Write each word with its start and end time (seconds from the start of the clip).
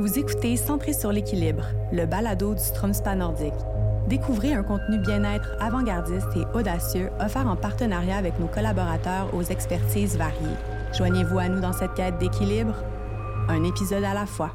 Vous 0.00 0.16
écoutez 0.16 0.56
Centré 0.56 0.92
sur 0.92 1.10
l'équilibre, 1.10 1.64
le 1.90 2.06
balado 2.06 2.54
du 2.54 2.62
Stromspa 2.62 3.16
nordique. 3.16 3.52
Découvrez 4.06 4.52
un 4.52 4.62
contenu 4.62 4.96
bien-être 4.96 5.56
avant-gardiste 5.58 6.28
et 6.36 6.44
audacieux 6.56 7.10
offert 7.18 7.48
en 7.48 7.56
partenariat 7.56 8.16
avec 8.16 8.38
nos 8.38 8.46
collaborateurs 8.46 9.34
aux 9.34 9.42
expertises 9.42 10.16
variées. 10.16 10.56
Joignez-vous 10.96 11.40
à 11.40 11.48
nous 11.48 11.60
dans 11.60 11.72
cette 11.72 11.94
quête 11.94 12.16
d'équilibre, 12.18 12.76
un 13.48 13.64
épisode 13.64 14.04
à 14.04 14.14
la 14.14 14.24
fois. 14.24 14.52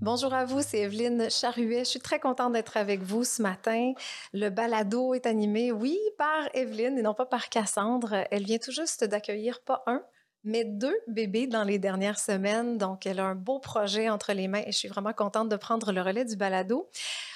Bonjour 0.00 0.34
à 0.34 0.44
vous, 0.44 0.62
c'est 0.62 0.80
Evelyne 0.80 1.30
Charuet. 1.30 1.84
Je 1.84 1.90
suis 1.90 2.00
très 2.00 2.18
contente 2.18 2.54
d'être 2.54 2.76
avec 2.76 3.02
vous 3.04 3.22
ce 3.22 3.40
matin. 3.40 3.92
Le 4.32 4.48
balado 4.48 5.14
est 5.14 5.26
animé, 5.26 5.70
oui, 5.70 5.96
par 6.18 6.48
Evelyne 6.54 6.98
et 6.98 7.02
non 7.02 7.14
pas 7.14 7.24
par 7.24 7.50
Cassandre. 7.50 8.26
Elle 8.32 8.42
vient 8.42 8.58
tout 8.58 8.72
juste 8.72 9.04
d'accueillir 9.04 9.60
pas 9.60 9.84
un, 9.86 10.02
mais 10.44 10.64
deux 10.64 10.96
bébés 11.08 11.46
dans 11.46 11.64
les 11.64 11.78
dernières 11.78 12.18
semaines. 12.18 12.78
Donc, 12.78 13.06
elle 13.06 13.18
a 13.18 13.24
un 13.24 13.34
beau 13.34 13.58
projet 13.58 14.08
entre 14.08 14.32
les 14.32 14.48
mains 14.48 14.62
et 14.66 14.72
je 14.72 14.78
suis 14.78 14.88
vraiment 14.88 15.12
contente 15.12 15.48
de 15.48 15.56
prendre 15.56 15.92
le 15.92 16.00
relais 16.02 16.24
du 16.24 16.36
balado. 16.36 16.88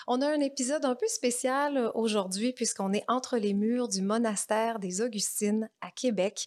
On 0.07 0.21
a 0.21 0.27
un 0.27 0.41
épisode 0.41 0.85
un 0.85 0.95
peu 0.95 1.07
spécial 1.09 1.91
aujourd'hui 1.95 2.53
puisqu'on 2.53 2.93
est 2.93 3.05
entre 3.09 3.37
les 3.39 3.55
murs 3.55 3.89
du 3.89 4.03
monastère 4.03 4.79
des 4.79 5.01
Augustines 5.01 5.69
à 5.81 5.91
Québec. 5.91 6.47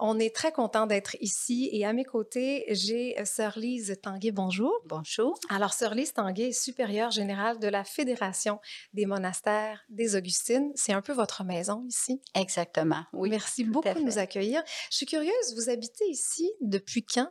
On 0.00 0.18
est 0.18 0.34
très 0.34 0.50
content 0.50 0.86
d'être 0.86 1.16
ici 1.20 1.68
et 1.72 1.86
à 1.86 1.92
mes 1.92 2.04
côtés, 2.04 2.64
j'ai 2.68 3.16
euh, 3.20 3.24
Sœur 3.24 3.56
Lise 3.56 3.96
Tanguay. 4.02 4.32
Bonjour. 4.32 4.72
Bonjour. 4.86 5.38
Alors, 5.48 5.72
Sœur 5.72 5.94
Lise 5.94 6.12
Tanguay 6.12 6.48
est 6.48 6.52
supérieure 6.52 7.12
générale 7.12 7.60
de 7.60 7.68
la 7.68 7.84
Fédération 7.84 8.58
des 8.92 9.06
monastères 9.06 9.84
des 9.88 10.16
Augustines. 10.16 10.72
C'est 10.74 10.92
un 10.92 11.02
peu 11.02 11.12
votre 11.12 11.44
maison 11.44 11.84
ici. 11.88 12.20
Exactement, 12.34 13.04
oui. 13.12 13.30
Merci 13.30 13.62
beaucoup 13.62 13.94
de 13.94 14.00
nous 14.00 14.18
accueillir. 14.18 14.64
Je 14.90 14.96
suis 14.96 15.06
curieuse, 15.06 15.54
vous 15.54 15.70
habitez 15.70 16.06
ici 16.08 16.50
depuis 16.60 17.04
quand? 17.04 17.30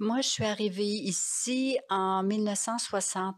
Moi, 0.00 0.22
je 0.22 0.28
suis 0.28 0.44
arrivée 0.44 0.82
ici 0.82 1.78
en 1.88 2.24
1965 2.24 3.36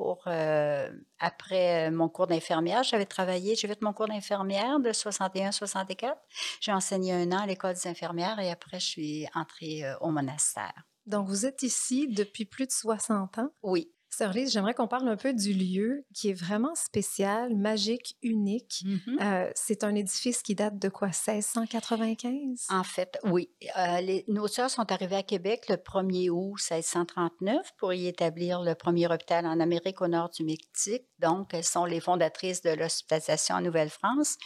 pour 0.00 0.22
euh, 0.28 0.90
après 1.18 1.88
euh, 1.88 1.90
mon 1.90 2.08
cours 2.08 2.26
d'infirmière. 2.26 2.82
J'avais 2.84 3.04
travaillé, 3.04 3.54
j'ai 3.54 3.68
fait 3.68 3.82
mon 3.82 3.92
cours 3.92 4.08
d'infirmière 4.08 4.80
de 4.80 4.88
61-64. 4.88 6.14
J'ai 6.62 6.72
enseigné 6.72 7.12
un 7.12 7.30
an 7.32 7.40
à 7.40 7.46
l'école 7.46 7.74
des 7.74 7.86
infirmières 7.86 8.38
et 8.38 8.50
après 8.50 8.80
je 8.80 8.86
suis 8.86 9.26
entrée 9.34 9.84
euh, 9.84 9.94
au 10.00 10.08
monastère. 10.10 10.86
Donc 11.04 11.28
vous 11.28 11.44
êtes 11.44 11.62
ici 11.62 12.08
depuis 12.08 12.46
plus 12.46 12.66
de 12.66 12.72
60 12.72 13.40
ans? 13.40 13.50
Oui. 13.62 13.92
Sœur 14.10 14.32
Lise, 14.32 14.52
j'aimerais 14.52 14.74
qu'on 14.74 14.88
parle 14.88 15.08
un 15.08 15.16
peu 15.16 15.32
du 15.32 15.52
lieu 15.52 16.04
qui 16.12 16.30
est 16.30 16.34
vraiment 16.34 16.74
spécial, 16.74 17.54
magique, 17.54 18.16
unique. 18.22 18.84
Mm-hmm. 18.84 19.22
Euh, 19.22 19.50
c'est 19.54 19.84
un 19.84 19.94
édifice 19.94 20.42
qui 20.42 20.56
date 20.56 20.78
de 20.78 20.88
quoi, 20.88 21.08
1695? 21.08 22.66
En 22.70 22.82
fait, 22.82 23.18
oui. 23.24 23.50
Euh, 23.78 24.00
les, 24.00 24.24
nos 24.26 24.48
sœurs 24.48 24.70
sont 24.70 24.90
arrivées 24.90 25.16
à 25.16 25.22
Québec 25.22 25.68
le 25.68 25.76
1er 25.76 26.28
août 26.28 26.56
1639 26.58 27.72
pour 27.78 27.92
y 27.92 28.08
établir 28.08 28.62
le 28.62 28.74
premier 28.74 29.06
hôpital 29.06 29.46
en 29.46 29.60
Amérique 29.60 30.00
au 30.00 30.08
nord 30.08 30.30
du 30.30 30.44
Mexique. 30.44 31.06
Donc, 31.20 31.54
elles 31.54 31.64
sont 31.64 31.84
les 31.84 32.00
fondatrices 32.00 32.62
de 32.62 32.70
l'hospitalisation 32.70 33.56
en 33.56 33.60
Nouvelle-France. 33.60 34.38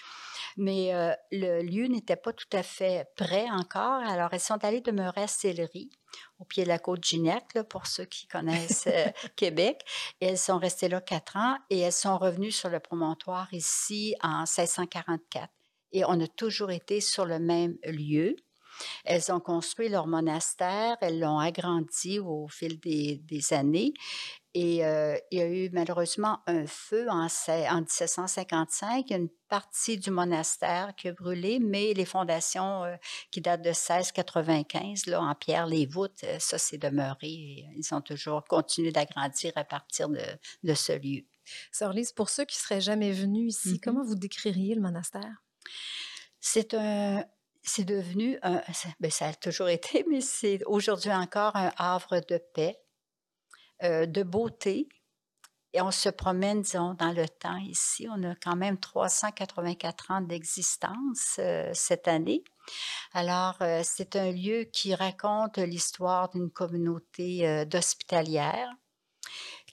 Mais 0.57 0.95
euh, 0.95 1.13
le 1.31 1.63
lieu 1.63 1.87
n'était 1.87 2.17
pas 2.17 2.33
tout 2.33 2.49
à 2.53 2.63
fait 2.63 3.07
prêt 3.17 3.47
encore. 3.51 4.03
Alors, 4.07 4.31
elles 4.33 4.41
sont 4.41 4.63
allées 4.65 4.81
demeurer 4.81 5.23
à 5.23 5.27
Sillery 5.27 5.91
au 6.39 6.45
pied 6.45 6.65
de 6.65 6.69
la 6.69 6.79
côte 6.79 7.05
Gignac, 7.05 7.55
là, 7.55 7.65
pour 7.65 7.87
ceux 7.87 8.05
qui 8.05 8.27
connaissent 8.27 8.87
euh, 8.87 9.07
Québec. 9.37 9.83
Et 10.21 10.27
elles 10.27 10.39
sont 10.39 10.59
restées 10.59 10.89
là 10.89 11.01
quatre 11.01 11.37
ans 11.37 11.57
et 11.71 11.81
elles 11.81 11.93
sont 11.93 12.19
revenues 12.19 12.53
sur 12.53 12.69
le 12.69 12.81
promontoire 12.81 13.53
ici 13.53 14.15
en 14.23 14.41
1644. 14.41 15.49
Et 15.93 16.05
on 16.05 16.21
a 16.21 16.27
toujours 16.27 16.71
été 16.71 17.01
sur 17.01 17.25
le 17.25 17.39
même 17.39 17.77
lieu. 17.85 18.37
Elles 19.05 19.33
ont 19.33 19.41
construit 19.41 19.89
leur 19.89 20.07
monastère, 20.07 20.97
elles 21.01 21.21
l'ont 21.21 21.39
agrandi 21.39 22.19
au 22.19 22.49
fil 22.49 22.79
des, 22.81 23.17
des 23.25 23.53
années. 23.53 23.93
Et 24.57 24.85
euh, 24.87 25.17
il 25.33 25.39
y 25.39 25.43
a 25.43 25.49
eu 25.49 25.69
malheureusement 25.73 26.39
un 26.47 26.65
feu 26.69 27.09
en, 27.11 27.27
en 27.27 27.81
1755. 27.81 29.05
Il 29.09 29.11
y 29.11 29.15
a 29.15 29.19
une 29.19 29.29
partie 29.49 29.99
du 29.99 30.11
monastère 30.13 30.95
qui 30.97 31.09
a 31.09 31.13
brûlé, 31.13 31.59
mais 31.59 31.93
les 31.93 32.05
fondations 32.05 32.85
euh, 32.85 32.95
qui 33.33 33.41
datent 33.41 33.63
de 33.63 33.71
1695, 33.71 35.07
là, 35.07 35.21
en 35.21 35.35
pierre, 35.35 35.67
les 35.67 35.87
voûtes, 35.87 36.23
euh, 36.23 36.39
ça 36.39 36.59
s'est 36.59 36.79
demeuré. 36.79 37.17
Et 37.27 37.67
ils 37.77 37.95
ont 37.95 38.01
toujours 38.01 38.45
continué 38.45 38.93
d'agrandir 38.93 39.51
à 39.57 39.65
partir 39.65 40.09
de, 40.09 40.23
de 40.63 40.75
ce 40.75 40.93
lieu. 40.93 41.25
Sœur 41.73 41.93
Lise, 41.93 42.13
pour 42.13 42.31
ceux 42.31 42.45
qui 42.45 42.57
seraient 42.57 42.81
jamais 42.81 43.11
venus 43.11 43.57
ici, 43.57 43.73
Mhm. 43.73 43.81
comment 43.83 44.05
vous 44.05 44.15
décririez 44.15 44.77
le 44.77 44.81
monastère? 44.81 45.43
C'est 46.41 46.75
un, 46.75 47.25
c'est 47.65 47.85
devenu 47.85 48.39
un, 48.43 48.63
ça- 48.73 48.89
ben, 49.01 49.11
ça 49.11 49.27
a 49.29 49.35
toujours 49.35 49.69
été, 49.81 50.05
mais 50.11 50.21
c'est 50.21 50.61
aujourd'hui 50.67 51.13
encore 51.13 51.57
un 51.57 51.73
havre 51.77 52.21
de 52.29 52.39
paix, 52.55 52.79
euh, 53.83 54.07
de 54.07 54.23
beauté. 54.23 54.89
Et 55.77 55.81
on 55.81 55.91
se 55.91 56.09
promène, 56.09 56.63
disons, 56.63 56.95
dans 56.95 57.11
le 57.11 57.29
temps 57.29 57.57
ici. 57.57 58.07
On 58.09 58.23
a 58.23 58.37
quand 58.37 58.55
même 58.55 58.79
384 58.79 60.13
ans 60.13 60.21
d'existence 60.21 61.37
euh, 61.41 61.69
cette 61.75 62.07
année. 62.07 62.45
Alors, 63.13 63.57
euh, 63.61 63.81
c'est 63.83 64.15
un 64.15 64.31
lieu 64.31 64.65
qui 64.65 64.95
raconte 64.95 65.59
l'histoire 65.59 66.31
d'une 66.31 66.51
communauté 66.51 67.47
euh, 67.49 67.65
d'hospitalières 67.65 68.71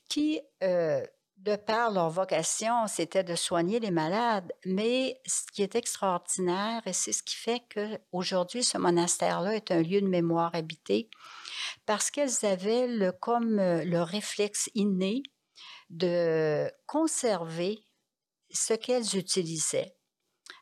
qui, 0.09 0.41
euh, 0.63 1.05
de 1.41 1.55
par 1.55 1.91
leur 1.91 2.09
vocation, 2.09 2.85
c'était 2.87 3.23
de 3.23 3.35
soigner 3.35 3.79
les 3.79 3.91
malades. 3.91 4.51
Mais 4.65 5.19
ce 5.25 5.41
qui 5.51 5.63
est 5.63 5.75
extraordinaire, 5.75 6.81
et 6.85 6.93
c'est 6.93 7.11
ce 7.11 7.23
qui 7.23 7.35
fait 7.35 7.61
que 7.69 7.97
aujourd'hui 8.11 8.63
ce 8.63 8.77
monastère-là 8.77 9.55
est 9.55 9.71
un 9.71 9.81
lieu 9.81 10.01
de 10.01 10.07
mémoire 10.07 10.53
habité, 10.53 11.09
parce 11.85 12.11
qu'elles 12.11 12.45
avaient 12.45 12.87
le, 12.87 13.11
comme 13.11 13.59
euh, 13.59 13.83
le 13.83 14.01
réflexe 14.03 14.69
inné 14.75 15.23
de 15.89 16.71
conserver 16.85 17.79
ce 18.51 18.73
qu'elles 18.73 19.17
utilisaient. 19.17 19.95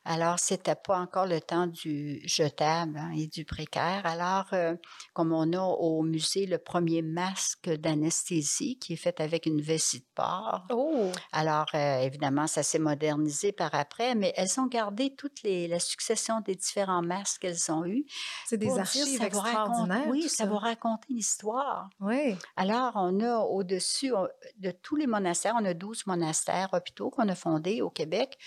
Alors, 0.06 0.40
c'était 0.40 0.76
pas 0.76 0.98
encore 1.00 1.26
le 1.26 1.40
temps 1.42 1.68
du 1.68 2.22
jetable 2.28 2.98
hein, 2.98 3.12
et 3.16 3.28
du 3.28 3.46
précaire. 3.46 4.02
Alors, 4.06 4.46
euh, 4.54 4.76
comme 5.14 5.34
on 5.34 5.54
a 5.54 5.62
au 5.62 6.02
musée 6.04 6.46
le 6.46 6.58
premier 6.58 7.02
masque 7.02 7.70
d'anesthésie 7.70 8.78
qui 8.80 8.94
est 8.94 8.98
fait 8.98 9.20
avec 9.20 9.46
une 9.46 9.62
vessie 9.62 10.00
de 10.00 10.06
porc. 10.16 10.66
Oh! 10.72 11.12
Alors, 11.32 11.68
euh, 11.76 12.00
évidemment, 12.02 12.48
ça 12.48 12.64
s'est 12.64 12.80
modernisé 12.80 13.52
par 13.52 13.74
après, 13.76 14.16
mais 14.16 14.34
elles 14.36 14.60
ont 14.60 14.68
gardé 14.68 15.16
toute 15.16 15.44
les, 15.44 15.68
la 15.68 15.80
succession 15.80 16.42
des 16.42 16.56
différents 16.56 17.02
masques 17.04 17.42
qu'elles 17.42 17.72
ont 17.72 17.86
eus. 17.86 18.06
C'est 18.46 18.58
des 18.58 18.66
pour 18.68 18.76
dire, 18.76 18.82
archives 18.82 19.06
ça 19.18 19.24
raconte- 19.24 19.46
extraordinaires. 19.46 20.08
oui, 20.10 20.22
tout 20.24 20.30
ça 20.30 20.46
vous 20.46 20.58
raconte 20.58 21.04
l'histoire. 21.10 21.90
Oui. 22.00 22.36
Alors, 22.56 22.94
on 22.96 23.20
a 23.22 23.38
au-dessus 23.40 24.12
de 24.58 24.72
tous 24.72 24.96
les 24.96 25.08
monastères, 25.08 25.56
on 25.60 25.66
a 25.66 25.74
12 25.74 26.06
monastères 26.08 26.70
hôpitaux 26.74 27.10
qu'on 27.10 27.28
a 27.30 27.36
fondés 27.36 27.82
au 27.82 27.90
Québec. 27.90 28.38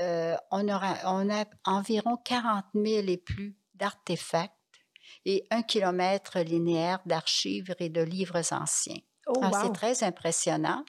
Euh, 0.00 0.36
on, 0.50 0.68
aura, 0.68 0.96
on 1.04 1.30
a 1.30 1.44
environ 1.64 2.16
40 2.16 2.64
000 2.74 2.86
et 3.06 3.16
plus 3.16 3.56
d'artefacts 3.74 4.52
et 5.24 5.46
un 5.50 5.62
kilomètre 5.62 6.40
linéaire 6.40 7.00
d'archives 7.06 7.74
et 7.78 7.88
de 7.88 8.02
livres 8.02 8.52
anciens. 8.52 8.98
Oh, 9.26 9.34
Ah, 9.40 9.50
wow. 9.50 9.58
C'est 9.62 9.72
très 9.72 10.04
impressionnant. 10.04 10.84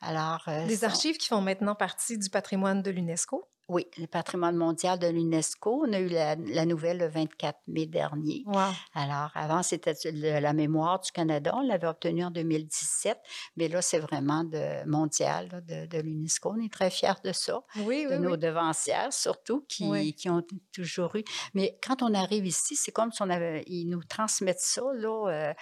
Alors, 0.00 0.42
euh, 0.48 0.66
Des 0.66 0.84
archives 0.84 1.16
qui 1.18 1.28
font 1.28 1.40
maintenant 1.40 1.74
partie 1.74 2.18
du 2.18 2.28
patrimoine 2.30 2.82
de 2.82 2.90
l'UNESCO? 2.90 3.48
Oui, 3.68 3.86
le 3.98 4.06
patrimoine 4.06 4.56
mondial 4.56 4.98
de 4.98 5.08
l'UNESCO. 5.08 5.84
On 5.86 5.92
a 5.92 5.98
eu 5.98 6.08
la, 6.08 6.36
la 6.36 6.64
nouvelle 6.64 6.98
le 6.98 7.08
24 7.08 7.58
mai 7.66 7.84
dernier. 7.84 8.42
Wow. 8.46 8.60
Alors, 8.94 9.30
avant, 9.34 9.62
c'était 9.62 9.92
la 10.12 10.52
mémoire 10.54 11.00
du 11.00 11.12
Canada. 11.12 11.52
On 11.54 11.60
l'avait 11.60 11.86
obtenue 11.86 12.24
en 12.24 12.30
2017, 12.30 13.18
mais 13.58 13.68
là, 13.68 13.82
c'est 13.82 13.98
vraiment 13.98 14.42
de, 14.44 14.88
mondial 14.88 15.48
là, 15.52 15.60
de, 15.60 15.86
de 15.86 15.98
l'UNESCO. 15.98 16.54
On 16.56 16.64
est 16.64 16.72
très 16.72 16.88
fiers 16.88 17.20
de 17.22 17.32
ça, 17.32 17.60
Oui, 17.76 18.06
de 18.06 18.16
oui, 18.16 18.18
nos 18.18 18.32
oui. 18.32 18.38
devancières 18.38 19.12
surtout, 19.12 19.66
qui, 19.68 19.84
ont 20.30 20.42
toujours 20.72 21.14
eu. 21.16 21.24
Mais 21.52 21.78
quand 21.86 22.02
on 22.02 22.14
arrive 22.14 22.46
ici, 22.46 22.74
c'est 22.74 22.92
comme 22.92 23.12
si 23.12 23.20
on 23.20 23.28
avait, 23.28 23.64
ils 23.66 23.86
nous 23.86 24.02
transmettent 24.02 24.60
ça, 24.60 24.82
là, 24.94 25.28
euh, 25.28 25.52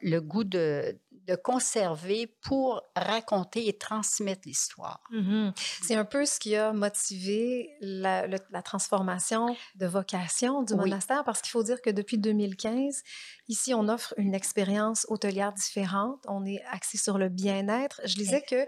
le 0.00 0.18
goût 0.20 0.44
de, 0.44 0.98
de 1.26 1.36
conserver 1.36 2.26
pour 2.42 2.82
raconter 2.96 3.68
et 3.68 3.78
transmettre 3.78 4.42
l'histoire. 4.46 5.00
Mhm. 5.10 5.52
C'est 5.82 5.94
un 5.94 6.04
peu 6.04 6.26
ce 6.26 6.38
qui 6.40 6.56
a 6.56 6.72
motivé 6.72 7.70
la, 7.80 8.26
le- 8.26 8.38
la 8.50 8.62
transformation 8.62 9.56
de 9.76 9.86
vocation 9.86 10.62
du 10.62 10.72
Oui. 10.74 10.80
monastère, 10.80 11.24
parce 11.24 11.40
qu'il 11.40 11.50
faut 11.50 11.62
dire 11.62 11.80
que 11.80 11.90
depuis 11.90 12.18
2015, 12.18 13.02
ici, 13.48 13.72
on 13.74 13.88
offre 13.88 14.14
une 14.16 14.34
expérience 14.34 15.06
hôtelière 15.08 15.52
différente. 15.52 16.24
On 16.28 16.44
est 16.44 16.62
axé 16.70 16.98
sur 16.98 17.18
le 17.18 17.28
bien-être. 17.28 18.00
Je 18.04 18.14
disais 18.16 18.42
que 18.42 18.66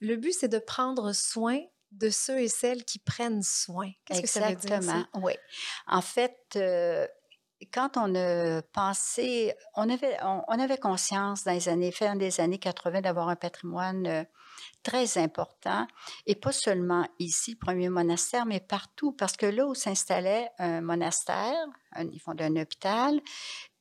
le 0.00 0.16
but, 0.16 0.32
c'est 0.32 0.48
de 0.48 0.58
prendre 0.60 1.12
soin 1.12 1.60
de 1.90 2.10
ceux 2.10 2.38
et 2.40 2.48
celles 2.48 2.84
qui 2.84 2.98
prennent 2.98 3.42
soin. 3.42 3.90
Qu'est-ce 4.04 4.20
que 4.20 4.26
ça 4.28 4.40
veut 4.40 4.56
dire? 4.56 4.72
Exactement, 4.76 5.06
oui. 5.24 5.32
En 5.86 6.02
fait, 6.02 6.36
euh, 6.56 7.06
quand 7.66 7.96
on 7.96 8.14
a 8.14 8.62
pensé, 8.62 9.54
on 9.74 9.88
avait, 9.90 10.16
on, 10.22 10.58
avait 10.58 10.78
conscience 10.78 11.44
dans 11.44 11.52
les 11.52 11.68
années, 11.68 11.92
fin 11.92 12.16
des 12.16 12.40
années 12.40 12.58
80 12.58 13.00
d'avoir 13.00 13.28
un 13.28 13.36
patrimoine 13.36 14.06
euh, 14.06 14.24
très 14.82 15.18
important, 15.18 15.86
et 16.26 16.34
pas 16.34 16.52
seulement 16.52 17.06
ici, 17.18 17.56
premier 17.56 17.88
monastère, 17.88 18.46
mais 18.46 18.60
partout, 18.60 19.12
parce 19.12 19.36
que 19.36 19.46
là 19.46 19.66
où 19.66 19.74
s'installait 19.74 20.48
un 20.58 20.80
monastère, 20.80 21.66
ils 21.98 22.20
font 22.20 22.34
un 22.38 22.56
hôpital, 22.56 23.20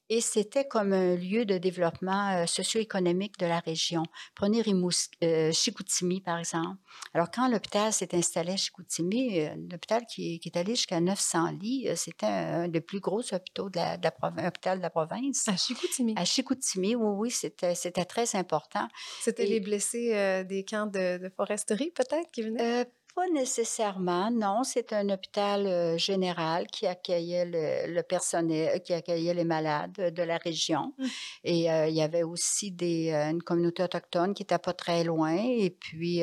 et 0.09 0.21
c'était 0.21 0.65
comme 0.65 0.93
un 0.93 1.15
lieu 1.15 1.45
de 1.45 1.57
développement 1.57 2.29
euh, 2.29 2.45
socio-économique 2.45 3.37
de 3.39 3.45
la 3.45 3.59
région. 3.59 4.03
Prenez 4.35 4.61
Rimous, 4.61 5.09
euh, 5.23 5.51
Chicoutimi, 5.51 6.21
par 6.21 6.39
exemple. 6.39 6.77
Alors, 7.13 7.29
quand 7.29 7.49
l'hôpital 7.49 7.91
s'est 7.91 8.15
installé 8.15 8.53
à 8.53 8.57
Chicoutimi, 8.57 9.41
euh, 9.41 9.55
l'hôpital 9.69 10.05
qui, 10.05 10.39
est 10.43 10.57
allé 10.57 10.75
jusqu'à 10.75 11.01
900 11.01 11.51
lits, 11.59 11.89
c'était 11.95 12.25
un, 12.25 12.67
des 12.67 12.81
plus 12.81 12.99
gros 12.99 13.21
hôpitaux 13.33 13.69
de 13.69 13.77
la, 13.77 13.97
de 13.97 14.07
de 14.07 14.81
la 14.81 14.89
province. 14.89 15.47
À 15.47 15.57
Chicoutimi? 15.57 16.13
À 16.15 16.25
Chicoutimi, 16.25 16.95
oui, 16.95 17.13
oui, 17.17 17.31
c'était, 17.31 17.75
c'était 17.75 18.05
très 18.05 18.35
important. 18.35 18.87
C'était 19.21 19.45
les 19.45 19.59
blessés 19.59 20.43
des 20.45 20.63
camps 20.63 20.87
de, 20.87 21.17
de 21.17 21.29
foresterie, 21.35 21.91
peut-être, 21.91 22.31
qui 22.31 22.43
venaient? 22.43 22.87
Pas 23.17 23.27
nécessairement, 23.33 24.29
non. 24.29 24.63
C'est 24.63 24.93
un 24.93 25.09
hôpital 25.09 25.65
euh, 25.65 25.97
général 25.97 26.67
qui 26.67 26.85
accueillait 26.85 27.45
le, 27.87 28.01
personnel, 28.03 28.79
qui 28.83 28.93
accueillait 28.93 29.33
les 29.33 29.43
malades 29.43 30.13
de 30.13 30.21
la 30.21 30.37
région. 30.37 30.93
Mmh. 30.99 31.05
Et 31.43 31.71
euh, 31.71 31.87
il 31.87 31.95
y 31.95 32.03
avait 32.03 32.21
aussi 32.21 32.71
des, 32.71 33.11
euh, 33.11 33.31
une 33.31 33.41
communauté 33.41 33.81
autochtone 33.81 34.35
qui 34.35 34.43
n'était 34.43 34.59
pas 34.59 34.73
très 34.73 35.03
loin. 35.03 35.35
Et 35.35 35.71
puis, 35.71 36.21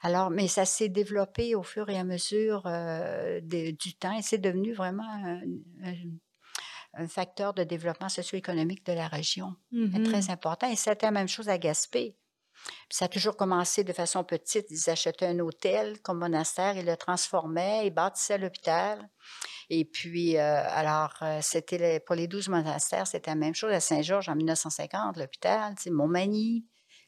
alors, 0.00 0.30
mais 0.30 0.46
ça 0.46 0.64
s'est 0.64 0.88
développé 0.88 1.56
au 1.56 1.64
fur 1.64 1.88
et 1.88 1.98
à 1.98 2.04
mesure 2.04 2.62
du 3.42 3.94
temps 3.98 4.16
et 4.16 4.22
c'est 4.22 4.38
devenu 4.38 4.74
vraiment 4.74 5.42
un, 5.82 7.08
facteur 7.08 7.52
de 7.52 7.64
développement 7.64 8.08
socio-économique 8.08 8.86
de 8.86 8.92
la 8.92 9.08
région. 9.08 9.56
Mmh 9.72 10.04
très 10.04 10.30
important. 10.30 10.70
Et 10.70 10.76
c'était 10.76 11.06
la 11.06 11.10
même 11.10 11.26
chose 11.26 11.48
à 11.48 11.58
Gaspé 11.58 12.14
ça 12.90 13.06
a 13.06 13.08
toujours 13.08 13.36
commencé 13.36 13.84
de 13.84 13.92
façon 13.92 14.24
petite. 14.24 14.66
Ils 14.70 14.90
achetaient 14.90 15.26
un 15.26 15.38
hôtel 15.40 16.00
comme 16.00 16.18
monastère, 16.18 16.76
ils 16.76 16.86
le 16.86 16.96
transformaient, 16.96 17.86
ils 17.86 17.90
bâtissaient 17.90 18.38
l'hôpital. 18.38 19.08
Et 19.70 19.84
puis, 19.84 20.38
euh, 20.38 20.62
alors, 20.66 21.14
euh, 21.22 21.40
c'était 21.42 22.00
pour 22.00 22.14
les 22.14 22.26
douze 22.26 22.48
monastères, 22.48 23.06
c'était 23.06 23.30
la 23.30 23.36
même 23.36 23.54
chose. 23.54 23.72
À 23.72 23.80
Saint-Georges, 23.80 24.28
en 24.28 24.34
1950, 24.34 25.18
l'hôpital, 25.18 25.74
Montmagny, 25.90 26.64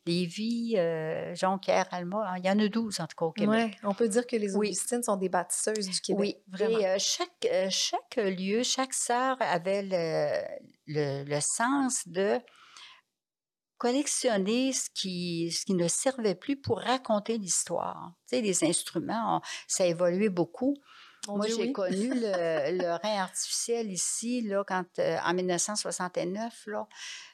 Lévis, 0.06 0.75
euh, 0.76 1.35
Jonquière, 1.35 1.87
Alma, 1.91 2.35
il 2.38 2.44
y 2.44 2.50
en 2.50 2.58
a 2.58 2.69
douze 2.69 3.00
en 3.00 3.06
tout 3.06 3.17
cas 3.17 3.25
au 3.26 3.32
Québec. 3.32 3.79
Oui, 3.82 3.88
on 3.88 3.94
peut 3.94 4.08
dire 4.08 4.26
que 4.26 4.37
les 4.37 4.56
Augustines 4.56 5.02
sont 5.02 5.17
des 5.17 5.29
bâtisseuses 5.29 5.88
du 5.88 6.00
Québec. 6.00 6.20
Oui, 6.20 6.37
vraiment. 6.49 6.79
Et 6.79 6.99
chaque, 6.99 7.47
chaque 7.70 8.17
lieu, 8.17 8.62
chaque 8.62 8.93
sœur 8.93 9.37
avait 9.41 9.82
le, 10.87 11.25
le 11.25 11.41
sens 11.41 12.06
de 12.06 12.38
collectionner 13.80 14.74
ce 14.74 14.90
qui, 14.90 15.50
ce 15.50 15.64
qui 15.64 15.72
ne 15.72 15.88
servait 15.88 16.34
plus 16.34 16.56
pour 16.56 16.80
raconter 16.80 17.38
l'histoire. 17.38 18.12
Tu 18.28 18.36
sais, 18.36 18.42
les 18.42 18.62
instruments, 18.62 19.40
ça 19.66 19.84
a 19.84 19.86
évolué 19.86 20.28
beaucoup. 20.28 20.76
Moi, 21.26 21.46
j'ai 21.48 21.72
connu 21.72 22.10
le, 22.14 22.98
rein 23.02 23.22
artificiel 23.22 23.90
ici, 23.90 24.42
là, 24.42 24.64
quand, 24.66 24.84
euh, 24.98 25.16
en 25.24 25.32
1969, 25.32 26.66
là, 26.66 26.86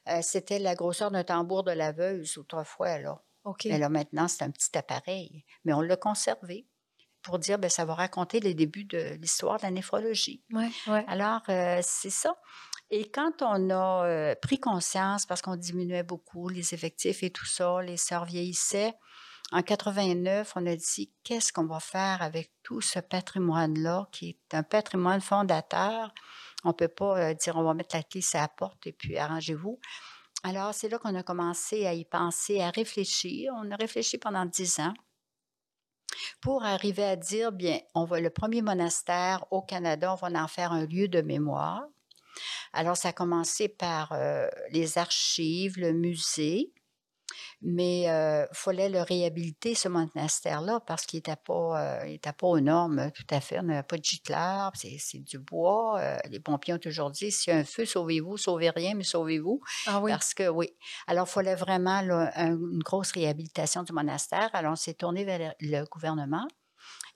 euh, 0.09 0.21
c'était 0.23 0.61
la 0.61 0.77
grosseur 0.77 1.11
d'un 1.11 1.25
tambour 1.25 1.65
de 1.65 1.73
laveuse 1.73 2.39
autrefois. 2.39 2.99
Là. 2.99 3.21
Mais 3.65 3.79
là, 3.79 3.89
maintenant, 3.89 4.29
c'est 4.29 4.45
un 4.45 4.51
petit 4.53 4.79
appareil. 4.79 5.45
Mais 5.65 5.73
on 5.73 5.81
l'a 5.81 5.97
conservé 5.97 6.69
pour 7.23 7.41
dire, 7.41 7.59
ben, 7.59 7.69
ça 7.69 7.85
va 7.85 7.95
raconter 7.95 8.39
les 8.39 8.55
débuts 8.55 8.85
de 8.85 9.17
l'histoire 9.21 9.59
de 9.59 9.65
la 9.65 9.73
néphrologie. 9.73 10.45
Ouais, 10.53 10.71
ouais. 10.87 11.05
Alors, 11.09 11.43
euh, 11.49 11.81
c'est 11.83 12.11
ça. 12.11 12.37
Et 12.91 13.11
quand 13.11 13.43
on 13.43 13.71
a 13.71 14.07
euh, 14.07 14.35
pris 14.41 14.61
conscience, 14.61 15.27
parce 15.27 15.43
qu'on 15.43 15.57
diminuait 15.57 16.05
beaucoup 16.05 16.49
les 16.49 16.73
effectifs 16.73 17.23
et 17.23 17.31
tout 17.31 17.47
ça, 17.47 17.83
les 17.83 17.97
sœurs 17.97 18.25
vieillissaient, 18.25 18.95
en 19.53 19.63
89, 19.63 20.53
on 20.57 20.67
a 20.67 20.77
dit 20.77 21.13
qu'est-ce 21.23 21.53
qu'on 21.53 21.67
va 21.67 21.81
faire 21.81 22.21
avec 22.23 22.51
tout 22.63 22.81
ce 22.81 22.99
patrimoine-là, 22.99 24.09
qui 24.11 24.31
est 24.31 24.55
un 24.55 24.63
patrimoine 24.63 25.21
fondateur? 25.21 26.13
On 26.65 26.69
ne 26.69 26.75
peut 26.75 26.89
pas 26.89 27.19
euh, 27.19 27.35
dire 27.35 27.57
on 27.57 27.63
va 27.63 27.75
mettre 27.75 27.97
la 27.97 28.03
clé 28.03 28.21
sur 28.21 28.41
la 28.41 28.49
porte 28.49 28.87
et 28.87 28.93
puis 28.93 29.19
arrangez-vous. 29.19 29.79
Alors, 30.43 30.75
c'est 30.75 30.89
là 30.89 30.99
qu'on 30.99 31.15
a 31.15 31.23
commencé 31.23 31.87
à 31.87 31.95
y 31.95 32.05
penser, 32.05 32.61
à 32.61 32.71
réfléchir. 32.71 33.53
On 33.57 33.71
a 33.71 33.77
réfléchi 33.77 34.19
pendant 34.19 34.45
dix 34.45 34.79
ans 34.81 34.95
pour 36.41 36.65
arriver 36.65 37.05
à 37.05 37.17
dire, 37.17 37.53
bien, 37.53 37.81
on 37.95 38.05
va 38.05 38.21
le 38.21 38.31
premier 38.31 38.63
monastère 38.63 39.45
au 39.51 39.63
Canada, 39.63 40.13
on 40.13 40.17
va 40.17 40.43
en 40.43 40.49
faire 40.49 40.73
un 40.73 40.87
lieu 40.87 41.09
de 41.09 41.21
mémoire. 41.21 41.83
Alors, 42.73 42.97
ça 42.97 43.09
a 43.09 43.13
commencé 43.13 43.69
par 43.69 44.13
euh, 44.13 44.49
les 44.71 44.99
archives, 44.99 45.79
le 45.79 45.93
musée, 45.93 46.73
mais 47.63 48.03
il 48.03 48.09
euh, 48.09 48.47
fallait 48.53 48.89
le 48.89 49.03
réhabiliter, 49.03 49.75
ce 49.75 49.89
monastère-là, 49.89 50.81
parce 50.87 51.07
qu'il 51.07 51.19
n'était 51.19 51.37
pas, 51.37 52.05
euh, 52.05 52.19
pas 52.23 52.47
aux 52.47 52.61
normes 52.61 53.11
tout 53.15 53.27
à 53.31 53.41
fait. 53.41 53.59
On 53.59 53.65
n'avait 53.65 53.83
pas 53.83 53.97
de 53.97 54.05
gicleur, 54.05 54.73
c'est 54.75 55.19
du 55.19 55.39
bois. 55.39 56.01
les 56.31 56.41
pompiers 56.41 56.75
ont 56.75 56.79
toujours 56.79 57.11
dit, 57.11 57.31
s'il 57.31 57.53
y 57.53 57.57
a 57.57 57.59
un 57.59 57.65
feu, 57.65 57.85
sauvez-vous, 57.85 58.37
sauvez 58.37 58.71
rien, 58.71 58.95
mais 58.95 59.05
sauvez-vous. 59.05 59.61
Ah 59.87 60.01
oui. 60.01 60.11
Parce 60.13 60.35
que, 60.35 60.49
oui. 60.49 60.69
Alors, 61.07 61.27
il 61.29 61.33
fallait 61.33 61.57
vraiment 61.57 62.01
une 62.01 62.83
grosse 62.83 63.13
réhabilitation 63.13 63.83
du 63.83 63.93
monastère. 63.93 64.51
Alors, 64.53 64.73
on 64.73 64.77
s'est 64.77 64.95
tourné 64.95 65.25
vers 65.25 65.55
le 65.61 65.85
gouvernement 65.87 66.47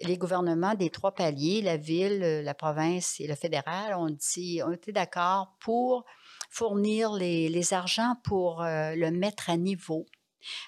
les 0.02 0.16
gouvernements 0.16 0.74
des 0.74 0.90
trois 0.90 1.14
paliers, 1.14 1.62
la 1.62 1.76
ville, 1.76 2.22
euh, 2.22 2.42
la 2.42 2.54
province 2.54 3.20
et 3.20 3.26
le 3.26 3.34
fédéral, 3.34 3.94
ont 3.94 4.08
été 4.72 4.92
d'accord 4.92 5.56
pour 5.60 6.04
fournir 6.50 7.12
les, 7.12 7.72
argents 7.74 8.16
pour 8.24 8.62
euh, 8.62 8.94
le 8.94 9.10
mettre 9.10 9.50
à 9.50 9.56
niveau. 9.56 10.06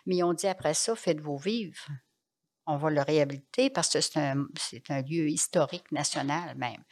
Mais 0.06 0.22
ont 0.22 0.34
dit 0.34 0.46
après 0.46 0.74
ça, 0.74 0.94
faites-vous 0.94 1.38
vivre 1.38 1.88
on 2.66 2.76
va 2.76 2.90
le 2.90 3.02
réhabiliter 3.02 3.70
parce 3.70 3.88
que 3.88 4.00
c'est 4.00 4.18
un, 4.18 4.46
un, 4.88 5.02
lieu 5.02 5.28
historique 5.28 5.90
national 5.90 6.56
même. 6.56 6.82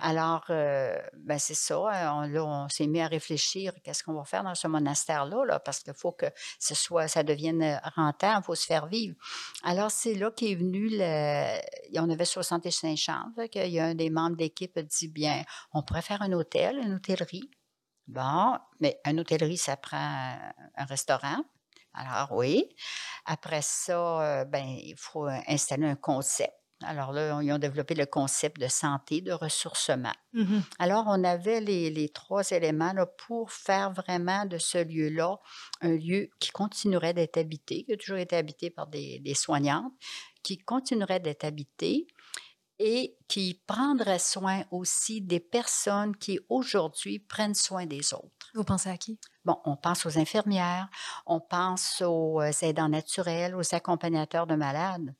Alors, 0.00 0.44
euh, 0.50 0.96
ben 1.18 1.38
c'est 1.38 1.54
ça. 1.54 1.78
Hein, 1.92 2.30
on, 2.34 2.40
on 2.40 2.68
s'est 2.68 2.86
mis 2.86 3.00
à 3.00 3.06
réfléchir 3.06 3.72
qu'est-ce 3.84 4.02
qu'on 4.02 4.14
va 4.14 4.24
faire 4.24 4.42
dans 4.42 4.54
ce 4.54 4.66
monastère-là, 4.66 5.44
là, 5.44 5.60
parce 5.60 5.80
qu'il 5.80 5.94
faut 5.94 6.12
que 6.12 6.26
ce 6.58 6.74
soit, 6.74 7.08
ça 7.08 7.22
devienne 7.22 7.80
rentable, 7.96 8.42
il 8.42 8.46
faut 8.46 8.54
se 8.54 8.66
faire 8.66 8.86
vivre. 8.86 9.14
Alors, 9.62 9.90
c'est 9.90 10.14
là 10.14 10.30
qu'est 10.30 10.54
venu 10.54 10.88
le. 10.90 11.60
On 11.98 12.08
avait 12.08 12.24
65 12.24 12.96
chambres. 12.96 13.42
Il 13.54 13.70
y 13.70 13.78
a 13.78 13.86
un 13.86 13.94
des 13.94 14.10
membres 14.10 14.36
d'équipe 14.36 14.74
qui 14.74 14.84
dit 14.84 15.08
bien, 15.08 15.44
on 15.74 15.82
pourrait 15.82 16.02
faire 16.02 16.22
un 16.22 16.32
hôtel, 16.32 16.78
une 16.78 16.94
hôtellerie. 16.94 17.50
Bon, 18.06 18.58
mais 18.80 19.00
une 19.04 19.20
hôtellerie, 19.20 19.58
ça 19.58 19.76
prend 19.76 19.96
un 20.76 20.84
restaurant. 20.84 21.44
Alors 21.94 22.32
oui. 22.32 22.68
Après 23.26 23.62
ça, 23.62 24.44
ben, 24.46 24.64
il 24.64 24.94
faut 24.96 25.26
installer 25.26 25.86
un 25.86 25.96
concept. 25.96 26.54
Alors 26.82 27.12
là, 27.12 27.40
ils 27.42 27.52
ont 27.52 27.58
développé 27.58 27.94
le 27.94 28.06
concept 28.06 28.58
de 28.58 28.66
santé, 28.68 29.20
de 29.20 29.32
ressourcement. 29.32 30.14
Mmh 30.32 30.60
Alors, 30.78 31.04
on 31.08 31.24
avait 31.24 31.60
les, 31.60 32.08
trois 32.08 32.48
éléments 32.50 32.94
pour 33.26 33.52
faire 33.52 33.92
vraiment 33.92 34.46
de 34.46 34.56
ce 34.56 34.82
lieu-là 34.82 35.36
un 35.82 35.92
lieu 35.92 36.30
qui 36.38 36.50
continuerait 36.50 37.12
d'être 37.12 37.36
habité, 37.36 37.84
qui 37.84 37.92
a 37.92 37.96
toujours 37.98 38.16
été 38.16 38.34
habité 38.36 38.70
par 38.70 38.86
des, 38.86 39.18
des 39.18 39.34
soignantes, 39.34 39.92
qui 40.42 40.56
continuerait 40.56 41.20
d'être 41.20 41.44
habité 41.44 42.06
et 42.82 43.14
qui 43.28 43.60
prendrait 43.66 44.18
soin 44.18 44.64
aussi 44.70 45.20
des 45.20 45.38
personnes 45.38 46.16
qui 46.16 46.40
aujourd'hui 46.48 47.18
prennent 47.18 47.54
soin 47.54 47.84
des 47.84 48.14
autres. 48.14 48.50
Vous 48.54 48.64
pensez 48.64 48.88
à 48.88 48.96
qui? 48.96 49.20
Bon, 49.44 49.60
on 49.66 49.76
pense 49.76 50.06
aux 50.06 50.18
infirmières, 50.18 50.88
on 51.26 51.40
pense 51.40 52.02
aux 52.04 52.40
euh, 52.40 52.50
aidants 52.62 52.88
naturels, 52.88 53.54
aux 53.54 53.74
accompagnateurs 53.74 54.46
de 54.46 54.54
malades. 54.54 55.14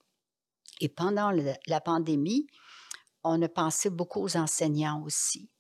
Et 0.81 0.89
pendant 0.89 1.31
la 1.67 1.81
pandémie, 1.83 2.47
on 3.25 3.41
a 3.43 3.49
pensé 3.49 3.91
beaucoup 3.91 4.23
aux 4.23 4.39
enseignants 4.39 5.03
aussi, 5.05 5.51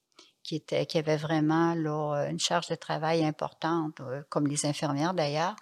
qui, 0.42 0.56
étaient, 0.56 0.86
qui 0.86 0.96
avaient 0.96 1.18
vraiment 1.18 1.74
là, 1.74 2.28
une 2.30 2.40
charge 2.40 2.68
de 2.68 2.76
travail 2.76 3.26
importante, 3.26 4.00
euh, 4.00 4.22
comme 4.30 4.46
les 4.46 4.64
infirmières 4.64 5.12
d'ailleurs. 5.12 5.54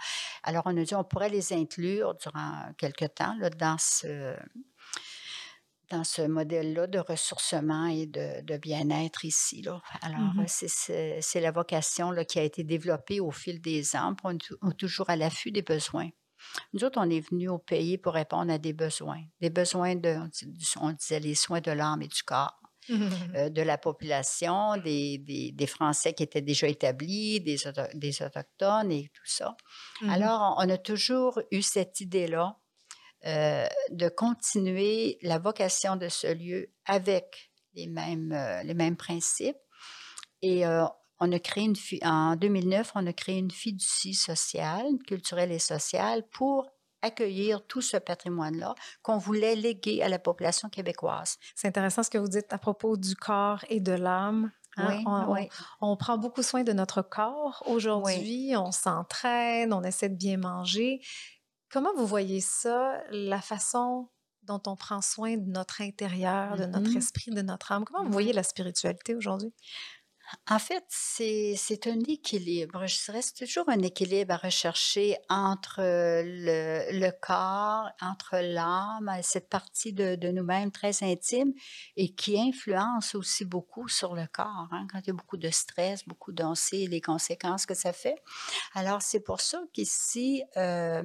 Alors, 0.45 0.63
on 0.67 0.77
a 0.77 0.85
dit 0.85 0.95
on 0.95 1.03
pourrait 1.03 1.31
les 1.31 1.53
inclure 1.53 2.15
durant 2.15 2.73
quelque 2.79 3.07
temps 3.07 3.35
là, 3.41 3.51
dans 3.51 3.77
ce, 3.79 4.37
dans 5.91 6.05
ce 6.05 6.23
modèle-là 6.23 6.87
de 6.87 6.99
ressourcement 6.99 7.87
et 7.87 8.07
de, 8.07 8.57
bien-être 8.59 9.25
ici. 9.25 9.63
Là. 9.63 9.81
Alors, 10.03 10.21
mmh 10.21 10.47
c'est 10.49 11.41
la 11.41 11.51
vocation 11.51 12.11
là, 12.11 12.25
qui 12.25 12.39
a 12.39 12.43
été 12.43 12.65
développée 12.65 13.21
au 13.21 13.31
fil 13.31 13.61
des 13.61 13.97
ans. 13.97 14.15
On 14.25 14.37
est 14.37 14.77
toujours 14.77 15.11
à 15.11 15.17
l'affût 15.17 15.51
des 15.51 15.63
besoins. 15.63 16.11
Nous 16.73 16.85
autres, 16.85 17.01
on 17.01 17.11
est 17.11 17.21
venus 17.21 17.51
au 17.51 17.59
pays 17.59 17.99
pour 17.99 18.15
répondre 18.15 18.53
à 18.53 18.59
des 18.59 18.73
besoins. 18.73 19.23
Des 19.41 19.51
besoins 19.51 19.97
de, 19.97 20.17
on 20.81 20.93
disait, 20.93 21.21
les 21.21 21.35
soins 21.35 21.61
de 21.61 21.73
l'âme 21.73 22.03
et 22.03 22.09
du 22.09 22.23
corps. 22.23 22.55
Euh, 23.35 23.51
de 23.51 23.61
la 23.61 23.77
population, 23.77 24.79
des, 24.79 25.19
des, 25.19 25.67
Français 25.67 26.15
qui 26.15 26.23
étaient 26.23 26.41
déjà 26.41 26.69
établis, 26.69 27.39
des, 27.39 27.59
des 27.93 28.23
Autochtones 28.23 28.91
et 28.91 29.11
tout 29.13 29.27
ça. 29.27 29.55
Mmh 30.01 30.09
Alors, 30.09 30.55
on 30.59 30.69
a 30.71 30.79
toujours 30.79 31.39
eu 31.51 31.61
cette 31.61 32.01
idée-là 32.01 32.57
euh, 33.27 33.67
de 33.91 34.09
continuer 34.09 35.19
la 35.23 35.39
vocation 35.39 35.97
de 35.97 36.09
ce 36.09 36.33
lieu 36.33 36.71
avec 36.85 37.51
les 37.75 37.87
mêmes, 37.87 38.33
euh, 38.33 38.63
les 38.63 38.75
mêmes 38.75 38.97
principes 38.97 39.57
Et 40.43 40.65
on 41.21 41.33
a 41.33 41.39
créé 41.41 41.65
une, 41.65 41.75
en 42.03 42.37
2009, 42.37 42.93
on 42.95 43.07
a 43.07 43.13
créé 43.13 43.39
une 43.39 43.51
fiducie 43.51 44.15
sociale, 44.15 44.87
culturelle 45.07 45.53
et 45.53 45.59
sociale 45.59 46.23
pour 46.31 46.71
accueillir 47.03 47.67
tout 47.67 47.81
ce 47.81 47.97
patrimoine-là 47.97 48.75
qu'on 49.03 49.19
voulait 49.19 49.57
léguer 49.57 50.03
à 50.03 50.09
la 50.09 50.19
population 50.19 50.69
québécoise. 50.69 51.37
C'est 51.55 51.69
intéressant 51.69 52.03
ce 52.03 52.11
que 52.11 52.19
vous 52.19 52.29
dites 52.29 52.53
à 52.53 52.59
propos 52.59 52.97
du 52.97 53.15
corps 53.15 53.65
et 53.69 53.81
de 53.81 53.93
l'âme. 53.93 54.51
Hein. 54.77 55.03
on, 55.07 55.35
on, 55.81 55.97
prend 55.97 56.19
beaucoup 56.19 56.43
soin 56.45 56.63
de 56.63 56.73
notre 56.73 57.03
corps 57.03 57.65
aujourd'hui, 57.67 58.53
on 58.57 58.71
s'entraîne, 58.71 59.73
on 59.73 59.83
essaie 59.83 60.09
de 60.09 60.15
bien 60.15 60.37
manger. 60.37 61.01
Comment 61.71 61.95
vous 61.97 62.07
voyez 62.07 62.41
ça, 62.41 63.03
la 63.11 63.41
façon 63.41 64.09
dont 64.43 64.63
on 64.67 64.77
prend 64.77 65.03
soin 65.03 65.37
de 65.37 65.51
notre 65.51 65.83
intérieur, 65.83 66.57
de 66.57 66.65
notre 66.65 66.91
mm-hmm. 66.91 66.97
esprit, 66.97 67.31
de 67.31 67.43
notre 67.43 67.73
âme? 67.73 67.85
Comment 67.85 68.05
vous 68.05 68.13
voyez 68.13 68.33
la 68.33 68.43
spiritualité 68.43 69.15
aujourd'hui? 69.15 69.53
En 70.47 70.59
fait, 70.59 70.85
c'est 70.89 71.87
un 71.87 72.01
équilibre. 72.07 72.87
Je 72.87 73.05
dirais 73.05 73.23
c'est 73.23 73.47
toujours 73.47 73.69
un 73.69 73.81
équilibre 73.81 74.35
à 74.35 74.37
rechercher 74.37 75.17
entre 75.31 75.81
le, 75.81 77.11
corps, 77.23 77.89
entre 78.03 78.37
l'âme, 78.37 79.11
cette 79.23 79.49
partie 79.49 79.95
de, 79.95 80.31
nous-mêmes 80.31 80.71
très 80.71 81.03
intime 81.03 81.55
et 81.97 82.15
qui 82.15 82.39
influence 82.39 83.15
aussi 83.15 83.47
beaucoup 83.47 83.89
sur 83.89 84.15
le 84.15 84.27
corps. 84.27 84.69
Hein, 84.71 84.87
quand 84.93 84.99
il 85.01 85.07
y 85.07 85.11
a 85.11 85.15
beaucoup 85.15 85.39
de 85.39 85.51
stress, 85.51 86.07
beaucoup 86.07 86.33
d'anxiété, 86.33 86.89
les 86.89 87.01
conséquences 87.01 87.65
que 87.65 87.75
ça 87.75 87.95
fait. 87.95 88.17
Alors, 88.75 89.01
c'est 89.01 89.21
pour 89.21 89.41
ça 89.41 89.63
qu'ici, 89.73 90.43
euh, 90.59 91.03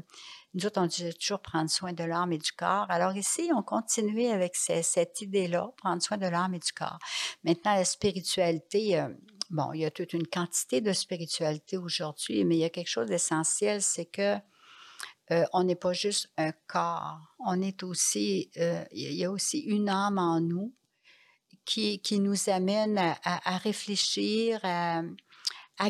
nous 0.53 0.67
autres, 0.67 0.79
on 0.79 0.85
dit 0.85 1.11
toujours 1.15 1.39
prendre 1.39 1.69
soin 1.69 1.93
de 1.93 2.03
l'âme 2.03 2.31
et 2.31 2.37
du 2.37 2.51
corps. 2.51 2.85
Alors 2.89 3.15
ici, 3.17 3.49
on 3.55 3.63
continue 3.63 4.27
avec 4.27 4.55
cette 4.55 5.21
idée-là, 5.21 5.71
prendre 5.77 6.01
soin 6.01 6.17
de 6.17 6.27
l'âme 6.27 6.53
et 6.53 6.59
du 6.59 6.71
corps. 6.71 6.99
Maintenant, 7.43 7.73
la 7.73 7.85
spiritualité, 7.85 8.99
euh, 8.99 9.09
bon, 9.49 9.73
il 9.73 9.81
y 9.81 9.85
a 9.85 9.91
toute 9.91 10.13
une 10.13 10.27
quantité 10.27 10.79
de 10.79 10.93
spiritualité 10.93 11.77
aujourd'hui, 11.77 12.45
mais 12.45 12.55
il 12.55 12.59
y 12.59 12.65
a 12.65 12.69
quelque 12.69 12.89
chose 12.89 13.07
d'essentiel, 13.07 13.81
c'est 13.81 14.05
que 14.05 14.37
euh, 15.31 15.43
on 15.53 15.63
n'est 15.63 15.75
pas 15.75 15.93
juste 15.93 16.31
un 16.37 16.51
corps, 16.67 17.19
on 17.39 17.59
est 17.61 17.81
aussi, 17.81 18.51
euh, 18.57 18.83
il 18.91 19.13
y 19.13 19.25
a 19.25 19.31
aussi 19.31 19.59
une 19.59 19.89
âme 19.89 20.19
en 20.19 20.39
nous 20.39 20.71
qui, 21.65 21.99
nous 22.19 22.49
amène 22.49 22.99
à, 23.23 23.57
réfléchir, 23.57 24.59
à, 24.63 25.01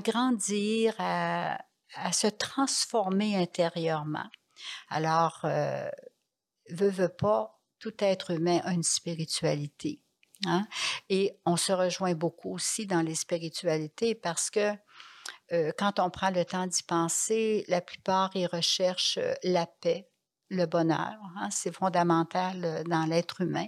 grandir, 0.01 0.93
à 0.99 1.57
se 2.11 2.27
transformer 2.27 3.35
intérieurement. 3.35 4.29
Alors, 4.89 5.41
euh, 5.43 5.89
veut, 6.69 6.89
veut 6.89 7.09
pas, 7.09 7.61
tout 7.79 7.93
être 7.99 8.31
humain 8.31 8.61
a 8.63 8.73
une 8.73 8.83
spiritualité. 8.83 10.01
Hein? 10.45 10.65
Et 11.09 11.37
on 11.45 11.57
se 11.57 11.71
rejoint 11.73 12.13
beaucoup 12.13 12.53
aussi 12.53 12.85
dans 12.85 13.01
les 13.01 13.15
spiritualités 13.15 14.15
parce 14.15 14.49
que 14.49 14.73
euh, 15.51 15.71
quand 15.77 15.99
on 15.99 16.09
prend 16.09 16.29
le 16.29 16.45
temps 16.45 16.67
d'y 16.67 16.83
penser, 16.83 17.65
la 17.67 17.81
plupart 17.81 18.31
ils 18.35 18.47
recherchent 18.47 19.17
euh, 19.17 19.33
la 19.43 19.65
paix, 19.65 20.09
le 20.49 20.65
bonheur. 20.65 21.17
Hein? 21.37 21.49
C'est 21.51 21.73
fondamental 21.73 22.63
euh, 22.63 22.83
dans 22.83 23.05
l'être 23.05 23.41
humain. 23.41 23.67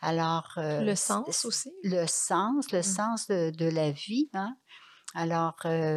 Alors 0.00 0.52
le 0.56 0.94
sens 0.94 1.44
aussi. 1.44 1.72
Le 1.82 2.06
sens, 2.06 2.70
le 2.72 2.80
mmh. 2.80 2.82
sens 2.82 3.26
de, 3.26 3.50
de, 3.50 3.66
la 3.66 3.90
vie. 3.90 4.30
Hein? 4.34 4.56
Alors 5.14 5.56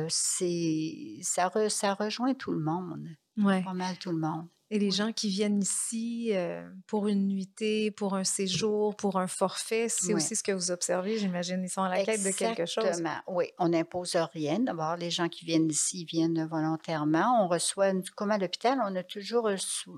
c'est 0.09 1.19
ça, 1.21 1.51
ça 1.69 1.93
rejoint 1.93 2.33
tout 2.33 2.51
le 2.51 2.63
monde. 2.63 3.07
Ouais. 3.37 3.63
Pas 3.63 3.73
mal 3.73 3.97
tout 3.97 4.11
le 4.11 4.17
monde. 4.17 4.47
Et 4.73 4.79
les 4.79 4.89
gens 4.91 5.11
qui 5.11 5.27
viennent 5.27 5.61
ici 5.61 6.29
euh, 6.31 6.65
pour 6.87 7.09
une 7.09 7.27
nuitée, 7.27 7.91
pour 7.91 8.15
un 8.15 8.23
séjour, 8.23 8.95
pour 8.95 9.19
un 9.19 9.27
forfait, 9.27 9.89
c'est 9.89 10.13
aussi 10.13 10.37
ce 10.37 10.43
que 10.43 10.53
vous 10.53 10.71
observez, 10.71 11.17
j'imagine. 11.17 11.61
Ils 11.61 11.69
sont 11.69 11.81
à 11.81 11.89
la 11.89 12.05
quête 12.05 12.23
de 12.23 12.31
quelque 12.31 12.65
chose. 12.65 12.85
Exactement, 12.85 13.21
oui. 13.27 13.47
On 13.59 13.67
n'impose 13.67 14.15
rien. 14.15 14.59
D'abord, 14.59 14.95
les 14.95 15.11
gens 15.11 15.27
qui 15.27 15.43
viennent 15.43 15.69
ici 15.69 16.05
viennent 16.05 16.47
volontairement. 16.47 17.43
On 17.43 17.49
reçoit, 17.49 17.91
comme 18.15 18.31
à 18.31 18.37
l'hôpital, 18.37 18.79
on 18.81 18.95
a 18.95 19.03
toujours 19.03 19.49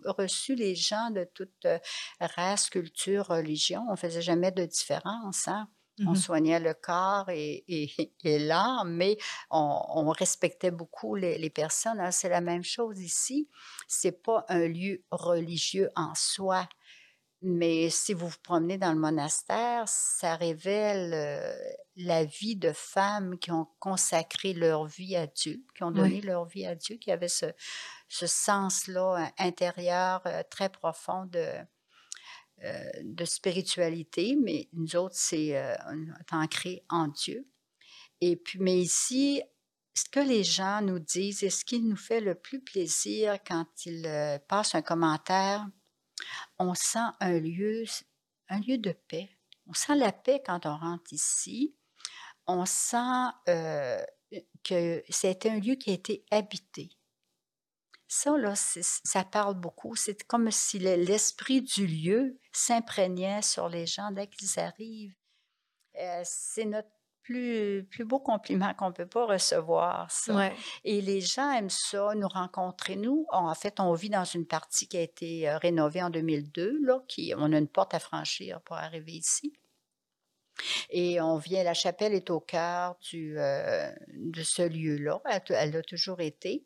reçu, 0.06 0.56
les 0.56 0.74
gens 0.74 1.12
de 1.12 1.30
toute 1.36 1.66
euh, 1.66 1.78
race, 2.20 2.72
culture, 2.72 3.28
religion. 3.28 3.86
On 3.90 3.92
ne 3.92 3.98
faisait 3.98 4.24
jamais 4.24 4.50
de 4.50 4.66
différence. 4.66 5.48
Hein? 5.48 5.68
On 6.00 6.14
mmh 6.14 6.16
soignait 6.16 6.60
le 6.60 6.74
corps 6.74 7.30
et, 7.30 7.64
et, 7.68 8.40
l'âme, 8.40 8.96
mais 8.96 9.18
on, 9.52 10.10
respectait 10.10 10.72
beaucoup 10.72 11.16
les, 11.16 11.50
personnes. 11.50 12.00
Hein. 12.00 12.12
C'est 12.12 12.30
la 12.30 12.42
même 12.42 12.64
chose 12.64 13.00
ici. 13.00 13.48
C'est 13.88 14.24
pas 14.24 14.44
un 14.50 14.68
lieu 14.68 15.04
religieux 15.12 15.90
en 15.96 16.16
soi, 16.16 16.68
mais 17.44 17.90
si 17.90 18.14
vous 18.14 18.30
vous 18.30 18.38
promenez 18.42 18.78
dans 18.78 18.94
le 18.94 19.00
monastère, 19.00 19.84
ça 19.88 20.36
révèle 20.36 21.12
euh, 21.14 21.54
la 21.98 22.24
vie 22.24 22.56
de 22.56 22.72
femmes 22.72 23.38
qui 23.38 23.52
ont 23.52 23.68
consacré 23.80 24.54
leur 24.54 24.86
vie 24.86 25.18
à 25.18 25.28
Dieu, 25.28 25.62
qui 25.76 25.84
ont 25.84 25.92
donné 25.92 26.22
leur 26.22 26.46
vie 26.46 26.66
à 26.66 26.74
Dieu, 26.74 26.96
qui 26.96 27.12
avaient 27.12 27.28
ce, 27.28 27.48
ce 28.08 28.28
sens-là 28.28 29.30
intérieur 29.38 30.22
euh, 30.26 30.42
très 30.50 30.70
profond 30.70 31.26
de 31.26 31.46
euh, 32.64 32.92
de 33.04 33.26
spiritualité, 33.26 34.38
mais 34.42 34.70
nous 34.72 34.96
autres, 34.96 35.18
c'est 35.18 35.58
euh, 35.58 35.76
ancré 36.32 36.86
en 36.90 37.10
Dieu. 37.10 37.46
Et 38.22 38.38
puis, 38.38 38.58
mais 38.60 38.80
ici, 38.80 39.42
ce 39.94 40.06
que 40.10 40.22
les 40.22 40.46
gens 40.46 40.82
nous 40.82 41.00
disent 41.00 41.44
et 41.44 41.50
ce 41.50 41.66
qui 41.66 41.82
nous 41.82 41.98
fait 41.98 42.22
le 42.22 42.36
plus 42.36 42.62
plaisir 42.62 43.38
quand 43.46 43.66
ils 43.86 44.06
euh, 44.08 44.40
passent 44.48 44.76
un 44.76 44.82
commentaire, 44.82 45.68
on 46.58 46.74
sent 46.74 47.10
un 47.20 47.38
lieu, 47.40 47.84
un 48.48 48.62
lieu 48.62 48.78
de 48.78 48.94
paix. 49.10 49.30
On 49.68 49.74
sent 49.74 49.96
la 49.96 50.14
paix 50.14 50.42
quand 50.46 50.66
on 50.66 50.78
rentre 50.78 51.12
ici. 51.12 51.76
On 52.48 52.66
sent 52.66 53.28
que 54.64 55.04
c'est 55.10 55.46
un 55.46 55.60
lieu 55.60 55.76
qui 55.76 55.92
a 55.92 55.94
été 55.94 56.26
habité. 56.32 56.92
Ça, 58.16 58.38
là, 58.38 58.54
ça 58.56 59.24
parle 59.24 59.56
beaucoup. 59.56 59.96
C'est 59.96 60.24
comme 60.26 60.52
si 60.52 60.78
l'esprit 60.78 61.64
du 61.64 61.88
lieu 61.88 62.40
s'imprégnait 62.52 63.42
sur 63.42 63.70
les 63.70 63.88
gens 63.88 64.12
dès 64.12 64.28
qu'ils 64.28 64.60
arrivent. 64.60 65.16
Euh, 66.00 66.22
c'est 66.24 66.66
notre 66.66 66.92
plus, 67.24 67.88
plus 67.90 68.06
beau 68.06 68.20
compliment 68.20 68.76
qu'on 68.76 68.90
ne 68.90 68.94
peut 68.94 69.08
pas 69.08 69.26
recevoir, 69.26 70.12
ça. 70.12 70.52
Et 70.84 71.02
les 71.02 71.22
gens 71.22 71.52
aiment 71.54 71.72
ça, 71.72 72.14
nous 72.14 72.28
rencontrer. 72.28 72.98
Nous, 72.98 73.26
en 73.32 73.56
fait, 73.56 73.80
on 73.80 73.94
vit 73.94 74.12
dans 74.12 74.26
une 74.26 74.46
partie 74.46 74.88
qui 74.88 74.98
a 74.98 75.02
été 75.02 75.50
euh, 75.50 75.58
rénovée 75.58 76.04
en 76.04 76.12
2002, 76.12 76.82
là, 76.84 77.00
qui, 77.08 77.34
on 77.36 77.52
a 77.52 77.58
une 77.58 77.68
porte 77.68 77.96
à 77.96 78.00
franchir 78.00 78.62
pour 78.62 78.76
arriver 78.76 79.14
ici. 79.14 79.54
Et 80.90 81.22
on 81.22 81.38
vient, 81.38 81.64
la 81.64 81.74
chapelle 81.74 82.14
est 82.14 82.30
au 82.30 82.40
cœur 82.40 82.96
du, 83.02 83.40
euh, 83.40 83.92
de 84.14 84.44
ce 84.44 84.62
lieu-là. 84.62 85.22
Elle, 85.50 85.76
a 85.76 85.82
toujours 85.82 86.22
été. 86.22 86.66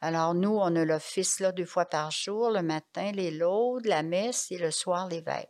Alors, 0.00 0.34
nous, 0.34 0.56
on 0.56 0.74
a 0.76 0.84
l'office 0.84 1.40
là 1.40 1.52
deux 1.52 1.66
fois 1.66 1.86
par 1.86 2.10
jour, 2.10 2.50
le 2.50 2.62
matin, 2.62 3.12
les 3.12 3.30
laudes, 3.30 3.86
la 3.86 4.02
messe 4.02 4.50
et 4.50 4.58
le 4.58 4.70
soir, 4.70 5.08
les 5.08 5.20
veilles. 5.20 5.48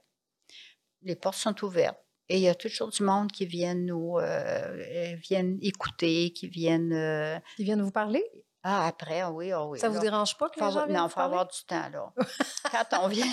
Les 1.03 1.17
portes 1.17 1.39
sont 1.39 1.65
ouvertes. 1.65 1.99
Et 2.31 2.37
il 2.37 2.43
y 2.43 2.49
a 2.49 2.55
toujours 2.55 2.91
du 2.91 3.03
monde 3.03 3.33
qui 3.33 3.47
viennent 3.47 3.87
nous 3.87 4.19
euh, 4.19 5.15
viennent 5.17 5.59
écouter, 5.63 6.31
qui 6.33 6.49
viennent. 6.49 6.93
Euh, 6.93 7.39
qui 7.57 7.65
viennent 7.65 7.81
vous 7.81 7.91
parler? 7.91 8.23
Ah, 8.63 8.87
après, 8.87 9.25
oui, 9.25 9.53
oh 9.55 9.69
oui. 9.71 9.79
Ça 9.79 9.89
ne 9.89 9.95
vous 9.95 10.01
dérange 10.01 10.37
pas 10.37 10.51
que 10.51 10.61
les 10.61 10.71
gens 10.71 10.87
Non, 10.89 11.07
il 11.07 11.11
faut 11.11 11.21
avoir 11.21 11.47
du 11.47 11.65
temps, 11.67 11.89
là. 11.91 12.13
Quand 12.71 13.05
on 13.05 13.09
vient. 13.09 13.25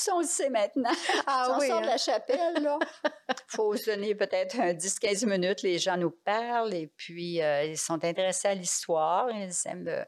Ça, 0.00 0.14
on 0.14 0.20
le 0.20 0.26
sait 0.26 0.50
maintenant. 0.50 0.92
Ah 1.26 1.48
on 1.56 1.60
sort 1.60 1.80
de 1.80 1.86
la 1.86 1.94
hein? 1.94 1.96
chapelle, 1.96 2.62
là. 2.62 2.78
Il 3.04 3.34
faut 3.48 3.76
se 3.76 3.90
donner 3.90 4.14
peut-être 4.14 4.56
10-15 4.56 5.26
minutes. 5.26 5.62
Les 5.62 5.78
gens 5.78 5.96
nous 5.96 6.10
parlent 6.10 6.74
et 6.74 6.86
puis 6.96 7.42
euh, 7.42 7.64
ils 7.64 7.78
sont 7.78 8.04
intéressés 8.04 8.48
à 8.48 8.54
l'histoire. 8.54 9.30
Ils 9.30 9.52
aiment 9.66 9.88
euh, 9.88 10.04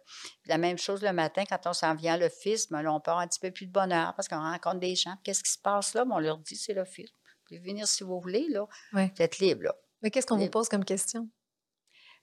la 0.46 0.58
même 0.58 0.78
chose 0.78 1.02
le 1.02 1.12
matin 1.12 1.44
quand 1.48 1.66
on 1.66 1.72
s'en 1.72 1.94
vient 1.94 2.14
à 2.14 2.16
l'office. 2.16 2.70
Mais 2.70 2.82
là, 2.82 2.92
on 2.92 3.00
part 3.00 3.18
un 3.18 3.28
petit 3.28 3.40
peu 3.40 3.50
plus 3.50 3.66
de 3.66 3.72
bonheur 3.72 4.14
parce 4.14 4.28
qu'on 4.28 4.40
rencontre 4.40 4.80
des 4.80 4.94
gens. 4.94 5.14
Qu'est-ce 5.24 5.42
qui 5.42 5.52
se 5.52 5.58
passe 5.58 5.94
là? 5.94 6.04
on 6.10 6.18
leur 6.18 6.38
dit 6.38 6.56
c'est 6.56 6.74
l'office. 6.74 7.10
Vous 7.10 7.56
pouvez 7.56 7.60
venir 7.60 7.86
si 7.86 8.04
vous 8.04 8.20
voulez, 8.20 8.46
là. 8.48 8.66
Vous 8.92 9.00
êtes 9.18 9.38
libre, 9.38 9.64
là. 9.64 9.74
Mais 10.02 10.10
qu'est-ce 10.10 10.26
qu'on 10.26 10.36
vous 10.36 10.50
pose 10.50 10.68
comme 10.68 10.84
question? 10.84 11.28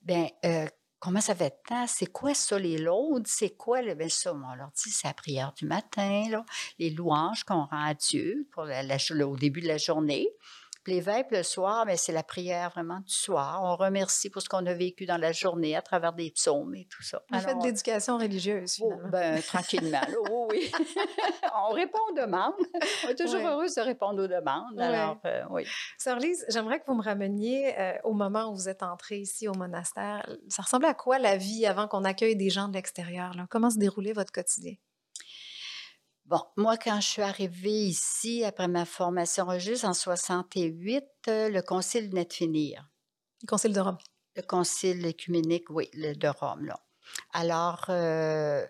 Bien, 0.01 0.27
euh, 0.45 0.67
Comment 0.99 1.21
ça 1.21 1.33
fait 1.33 1.49
de 1.49 1.69
temps? 1.69 1.87
C'est 1.87 2.07
quoi 2.07 2.33
ça, 2.33 2.59
les 2.59 2.77
laudes? 2.77 3.25
C'est 3.25 3.51
quoi 3.51 3.81
le. 3.81 3.95
Ben 3.95 4.09
ça, 4.09 4.33
on 4.33 4.55
leur 4.55 4.71
dit, 4.71 4.89
c'est 4.89 5.07
la 5.07 5.13
prière 5.13 5.53
du 5.53 5.65
matin, 5.65 6.25
les 6.77 6.89
louanges 6.89 7.45
qu'on 7.45 7.65
rend 7.65 7.85
à 7.85 7.93
Dieu 7.93 8.47
pour 8.51 8.65
au 8.65 9.37
début 9.37 9.61
de 9.61 9.67
la 9.67 9.77
journée. 9.77 10.27
Les 10.87 11.01
vêpres 11.01 11.33
le 11.33 11.43
soir, 11.43 11.85
mais 11.85 11.97
c'est 11.97 12.11
la 12.11 12.23
prière 12.23 12.69
vraiment 12.71 12.99
du 13.01 13.13
soir. 13.13 13.61
On 13.63 13.75
remercie 13.75 14.29
pour 14.29 14.41
ce 14.41 14.49
qu'on 14.49 14.65
a 14.65 14.73
vécu 14.73 15.05
dans 15.05 15.17
la 15.17 15.31
journée 15.31 15.75
à 15.75 15.81
travers 15.81 16.13
des 16.13 16.31
psaumes 16.31 16.73
et 16.73 16.87
tout 16.89 17.03
ça. 17.03 17.21
Vous 17.29 17.39
faites 17.39 17.57
de 17.59 17.63
l'éducation 17.63 18.17
religieuse, 18.17 18.77
oh, 18.81 18.93
ben, 19.11 19.41
tranquillement, 19.41 20.01
oui, 20.49 20.71
oui. 20.71 20.71
on 21.69 21.73
répond 21.73 21.99
aux 22.09 22.15
demandes. 22.15 22.53
On 23.05 23.09
est 23.09 23.15
toujours 23.15 23.45
heureux 23.45 23.67
de 23.67 23.81
répondre 23.81 24.23
aux 24.23 24.27
demandes. 24.27 24.79
Alors, 24.79 25.19
euh, 25.25 25.43
oui. 25.49 25.65
Sœur 25.97 26.17
Lise, 26.17 26.45
j'aimerais 26.49 26.79
que 26.79 26.85
vous 26.87 26.95
me 26.95 27.03
rameniez 27.03 27.77
euh, 27.77 27.93
au 28.03 28.13
moment 28.13 28.49
où 28.49 28.55
vous 28.55 28.69
êtes 28.69 28.83
entrée 28.83 29.19
ici 29.19 29.47
au 29.47 29.53
monastère. 29.53 30.27
Ça 30.47 30.63
ressemblait 30.63 30.89
à 30.89 30.93
quoi 30.93 31.19
la 31.19 31.37
vie 31.37 31.65
avant 31.65 31.87
qu'on 31.87 32.03
accueille 32.03 32.35
des 32.35 32.49
gens 32.49 32.67
de 32.67 32.73
l'extérieur? 32.73 33.33
Comment 33.49 33.69
se 33.69 33.77
déroulait 33.77 34.13
votre 34.13 34.31
quotidien? 34.31 34.73
Bon, 36.29 36.43
moi, 36.57 36.77
quand 36.77 37.01
je 37.01 37.07
suis 37.07 37.21
arrivée 37.23 37.87
ici, 37.87 38.43
après 38.43 38.67
ma 38.67 38.85
formation 38.85 39.47
religieuse 39.47 39.83
en 39.83 39.95
68, 39.95 41.03
euh, 41.27 41.49
le 41.49 41.63
concile 41.63 42.07
venait 42.07 42.25
de 42.25 42.33
finir. 42.33 42.87
Le 43.41 43.47
concile 43.47 43.73
de 43.73 43.79
Rome. 43.79 43.97
Le 44.35 44.43
concile 44.43 45.03
écuménique, 45.07 45.71
oui, 45.71 45.89
le, 45.95 46.13
de 46.13 46.27
Rome, 46.27 46.65
là. 46.65 46.79
Alors, 47.33 47.85
euh, 47.89 48.63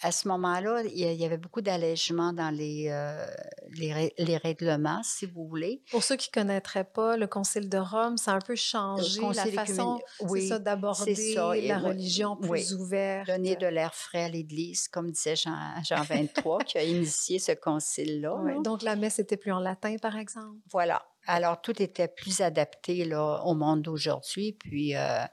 à 0.00 0.12
ce 0.12 0.28
moment-là, 0.28 0.82
il 0.84 0.98
y 0.98 1.24
avait 1.24 1.38
beaucoup 1.38 1.60
d'allègements 1.60 2.32
dans 2.32 2.50
les, 2.54 2.88
euh, 2.88 3.26
les, 3.70 4.14
les, 4.16 4.36
règlements, 4.36 5.00
si 5.02 5.26
vous 5.26 5.46
voulez. 5.46 5.82
Pour 5.90 6.04
ceux 6.04 6.16
qui 6.16 6.30
ne 6.30 6.40
connaîtraient 6.40 6.84
pas, 6.84 7.16
le 7.16 7.26
Concile 7.26 7.68
de 7.68 7.78
Rome, 7.78 8.16
ça 8.16 8.32
a 8.32 8.36
un 8.36 8.40
peu 8.40 8.54
changé 8.54 9.20
la 9.20 9.46
façon 9.46 10.00
oui, 10.20 10.48
d'aborder 10.60 11.36
la 11.66 11.78
religion 11.78 12.36
plus 12.36 12.74
ouverte. 12.74 13.26
Donner 13.26 13.56
de 13.56 13.66
l'air 13.66 13.94
frais 13.94 14.24
à 14.24 14.28
l'Église, 14.28 14.86
comme 14.88 15.10
disait 15.10 15.36
Jean, 15.36 15.56
Jean 15.82 16.02
23, 16.08 16.60
qui 16.60 16.78
a 16.78 16.84
initié 16.84 17.38
ce 17.38 17.52
concile-là. 17.52 18.60
donc, 18.62 18.82
la 18.82 18.94
messe 18.94 19.18
était 19.18 19.36
plus 19.36 19.52
en 19.52 19.60
latin, 19.60 19.96
par 20.00 20.16
exemple. 20.16 20.58
Voilà. 20.70 21.02
Alors, 21.30 21.60
tout 21.60 21.82
était 21.82 22.08
plus 22.08 22.40
adapté 22.40 23.04
là, 23.04 23.42
au 23.44 23.54
monde 23.54 23.82
d'aujourd'hui. 23.82 24.52
Puis, 24.52 24.96
euh, 24.96 25.24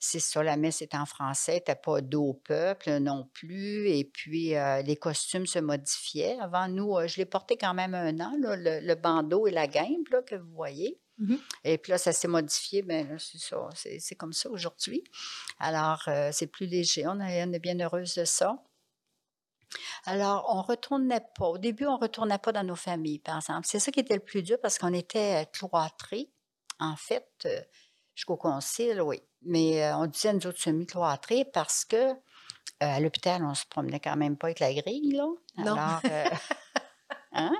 c'est 0.00 0.18
ça, 0.18 0.42
la 0.42 0.56
messe 0.56 0.82
était 0.82 0.96
en 0.96 1.06
français, 1.06 1.54
n'était 1.54 1.76
pas 1.76 2.00
dos 2.00 2.30
au 2.30 2.34
peuple 2.34 2.98
non 2.98 3.30
plus. 3.32 3.88
Et 3.88 4.02
puis, 4.04 4.56
euh, 4.56 4.82
les 4.82 4.96
costumes 4.96 5.46
se 5.46 5.60
modifiaient. 5.60 6.36
Avant, 6.40 6.66
nous, 6.66 6.96
euh, 6.96 7.06
je 7.06 7.18
l'ai 7.18 7.24
porté 7.24 7.56
quand 7.56 7.72
même 7.72 7.94
un 7.94 8.18
an, 8.18 8.32
le, 8.36 8.94
bandeau 8.96 9.46
et 9.46 9.52
la 9.52 9.68
guimpe 9.68 10.08
là, 10.10 10.22
que 10.22 10.34
vous 10.34 10.52
voyez. 10.54 10.98
Mmh 11.18 11.36
et 11.64 11.78
puis 11.78 11.90
là, 11.90 11.98
ça 11.98 12.12
s'est 12.12 12.28
modifié, 12.28 12.82
mais 12.82 13.04
ben 13.04 13.18
c'est 13.18 13.38
ça, 13.38 13.68
c'est 13.74 14.14
comme 14.14 14.32
ça 14.32 14.48
aujourd'hui. 14.50 15.02
Alors, 15.58 16.08
c'est 16.30 16.46
plus 16.46 16.66
léger, 16.66 17.06
on 17.06 17.20
est 17.20 17.58
bien 17.58 17.78
heureuse 17.80 18.14
de 18.14 18.24
ça. 18.24 18.56
Alors, 20.04 20.46
on 20.54 20.62
retournait 20.62 21.24
pas. 21.36 21.46
Au 21.46 21.58
début, 21.58 21.86
on 21.86 21.96
retournait 21.96 22.38
pas 22.38 22.52
dans 22.52 22.64
nos 22.64 22.76
familles, 22.76 23.18
par 23.18 23.36
exemple. 23.36 23.66
C'est 23.66 23.78
ça 23.78 23.90
qui 23.92 24.00
était 24.00 24.14
le 24.14 24.20
plus 24.20 24.42
dur 24.42 24.58
parce 24.62 24.78
qu'on 24.78 24.94
était 24.94 25.46
cloîtrés. 25.52 26.30
En 26.80 26.96
fait, 26.96 27.28
euh, 27.46 27.60
jusqu'au 28.14 28.36
concile, 28.36 29.02
oui. 29.02 29.20
Mais 29.42 29.84
euh, 29.84 29.96
on 29.96 30.06
disait 30.06 30.32
nous 30.32 30.46
autres 30.46 30.60
semi-cloîtrés 30.60 31.44
parce 31.52 31.84
que 31.84 31.96
euh, 31.96 32.14
à 32.80 33.00
l'hôpital, 33.00 33.44
on 33.44 33.54
se 33.54 33.66
promenait 33.66 34.00
quand 34.00 34.16
même 34.16 34.36
pas 34.36 34.48
avec 34.48 34.60
la 34.60 34.72
grille, 34.72 35.12
là. 35.12 35.26
Non. 35.58 35.74
Alors, 35.74 36.00
Hein? 37.32 37.54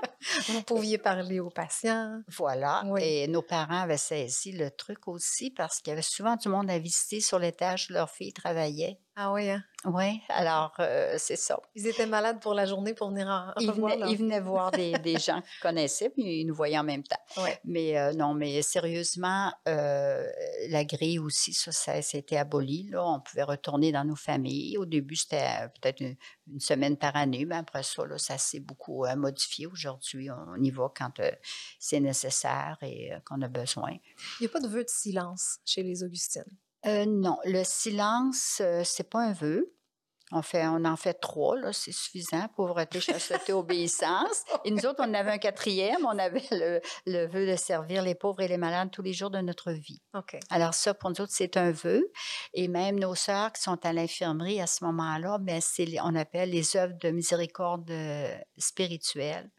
Vous 0.47 0.63
pouviez 0.63 0.97
parler 0.97 1.39
aux 1.39 1.49
patients. 1.49 2.21
Voilà. 2.27 2.83
Et 2.99 3.27
nos 3.27 3.41
parents 3.41 3.81
avaient 3.81 3.97
saisi 3.97 4.51
le 4.51 4.71
truc 4.71 5.07
aussi 5.07 5.51
parce 5.51 5.79
qu'il 5.79 5.91
y 5.91 5.93
avait 5.93 6.01
souvent 6.01 6.35
du 6.35 6.49
monde 6.49 6.69
à 6.69 6.79
visiter 6.79 7.21
sur 7.21 7.39
l'étage 7.39 7.87
où 7.89 7.93
leur 7.93 8.09
fille 8.09 8.33
travaillait. 8.33 8.99
Ah 9.21 9.33
oui, 9.33 9.49
hein? 9.49 9.61
Oui, 9.83 10.21
alors 10.29 10.73
euh, 10.79 11.15
c'est 11.17 11.35
ça. 11.35 11.59
Ils 11.75 11.87
étaient 11.87 12.05
malades 12.05 12.39
pour 12.39 12.53
la 12.53 12.65
journée 12.65 12.93
pour 12.93 13.09
venir 13.09 13.27
en, 13.27 13.51
ils, 13.59 13.69
venaient, 13.69 13.99
ils 14.11 14.17
venaient, 14.17 14.39
voir 14.39 14.71
des, 14.71 14.93
gens 15.19 15.41
qu'ils 15.41 15.61
connaissaient, 15.61 16.09
puis 16.09 16.39
ils 16.39 16.45
nous 16.45 16.55
voyaient 16.55 16.77
en 16.77 16.85
même 16.85 17.03
temps. 17.03 17.19
Ouais. 17.35 17.59
Mais 17.65 17.99
euh, 17.99 18.13
non, 18.13 18.33
mais 18.33 18.61
sérieusement, 18.61 19.51
euh, 19.67 20.25
la 20.69 20.85
grille 20.85 21.19
aussi, 21.19 21.51
ça, 21.51 21.73
ça, 21.73 21.91
a 21.91 21.97
été 21.97 22.37
aboli. 22.37 22.87
Là. 22.91 23.05
On 23.05 23.19
pouvait 23.19 23.43
retourner 23.43 23.91
dans 23.91 24.05
nos 24.05 24.15
familles. 24.15 24.77
Au 24.77 24.85
début, 24.85 25.17
c'était 25.17 25.67
peut-être 25.81 25.99
une, 25.99 26.15
semaine 26.59 26.95
par 26.95 27.17
année, 27.17 27.43
mais 27.43 27.57
après 27.57 27.83
ça, 27.83 28.05
là, 28.05 28.17
ça 28.17 28.37
s'est 28.37 28.61
beaucoup 28.61 29.05
modifié. 29.17 29.67
Aujourd'hui, 29.67 30.29
on 30.31 30.63
y 30.63 30.71
va 30.71 30.93
quand 30.97 31.21
c'est 31.77 31.99
nécessaire 31.99 32.77
et 32.81 33.11
qu'on 33.25 33.41
a 33.41 33.49
besoin. 33.49 33.91
Il 34.39 34.43
n'y 34.43 34.47
a 34.47 34.49
pas 34.49 34.61
de 34.61 34.69
vœu 34.69 34.85
de 34.85 34.89
silence 34.89 35.59
chez 35.65 35.83
les 35.83 36.03
Augustines? 36.03 36.57
Euh, 36.85 37.05
non, 37.05 37.37
le 37.45 37.63
silence, 37.63 38.61
euh, 38.61 38.83
c'est 38.83 39.09
pas 39.09 39.19
un 39.19 39.33
vœu. 39.33 39.73
On, 40.31 40.43
fait, 40.43 40.67
on 40.67 40.85
en 40.85 40.95
fait 40.95 41.15
trois, 41.15 41.57
là, 41.57 41.73
c'est 41.73 41.91
suffisant. 41.91 42.47
Pauvreté, 42.55 43.01
chasteté, 43.01 43.51
obéissance. 43.51 44.43
Et 44.63 44.69
nous 44.69 44.85
autres, 44.85 45.03
on 45.03 45.13
avait 45.15 45.31
un 45.31 45.37
quatrième. 45.39 46.05
On 46.05 46.19
avait 46.19 46.43
le, 46.51 46.81
le, 47.07 47.25
vœu 47.25 47.47
de 47.47 47.55
servir 47.55 48.03
les 48.03 48.13
pauvres 48.13 48.41
et 48.41 48.47
les 48.47 48.57
malades 48.57 48.91
tous 48.91 49.01
les 49.01 49.13
jours 49.13 49.31
de 49.31 49.39
notre 49.39 49.71
vie. 49.71 50.01
OK. 50.15 50.37
Alors 50.51 50.75
ça, 50.75 50.93
pour 50.93 51.09
nous 51.09 51.19
autres, 51.19 51.33
c'est 51.33 51.57
un 51.57 51.71
vœu. 51.71 52.11
Et 52.53 52.67
même 52.67 52.99
nos 52.99 53.15
sœurs 53.15 53.51
qui 53.53 53.61
sont 53.61 53.83
à 53.83 53.91
l'infirmerie 53.91 54.61
à 54.61 54.67
ce 54.67 54.83
moment-là, 54.85 55.39
ben, 55.39 55.59
c'est, 55.61 55.87
on 56.03 56.15
appelle 56.15 56.51
les 56.51 56.77
œuvres 56.77 56.95
de 57.01 57.09
miséricorde 57.09 57.89
euh, 57.89 58.37
spirituelle. 58.57 59.49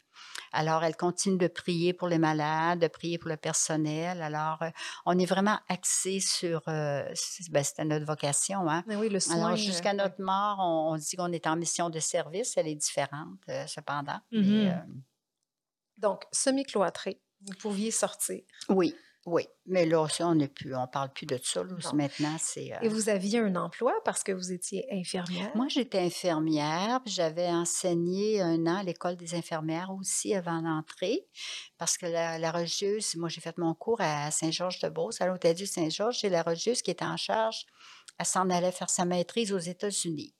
Alors, 0.51 0.83
elle 0.83 0.95
continue 0.95 1.37
de 1.37 1.47
prier 1.47 1.93
pour 1.93 2.07
les 2.07 2.17
malades, 2.17 2.79
de 2.79 2.87
prier 2.87 3.17
pour 3.17 3.29
le 3.29 3.37
personnel. 3.37 4.21
Alors, 4.21 4.61
euh, 4.61 4.69
on 5.05 5.17
est 5.17 5.25
vraiment 5.25 5.59
axé 5.69 6.19
sur, 6.19 6.61
euh, 6.67 7.03
ben, 7.49 7.63
c'était 7.63 7.85
notre 7.85 8.05
vocation. 8.05 8.69
Hein? 8.69 8.83
oui, 8.87 9.09
le 9.09 9.19
soin. 9.19 9.35
Alors, 9.35 9.55
jusqu'à 9.55 9.93
notre 9.93 10.21
mort, 10.21 10.57
on, 10.59 10.97
dit 10.97 11.15
qu'on 11.15 11.31
est 11.31 11.47
en 11.47 11.55
mission 11.55 11.89
de 11.89 11.99
service. 11.99 12.57
Elle 12.57 12.67
est 12.67 12.75
différente, 12.75 13.39
euh, 13.49 13.65
cependant. 13.67 14.19
Mm-hmm. 14.31 14.83
Donc, 15.97 16.23
semi-cloîtré, 16.31 17.21
vous 17.41 17.53
pouviez 17.55 17.91
sortir. 17.91 18.41
Oui. 18.69 18.95
Oui, 19.27 19.43
mais 19.67 19.85
là, 19.85 20.07
on 20.21 20.33
n'est 20.33 20.47
plus, 20.47 20.75
on 20.75 20.87
parle 20.87 21.13
plus 21.13 21.27
de 21.27 21.39
ça. 21.43 21.63
Maintenant, 21.93 22.35
c'est. 22.39 22.71
Et 22.81 22.87
vous 22.87 23.07
aviez 23.07 23.37
un 23.37 23.55
emploi 23.55 23.93
parce 24.03 24.23
que 24.23 24.31
vous 24.31 24.51
étiez 24.51 24.87
infirmière? 24.91 25.51
Moi, 25.55 25.67
j'étais 25.67 25.99
infirmière. 25.99 27.01
J'avais 27.05 27.47
enseigné 27.47 28.41
un 28.41 28.65
an 28.65 28.77
à 28.77 28.83
l'école 28.83 29.17
des 29.17 29.35
infirmières 29.35 29.91
aussi 29.91 30.33
avant 30.33 30.63
d'entrer 30.63 31.27
parce 31.77 31.99
que 31.99 32.07
la, 32.07 32.51
religieuse, 32.51 33.15
moi, 33.15 33.29
j'ai 33.29 33.41
fait 33.41 33.57
mon 33.59 33.75
cours 33.75 34.01
à 34.01 34.31
Saint-Georges-de-Beauce, 34.31 35.21
à 35.21 35.27
l'Hôtel 35.27 35.55
du 35.55 35.67
Saint-Georges. 35.67 36.25
Et 36.25 36.29
la 36.29 36.41
religieuse 36.41 36.81
qui 36.81 36.89
était 36.89 37.05
en 37.05 37.17
charge, 37.17 37.67
elle 38.17 38.25
s'en 38.25 38.49
allait 38.49 38.71
faire 38.71 38.89
sa 38.89 39.05
maîtrise 39.05 39.53
aux 39.53 39.59
États-Unis. 39.59 40.33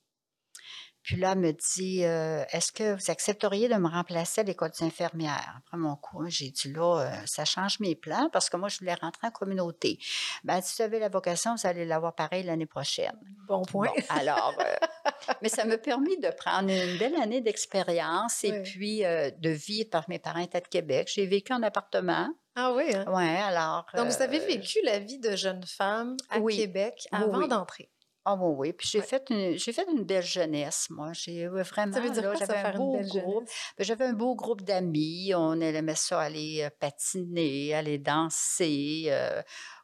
Puis 1.03 1.15
là, 1.15 1.31
elle 1.31 1.39
me 1.39 1.51
dit 1.51 2.05
euh, 2.05 2.43
Est-ce 2.51 2.71
que 2.71 2.93
vous 2.93 3.11
accepteriez 3.11 3.67
de 3.67 3.75
me 3.75 3.87
remplacer 3.87 4.41
à 4.41 4.43
l'école 4.43 4.71
des 4.71 4.85
infirmières? 4.85 5.55
Après 5.57 5.77
mon 5.77 5.95
cours, 5.95 6.29
j'ai 6.29 6.49
dit 6.49 6.71
là, 6.71 7.01
euh, 7.01 7.25
ça 7.25 7.45
change 7.45 7.79
mes 7.79 7.95
plans 7.95 8.29
parce 8.31 8.49
que 8.49 8.57
moi, 8.57 8.69
je 8.69 8.79
voulais 8.79 8.93
rentrer 8.93 9.27
en 9.27 9.31
communauté. 9.31 9.97
Ben, 10.43 10.61
si 10.61 10.75
vous 10.77 10.83
avez 10.83 10.99
la 10.99 11.09
vocation, 11.09 11.55
vous 11.55 11.67
allez 11.67 11.85
l'avoir 11.85 12.13
pareil 12.13 12.43
l'année 12.43 12.65
prochaine. 12.65 13.17
Bon 13.47 13.63
point. 13.63 13.89
alors, 14.09 14.53
euh, 14.59 15.11
mais 15.41 15.49
ça 15.49 15.65
m'a 15.65 15.77
permis 15.77 16.17
de 16.19 16.29
prendre 16.29 16.69
une 16.69 16.97
belle 16.97 17.15
année 17.15 17.41
d'expérience 17.41 18.43
et 18.43 18.61
puis 18.61 18.99
de 19.01 19.49
vivre 19.49 19.89
par 19.89 20.07
mes 20.07 20.19
parents 20.19 20.39
étaient 20.39 20.61
de 20.61 20.67
Québec. 20.67 21.09
J'ai 21.13 21.25
vécu 21.25 21.53
en 21.53 21.63
appartement. 21.63 22.29
Ah 22.55 22.73
oui? 22.73 22.93
Hein? 22.93 23.05
Oui, 23.07 23.23
alors. 23.23 23.85
Donc, 23.95 24.07
vous 24.07 24.21
avez 24.21 24.39
vécu 24.39 24.79
la 24.83 24.99
vie 24.99 25.19
de 25.19 25.35
jeune 25.35 25.63
femme 25.63 26.17
à 26.29 26.39
Québec 26.41 27.07
avant 27.11 27.47
d'entrer. 27.47 27.89
Ah 28.23 28.35
oui, 28.35 28.53
oui. 28.57 28.73
Puis 28.73 28.87
j'ai 28.87 29.01
fait 29.01 29.23
une 29.31 29.57
j'ai 29.57 29.73
fait 29.73 29.85
une 29.91 30.03
belle 30.03 30.23
jeunesse, 30.23 30.87
moi. 30.91 31.11
J'ai 31.13 31.47
vraiment 31.47 31.91
ça 31.91 31.99
veut 31.99 32.11
dire 32.11 32.35
j'avais 32.37 32.57
un 32.57 32.77
beau 32.77 32.99
groupe. 32.99 33.49
Ben, 33.77 33.83
j'avais 33.83 34.05
un 34.05 34.13
beau 34.13 34.35
groupe 34.35 34.61
d'amis. 34.61 35.33
On 35.35 35.59
aimait 35.59 35.95
ça 35.95 36.21
aller 36.21 36.61
euh, 36.63 36.69
patiner, 36.79 37.73
aller 37.73 37.97
danser. 37.97 39.05
Euh, 39.07 39.41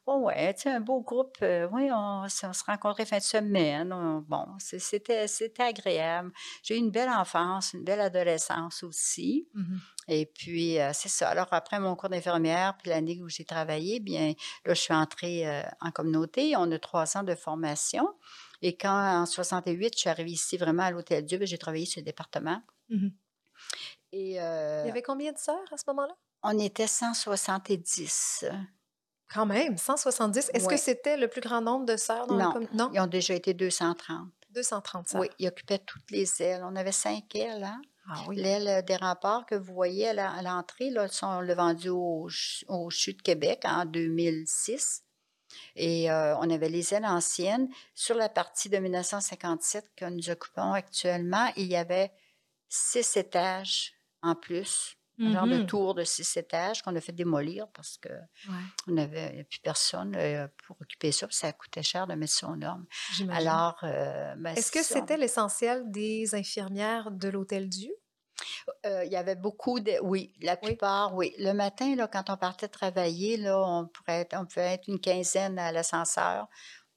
Oh 0.09 0.19
ouais, 0.19 0.53
tu 0.53 0.61
sais, 0.61 0.69
un 0.69 0.79
beau 0.79 1.01
groupe. 1.01 1.35
Euh, 1.41 1.67
oui, 1.73 1.89
on, 1.91 2.23
on, 2.23 2.29
se 2.29 2.63
rencontrait 2.65 3.05
fin 3.05 3.17
de 3.17 3.23
semaine. 3.23 3.89
bon, 4.25 4.45
c'était, 4.57 5.27
c'était 5.27 5.63
agréable. 5.63 6.31
J'ai 6.63 6.75
eu 6.75 6.77
une 6.77 6.91
belle 6.91 7.09
enfance, 7.09 7.73
une 7.73 7.83
belle 7.83 7.99
adolescence 7.99 8.83
aussi. 8.83 9.49
Mmh 9.53 9.75
Et 10.07 10.25
puis, 10.25 10.77
c'est 10.93 11.09
ça. 11.09 11.27
Alors, 11.27 11.49
après 11.51 11.81
mon 11.81 11.97
cours 11.97 12.07
d'infirmière, 12.07 12.77
puis 12.77 12.89
l'année 12.89 13.21
où 13.21 13.27
j'ai 13.27 13.43
travaillé, 13.43 13.99
bien, 13.99 14.33
là, 14.63 14.73
je 14.73 14.79
suis 14.79 14.93
entrée 14.93 15.43
en 15.81 15.91
communauté. 15.91 16.55
On 16.55 16.71
a 16.71 16.79
trois 16.79 17.17
ans 17.17 17.23
de 17.23 17.35
formation. 17.35 18.07
Et 18.61 18.77
quand, 18.77 19.21
en 19.21 19.25
68, 19.25 19.93
je 19.93 19.99
suis 19.99 20.09
arrivée 20.09 20.31
ici 20.31 20.55
vraiment 20.55 20.83
à 20.83 20.91
l'Hôtel 20.91 21.25
Dieu, 21.25 21.37
ben, 21.37 21.45
j'ai 21.45 21.57
travaillé 21.57 21.85
sur 21.85 21.99
le 21.99 22.05
département. 22.05 22.61
Mmh 22.87 23.07
Et, 24.13 24.29
Il 24.29 24.35
y 24.35 24.39
avait 24.39 25.01
combien 25.01 25.33
de 25.33 25.37
sœurs 25.37 25.67
à 25.69 25.75
ce 25.75 25.83
moment-là? 25.87 26.15
On 26.43 26.57
était 26.57 26.87
170. 26.87 28.45
Quand 29.33 29.45
même, 29.45 29.77
170. 29.77 30.51
Est-ce 30.53 30.67
que 30.67 30.77
c'était 30.77 31.17
le 31.17 31.27
plus 31.27 31.41
grand 31.41 31.61
nombre 31.61 31.85
de 31.85 31.97
sœurs 31.97 32.27
dans 32.27 32.35
non. 32.35 32.53
la 32.53 32.67
Non, 32.73 32.91
ils 32.93 32.99
ont 32.99 33.07
déjà 33.07 33.33
été 33.33 33.53
230. 33.53 34.29
230 34.51 35.07
sœurs. 35.07 35.21
Oui, 35.21 35.27
ils 35.39 35.47
occupaient 35.47 35.79
toutes 35.79 36.09
les 36.11 36.41
ailes. 36.41 36.63
On 36.63 36.75
avait 36.75 36.91
cinq 36.91 37.35
ailes, 37.35 37.63
hein? 37.63 37.81
Ah 38.09 38.23
oui. 38.27 38.37
L'aile 38.37 38.85
des 38.85 38.95
remparts 38.95 39.45
que 39.45 39.55
vous 39.55 39.73
voyez 39.73 40.07
à 40.07 40.41
l'entrée, 40.41 40.89
là, 40.89 41.07
on 41.23 41.41
l'a 41.41 41.55
vendu 41.55 41.89
au, 41.89 42.29
au 42.67 42.89
CHU 42.89 43.13
de 43.13 43.21
Québec 43.21 43.63
en 43.65 43.83
2006. 43.85 45.03
Et 45.75 46.09
euh, 46.09 46.35
on 46.37 46.49
avait 46.49 46.69
les 46.69 46.93
ailes 46.93 47.05
anciennes. 47.05 47.69
Sur 47.95 48.15
la 48.15 48.29
partie 48.29 48.69
de 48.69 48.77
1957 48.77 49.91
que 49.95 50.05
nous 50.05 50.29
occupons 50.29 50.71
actuellement, 50.71 51.51
il 51.57 51.67
y 51.67 51.75
avait 51.75 52.11
six 52.69 53.17
étages 53.17 53.93
en 54.21 54.35
plus. 54.35 54.96
Un 55.19 55.33
genre 55.33 55.47
de 55.47 55.57
mmh 55.57 55.65
tour 55.65 55.95
de 55.95 56.03
six 56.03 56.37
étages 56.37 56.83
qu'on 56.83 56.95
a 56.95 57.01
fait 57.01 57.11
démolir 57.11 57.67
parce 57.73 57.97
que 57.97 58.09
on 58.87 58.91
n'avait 58.91 59.45
plus 59.49 59.59
personne 59.59 60.15
euh, 60.15 60.47
pour 60.65 60.77
occuper 60.79 61.11
ça. 61.11 61.27
ça 61.31 61.51
coûtait 61.53 61.81
cher 61.81 62.05
de 62.05 62.13
mettre 62.13 62.33
ça 62.33 62.47
aux 62.47 62.55
normes. 62.55 62.85
Alors, 63.31 63.79
euh, 63.83 64.35
ben, 64.37 64.55
est-ce 64.55 64.71
que 64.71 64.83
c'était 64.83 65.17
l'essentiel 65.17 65.89
des 65.89 66.35
infirmières 66.35 67.09
de 67.11 67.29
l'Hôtel 67.29 67.67
Dieu? 67.67 67.93
il 68.85 69.11
y 69.11 69.15
avait 69.15 69.35
beaucoup 69.35 69.79
de. 69.79 69.93
Oui, 70.03 70.33
la 70.41 70.55
plupart, 70.55 71.15
oui. 71.15 71.33
Le 71.39 71.53
matin, 71.53 71.95
là, 71.95 72.07
quand 72.07 72.29
on 72.29 72.37
partait 72.37 72.67
travailler, 72.67 73.37
là, 73.37 73.59
on, 73.59 73.87
pourrait 73.87 74.21
être, 74.21 74.37
on 74.39 74.45
pouvait 74.45 74.73
être 74.73 74.87
une 74.87 74.99
quinzaine 74.99 75.57
à 75.57 75.71
l'ascenseur 75.71 76.47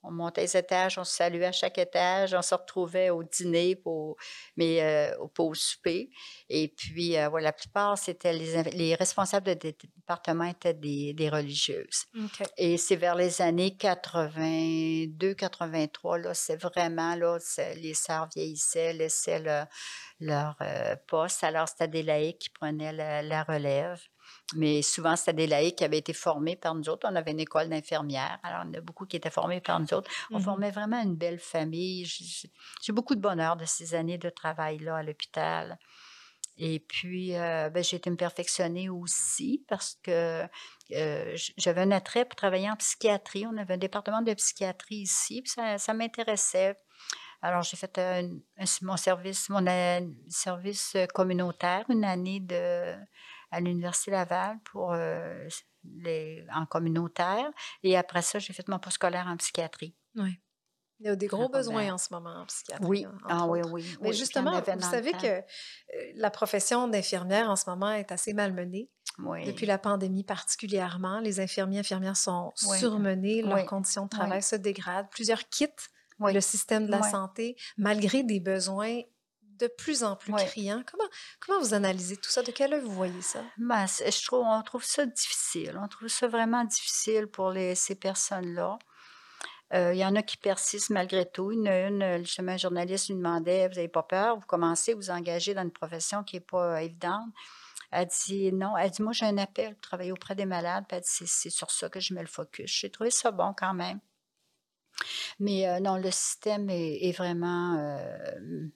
On 0.03 0.11
montait 0.11 0.43
les 0.43 0.57
étages, 0.57 0.99
on 0.99 1.05
se 1.05 1.15
saluait 1.15 1.47
à 1.47 1.53
chaque 1.53 1.79
étage, 1.79 2.35
on 2.35 2.43
se 2.43 2.55
retrouvait 2.55 3.11
au 3.11 3.23
dîner, 3.23 3.77
pour, 3.77 4.17
mais 4.57 4.83
euh, 4.83 5.17
au 5.39 5.55
souper. 5.55 6.11
Et 6.49 6.69
puis, 6.69 7.17
euh, 7.17 7.29
la 7.41 7.53
plupart, 7.53 7.99
c'était 7.99 8.33
les, 8.33 8.63
les 8.73 8.95
responsables 8.95 9.55
des 9.57 9.77
départements 9.77 10.45
étaient 10.45 10.75
des, 10.75 11.13
des 11.15 11.29
religieuses. 11.29 12.05
Et 12.57 12.77
c'est 12.79 12.97
vers 12.97 13.15
les 13.15 13.43
années 13.43 13.77
82, 13.77 15.35
83, 15.35 16.19
là, 16.19 16.35
c'est 16.35 16.57
vraiment, 16.57 17.15
là, 17.15 17.39
les 17.77 17.95
sœurs 17.95 18.29
vieillissaient, 18.35 18.93
laissaient 18.93 19.43
leur 20.21 20.57
euh, 20.63 20.97
poste. 21.07 21.45
Alors, 21.45 21.69
c'était 21.69 21.89
des 21.89 22.03
laïcs 22.03 22.39
qui 22.39 22.51
prenaient 22.51 22.93
la 22.93 23.43
relève. 23.45 24.01
Mais 24.57 24.83
souvent, 24.83 25.17
c'était 25.17 25.33
des 25.33 25.47
laïcs 25.47 25.77
qui 25.77 25.85
avaient 25.85 25.99
été 25.99 26.13
formés 26.13 26.57
par 26.57 26.75
nous 26.75 26.89
autres. 26.89 27.09
On 27.11 27.15
avait 27.15 27.31
une 27.31 27.41
école 27.41 27.69
d'infirmières. 27.69 28.39
Alors, 28.43 28.63
il 28.65 28.75
y 28.75 28.77
en 28.77 28.79
a 28.79 28.81
beaucoup 28.81 29.07
qui 29.07 29.17
étaient 29.17 29.31
formés 29.31 29.61
par 29.61 29.79
nous 29.79 29.93
autres. 29.95 30.11
On 30.31 30.39
mmh 30.39 30.43
formait 30.43 30.71
vraiment 30.71 31.01
une 31.01 31.15
belle 31.15 31.39
famille. 31.39 32.05
J'ai 32.05 32.93
beaucoup 32.93 33.15
de 33.15 33.21
bonheur 33.21 33.57
de 33.57 33.65
ces 33.65 33.95
années 33.95 34.19
de 34.19 34.29
travail-là 34.29 34.97
à 34.97 35.03
l'hôpital. 35.03 35.79
Et 36.63 36.81
puis, 36.81 37.37
euh, 37.37 37.71
ben, 37.71 37.83
j'ai 37.83 37.97
été 37.97 38.11
me 38.11 38.17
perfectionner 38.17 38.91
aussi 38.91 39.65
parce 39.69 39.97
que 40.03 40.47
euh, 40.93 41.37
j'avais 41.57 41.81
un 41.81 41.91
attrait 41.91 42.25
pour 42.25 42.37
travailler 42.37 42.71
en 42.71 42.77
psychiatrie. 42.77 43.47
On 43.47 43.57
avait 43.57 43.75
un 43.75 43.79
département 43.79 44.21
de 44.21 44.35
psychiatrie 44.35 44.97
ici, 44.97 45.43
puis 45.43 45.53
ça, 45.53 45.79
ça 45.79 45.95
m'intéressait. 45.95 46.77
Alors, 47.41 47.63
j'ai 47.63 47.79
fait 47.79 47.99
mon 48.83 48.99
service, 48.99 49.49
mon 49.49 49.65
service 50.29 50.97
communautaire, 51.15 51.87
une 51.89 52.05
année 52.05 52.41
de 52.41 52.95
à 53.51 53.61
l'Université 53.61 54.11
Laval 54.11 54.59
pour, 54.65 54.93
euh, 54.93 55.49
les, 55.85 56.45
en 56.55 56.67
communautaire. 56.67 57.51
Et 57.83 57.97
après 57.97 58.23
ça, 58.23 58.39
j'ai 58.39 58.53
fait 58.53 58.69
mon 58.69 58.81
scolaire 58.91 59.27
en 59.27 59.37
psychiatrie. 59.37 59.95
Oui. 60.17 60.41
Il 61.01 61.07
y 61.07 61.09
a 61.09 61.17
des 61.17 61.29
gros 61.29 61.49
besoins 61.49 61.95
en 61.95 61.99
ce 61.99 62.13
moment 62.13 62.43
en 62.43 62.45
psychiatrie. 62.45 62.87
Oui, 62.87 63.07
ah, 63.27 63.47
oui, 63.47 63.61
oui. 63.71 63.97
Mais 64.03 64.13
justement, 64.13 64.61
vous 64.61 64.81
savez 64.83 65.13
que 65.13 65.27
euh, 65.27 65.43
la 66.15 66.31
profession 66.31 66.89
d'infirmière 66.89 67.49
en 67.49 67.57
ce 67.57 67.71
moment 67.71 67.91
est 67.91 68.13
assez 68.13 68.35
malmenée. 68.35 68.91
Oui. 69.19 69.47
Depuis 69.47 69.65
la 69.65 69.79
pandémie 69.79 70.25
particulièrement, 70.25 71.21
les 71.21 71.41
infirmiers 71.41 71.79
infirmières 71.79 72.19
sont 72.19 72.53
surmenés, 72.55 73.41
leurs 73.41 73.65
conditions 73.65 74.05
de 74.05 74.11
travail 74.11 74.43
se 74.43 74.57
dégradent. 74.57 75.09
Plusieurs 75.11 75.49
quittent 75.49 75.91
le 76.19 76.41
système 76.41 76.87
de 76.87 76.91
la 76.91 77.03
santé 77.03 77.57
malgré 77.79 78.23
des 78.23 78.41
besoins 78.41 79.01
de 79.61 79.69
plus 79.69 80.03
en 80.03 80.17
plus 80.17 80.33
criant. 80.33 80.83
Comment, 80.91 81.09
comment 81.41 81.61
vous 81.61 81.75
analysez 81.75 82.17
tout 82.17 82.31
ça? 82.31 82.43
De 82.43 82.51
quel 82.51 82.73
œil 82.75 82.81
vous 82.81 82.93
voyez 82.93 83.23
ça? 83.23 83.43
Ben, 83.59 83.87
je 83.87 84.25
trouve, 84.25 84.45
on 84.47 84.63
trouve 84.63 84.85
ça 84.85 85.07
difficile. 85.07 85.79
On 85.81 85.89
trouve 85.89 86.09
ça 86.09 86.29
vraiment 86.29 86.65
difficile 86.65 87.27
pour 87.27 87.51
les, 87.51 87.75
ces 87.75 87.95
personnes-là. 87.95 88.79
Euh, 89.73 89.95
il 89.95 89.99
y 89.99 90.05
en 90.05 90.17
a 90.17 90.23
qui 90.23 90.37
persistent 90.37 90.91
malgré 90.91 91.31
tout. 91.31 91.53
Une, 91.53 91.69
une 91.69 92.19
justement, 92.19 92.53
un 92.53 92.57
journaliste 92.57 93.09
lui 93.09 93.17
demandait 93.17 93.69
Vous 93.69 93.75
n'avez 93.75 93.89
pas 93.89 94.03
peur? 94.03 94.37
Vous 94.37 94.47
commencez 94.47 94.93
à 94.93 94.95
vous 94.97 95.11
engager 95.11 95.55
dans 95.55 95.63
une 95.63 95.71
profession 95.71 96.25
qui 96.25 96.37
n'est 96.37 96.41
pas 96.41 96.83
évidente. 96.83 97.29
Elle 97.93 98.09
dit 98.27 98.53
non. 98.53 98.77
Elle 98.77 98.91
dit 98.91 99.03
Moi, 99.03 99.13
j'ai 99.13 99.27
un 99.27 99.39
appel 99.39 99.75
pour 99.75 99.83
travailler 99.83 100.13
auprès 100.13 100.35
des 100.35 100.47
malades. 100.47 100.85
Puis 100.89 100.97
elle 100.97 101.03
dit 101.03 101.27
C'est 101.27 101.51
sur 101.51 101.71
ça 101.71 101.89
que 101.89 102.01
je 102.01 102.15
mets 102.15 102.23
le 102.23 102.27
focus. 102.27 102.71
J'ai 102.71 102.91
trouvé 102.91 103.11
ça 103.11 103.31
bon 103.31 103.55
quand 103.57 103.75
même. 103.75 104.01
Mais 105.39 105.69
euh, 105.69 105.81
non, 105.81 105.97
le 105.97 106.11
système 106.11 106.69
est, 106.71 107.17
vraiment 107.17 107.77
euh, 107.79 108.69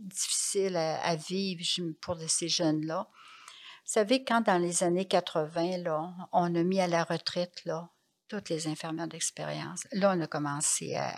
difficile 0.00 0.76
à, 0.76 1.14
vivre 1.16 1.62
pour 2.00 2.16
ces 2.28 2.48
jeunes-là. 2.48 3.08
Vous 3.10 3.92
savez, 3.92 4.24
quand 4.24 4.42
dans 4.42 4.58
les 4.58 4.82
années 4.82 5.06
80, 5.06 5.78
là, 5.78 6.14
on 6.32 6.54
a 6.54 6.62
mis 6.62 6.80
à 6.80 6.86
la 6.86 7.04
retraite 7.04 7.64
là, 7.64 7.90
toutes 8.28 8.48
les 8.48 8.68
infirmières 8.68 9.08
d'expérience, 9.08 9.86
là, 9.92 10.14
on 10.16 10.20
a 10.20 10.26
commencé 10.26 10.94
à, 10.94 11.16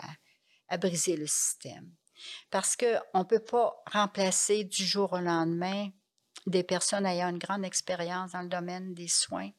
à 0.69 0.77
briser 0.79 1.17
le 1.17 1.27
système. 1.27 1.91
Parce 2.51 2.77
qu'on 2.77 3.19
ne 3.19 3.25
peut 3.25 3.45
pas 3.45 3.75
remplacer 3.91 4.65
du 4.65 4.85
jour 4.85 5.13
au 5.13 5.19
lendemain 5.19 5.91
des 6.47 6.63
personnes 6.63 7.07
ayant 7.07 7.29
une 7.29 7.39
grande 7.39 7.65
expérience 7.65 8.33
dans 8.33 8.43
le 8.43 8.49
domaine 8.49 8.95
des 8.95 9.09
soins 9.09 9.51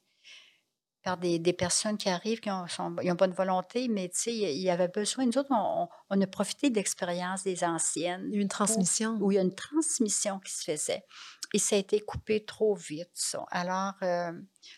par 1.04 1.18
des, 1.18 1.38
des, 1.40 1.54
personnes 1.54 1.98
qui 1.98 2.10
arrivent, 2.10 2.40
qui 2.40 2.50
n'ont 2.50 3.16
pas 3.16 3.28
de 3.28 3.34
volonté, 3.34 3.88
mais 3.90 4.10
tu 4.10 4.20
sais, 4.20 4.34
il 4.34 4.62
y 4.62 4.70
avait 4.70 4.88
besoin. 4.88 5.26
Nous 5.26 5.38
autres, 5.38 5.52
on, 5.52 5.88
on 6.10 6.22
a 6.22 6.28
profité 6.28 6.70
de 6.70 6.76
l'expérience 6.76 7.44
des 7.44 7.64
anciennes. 7.64 8.30
Une 8.34 8.48
transmission. 8.48 9.18
Où, 9.20 9.32
il 9.32 9.36
y 9.36 9.38
a 9.38 9.42
une 9.42 9.56
transmission 9.56 10.40
qui 10.40 10.54
se 10.54 10.64
faisait. 10.64 11.04
Et 11.54 11.60
ça 11.60 11.76
a 11.76 11.80
été 11.80 12.00
coupé 12.00 12.44
trop 12.44 12.74
vite, 12.74 13.12
ça. 13.14 13.46
Alors, 13.52 13.94
euh, 14.02 14.32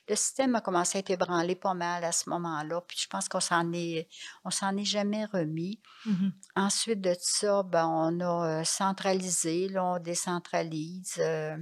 le 0.09 0.15
système 0.15 0.55
a 0.55 0.61
commencé 0.61 0.97
à 0.97 0.99
être 0.99 1.09
ébranlé 1.09 1.55
pas 1.55 1.73
mal 1.73 2.03
à 2.03 2.11
ce 2.11 2.29
moment-là. 2.29 2.81
Puis 2.81 2.97
je 3.01 3.07
pense 3.07 3.29
qu'on 3.29 3.39
s'en 3.39 3.71
est, 3.71 4.09
on 4.43 4.49
s'en 4.49 4.75
est 4.75 4.85
jamais 4.85 5.23
remis. 5.25 5.79
Mm-hmm. 6.05 6.31
Ensuite 6.57 7.01
de 7.01 7.15
ça, 7.19 7.63
ben, 7.63 7.87
on 7.87 8.19
a 8.19 8.59
euh, 8.59 8.63
centralisé, 8.65 9.69
là, 9.69 9.85
on 9.85 9.99
décentralise. 9.99 11.15
Euh, 11.19 11.55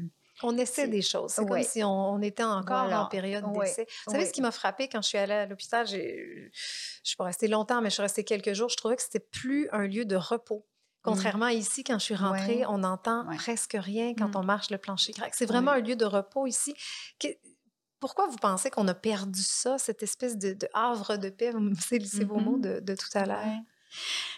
on 0.44 0.58
essaie 0.58 0.88
des 0.88 1.02
choses. 1.02 1.32
C'est 1.32 1.46
comme 1.46 1.64
si 1.64 1.84
on, 1.84 2.22
était 2.22 2.44
encore 2.44 2.92
en 2.92 3.08
période 3.08 3.46
d'essai. 3.54 3.88
Vous 4.06 4.14
savez, 4.14 4.26
ce 4.26 4.32
qui 4.32 4.42
m'a 4.42 4.52
frappé 4.52 4.88
quand 4.88 5.02
je 5.02 5.08
suis 5.08 5.18
allée 5.18 5.34
à 5.34 5.46
l'hôpital, 5.46 5.88
je 5.88 5.98
ne 5.98 6.50
suis 7.04 7.16
pas 7.16 7.26
restée 7.26 7.48
longtemps, 7.48 7.82
mais 7.82 7.90
je 7.90 7.96
suis 7.96 8.02
restée 8.02 8.24
quelques 8.24 8.54
jours, 8.54 8.70
je 8.70 8.78
trouvais 8.78 8.96
que 8.96 9.02
c'était 9.02 9.20
plus 9.20 9.70
un 9.72 9.88
lieu 9.88 10.06
de 10.06 10.16
repos. 10.16 10.66
Mmh. 11.04 11.10
Contrairement 11.10 11.46
à 11.48 11.54
ici, 11.54 11.84
quand 11.84 12.00
je 12.00 12.04
suis 12.06 12.16
rentrée, 12.16 12.66
on 12.68 12.80
n'entend 12.80 13.26
presque 13.38 13.76
rien 13.78 14.14
quand 14.16 14.30
mmh. 14.30 14.38
on 14.38 14.44
marche 14.44 14.70
le 14.70 14.78
plancher 14.78 15.12
grec. 15.12 15.34
C'est 15.36 15.46
vraiment 15.46 15.72
un 15.72 15.80
lieu 15.80 15.96
de 15.96 16.06
repos 16.06 16.48
ici. 16.48 16.74
Pourquoi 18.00 18.28
vous 18.28 18.38
pensez 18.38 18.70
qu'on 18.70 18.88
a 18.90 18.94
perdu 18.94 19.42
ça, 19.42 19.78
cette 19.78 20.04
espèce 20.04 20.38
de, 20.38 20.58
havre 20.74 21.18
de 21.18 21.30
paix, 21.30 21.52
c'est 21.80 22.26
vos 22.26 22.40
mots 22.40 22.58
mmh 22.58 22.82
de, 22.82 22.96
tout 22.96 23.18
à 23.18 23.26
l'heure? 23.26 23.46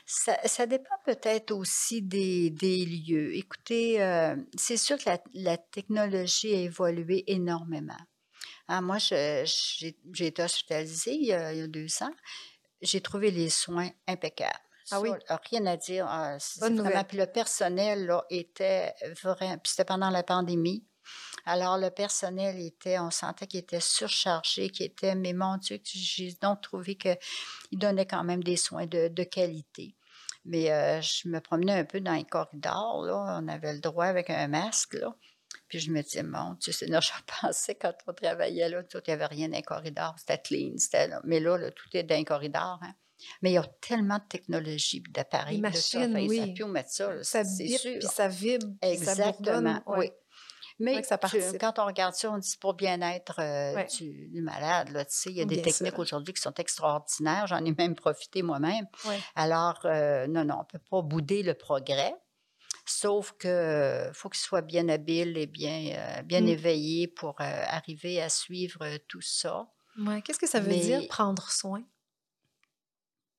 Ça, 0.05 0.65
dépend 0.67 0.95
peut-être 1.05 1.51
aussi 1.51 2.01
des, 2.01 2.49
lieux. 2.85 3.35
Écoutez, 3.35 4.01
euh, 4.01 4.35
c'est 4.57 4.77
sûr 4.77 4.97
que 4.97 5.09
la, 5.33 5.57
technologie 5.57 6.53
a 6.53 6.59
évolué 6.59 7.23
énormément. 7.27 7.97
Ah, 8.67 8.81
moi, 8.81 8.97
j'ai 8.99 9.95
été 10.19 10.43
hospitalisée 10.43 11.13
il 11.13 11.25
y, 11.25 11.33
a, 11.33 11.67
deux 11.67 11.87
ans. 12.01 12.13
J'ai 12.81 13.01
trouvé 13.01 13.31
les 13.31 13.49
soins 13.49 13.89
impeccables. 14.07 14.53
Ah 14.91 15.01
oui? 15.01 15.09
rien 15.49 15.65
à 15.65 15.77
dire. 15.77 16.05
Ah, 16.07 16.37
vraiment, 16.59 17.03
puis 17.03 17.17
le 17.17 17.25
personnel 17.25 18.05
là, 18.05 18.23
était 18.29 18.93
vraiment... 19.23 19.57
Puis 19.57 19.71
c'était 19.71 19.85
pendant 19.85 20.11
la 20.11 20.23
pandémie. 20.23 20.85
Alors, 21.45 21.77
le 21.77 21.89
personnel 21.91 22.59
était, 22.59 22.97
on 22.99 23.11
sentait 23.11 23.45
qu'il 23.45 23.59
était 23.59 23.79
surchargé, 23.79 24.69
qu'il 24.69 24.87
était, 24.87 25.15
mais 25.15 25.33
mon 25.33 25.57
Dieu, 25.57 25.79
j'ai 25.83 26.35
donc 26.41 26.61
trouvé 26.61 26.95
qu'il 26.95 27.17
donnait 27.73 28.07
quand 28.07 28.23
même 28.23 28.43
des 28.43 28.57
soins 28.57 28.87
de, 28.87 29.23
qualité. 29.23 29.95
Mais 30.43 30.71
euh, 30.71 31.01
je 31.01 31.27
me 31.27 31.39
promenais 31.39 31.73
un 31.73 31.85
peu 31.85 32.01
dans 32.01 32.13
les 32.13 32.23
corridors, 32.23 33.03
là. 33.03 33.39
On 33.41 33.47
avait 33.47 33.73
le 33.73 33.79
droit 33.79 34.05
avec 34.05 34.29
un 34.29 34.47
masque, 34.47 34.93
là. 34.95 35.15
Puis 35.67 35.79
je 35.79 35.91
me 35.91 36.01
disais, 36.01 36.23
mon 36.23 36.53
Dieu, 36.53 36.71
c'est 36.71 36.87
je 37.01 37.11
pensais 37.41 37.75
quand 37.75 37.93
on 38.07 38.13
travaillait 38.13 38.69
là, 38.69 38.83
tout, 38.83 38.99
il 39.05 39.09
n'y 39.09 39.13
avait 39.13 39.25
rien 39.25 39.49
dans 39.49 39.57
les 39.57 39.63
corridors, 39.63 40.15
c'était 40.17 40.41
clean, 40.41 40.73
c'était 40.77 41.07
là. 41.07 41.21
Mais 41.23 41.39
là, 41.39 41.71
tout 41.71 41.89
est 41.93 42.03
dans 42.03 42.15
les 42.15 42.25
corridors. 42.25 42.79
Hein. 42.81 42.93
Mais 43.41 43.51
il 43.51 43.53
y 43.53 43.57
a 43.57 43.65
tellement 43.81 44.17
de 44.17 44.27
technologies, 44.27 45.03
d'appareils, 45.09 45.61
de 45.61 45.71
ça, 45.71 46.05
oui. 46.07 46.55
ça, 46.57 46.67
mettre 46.67 46.89
ça, 46.89 47.23
ça 47.23 47.43
bip, 47.43 47.81
puis 47.81 48.01
ça 48.01 48.27
vibre, 48.27 48.67
Exactement, 48.81 49.81
ça 49.85 49.97
oui. 49.97 50.11
Mais 50.79 51.01
quand 51.59 51.79
on 51.79 51.85
regarde 51.85 52.15
ça, 52.15 52.31
on 52.31 52.37
dit 52.37 52.57
pour 52.59 52.73
bien-être 52.73 53.39
euh, 53.39 53.83
du, 53.97 54.41
malade. 54.41 54.89
Là, 54.89 55.05
il 55.25 55.31
y 55.31 55.41
a 55.41 55.45
des 55.45 55.61
techniques 55.61 55.97
aujourd'hui 55.97 56.33
qui 56.33 56.41
sont 56.41 56.53
extraordinaires. 56.55 57.47
J'en 57.47 57.63
ai 57.63 57.73
même 57.73 57.95
profité 57.95 58.41
moi-même. 58.41 58.85
Alors, 59.35 59.79
euh, 59.85 60.27
non, 60.27 60.43
non, 60.43 60.55
on 60.55 60.59
ne 60.59 60.65
peut 60.65 60.85
pas 60.89 61.01
bouder 61.01 61.43
le 61.43 61.53
progrès. 61.53 62.13
Sauf 62.87 63.33
que 63.39 64.11
faut 64.13 64.29
qu'il 64.29 64.41
soit 64.41 64.61
bien 64.61 64.89
habile 64.89 65.37
et 65.37 65.47
bien, 65.47 65.95
euh, 65.95 66.21
bien 66.21 66.41
mmh. 66.41 66.47
éveillé 66.47 67.07
pour 67.07 67.35
arriver 67.39 68.21
à 68.21 68.29
suivre 68.29 68.85
tout 69.07 69.21
ça. 69.21 69.67
Qu'est-ce 70.23 70.39
que 70.39 70.47
ça 70.47 70.59
veut 70.59 70.75
dire 70.75 71.07
prendre 71.07 71.49
soin? 71.49 71.83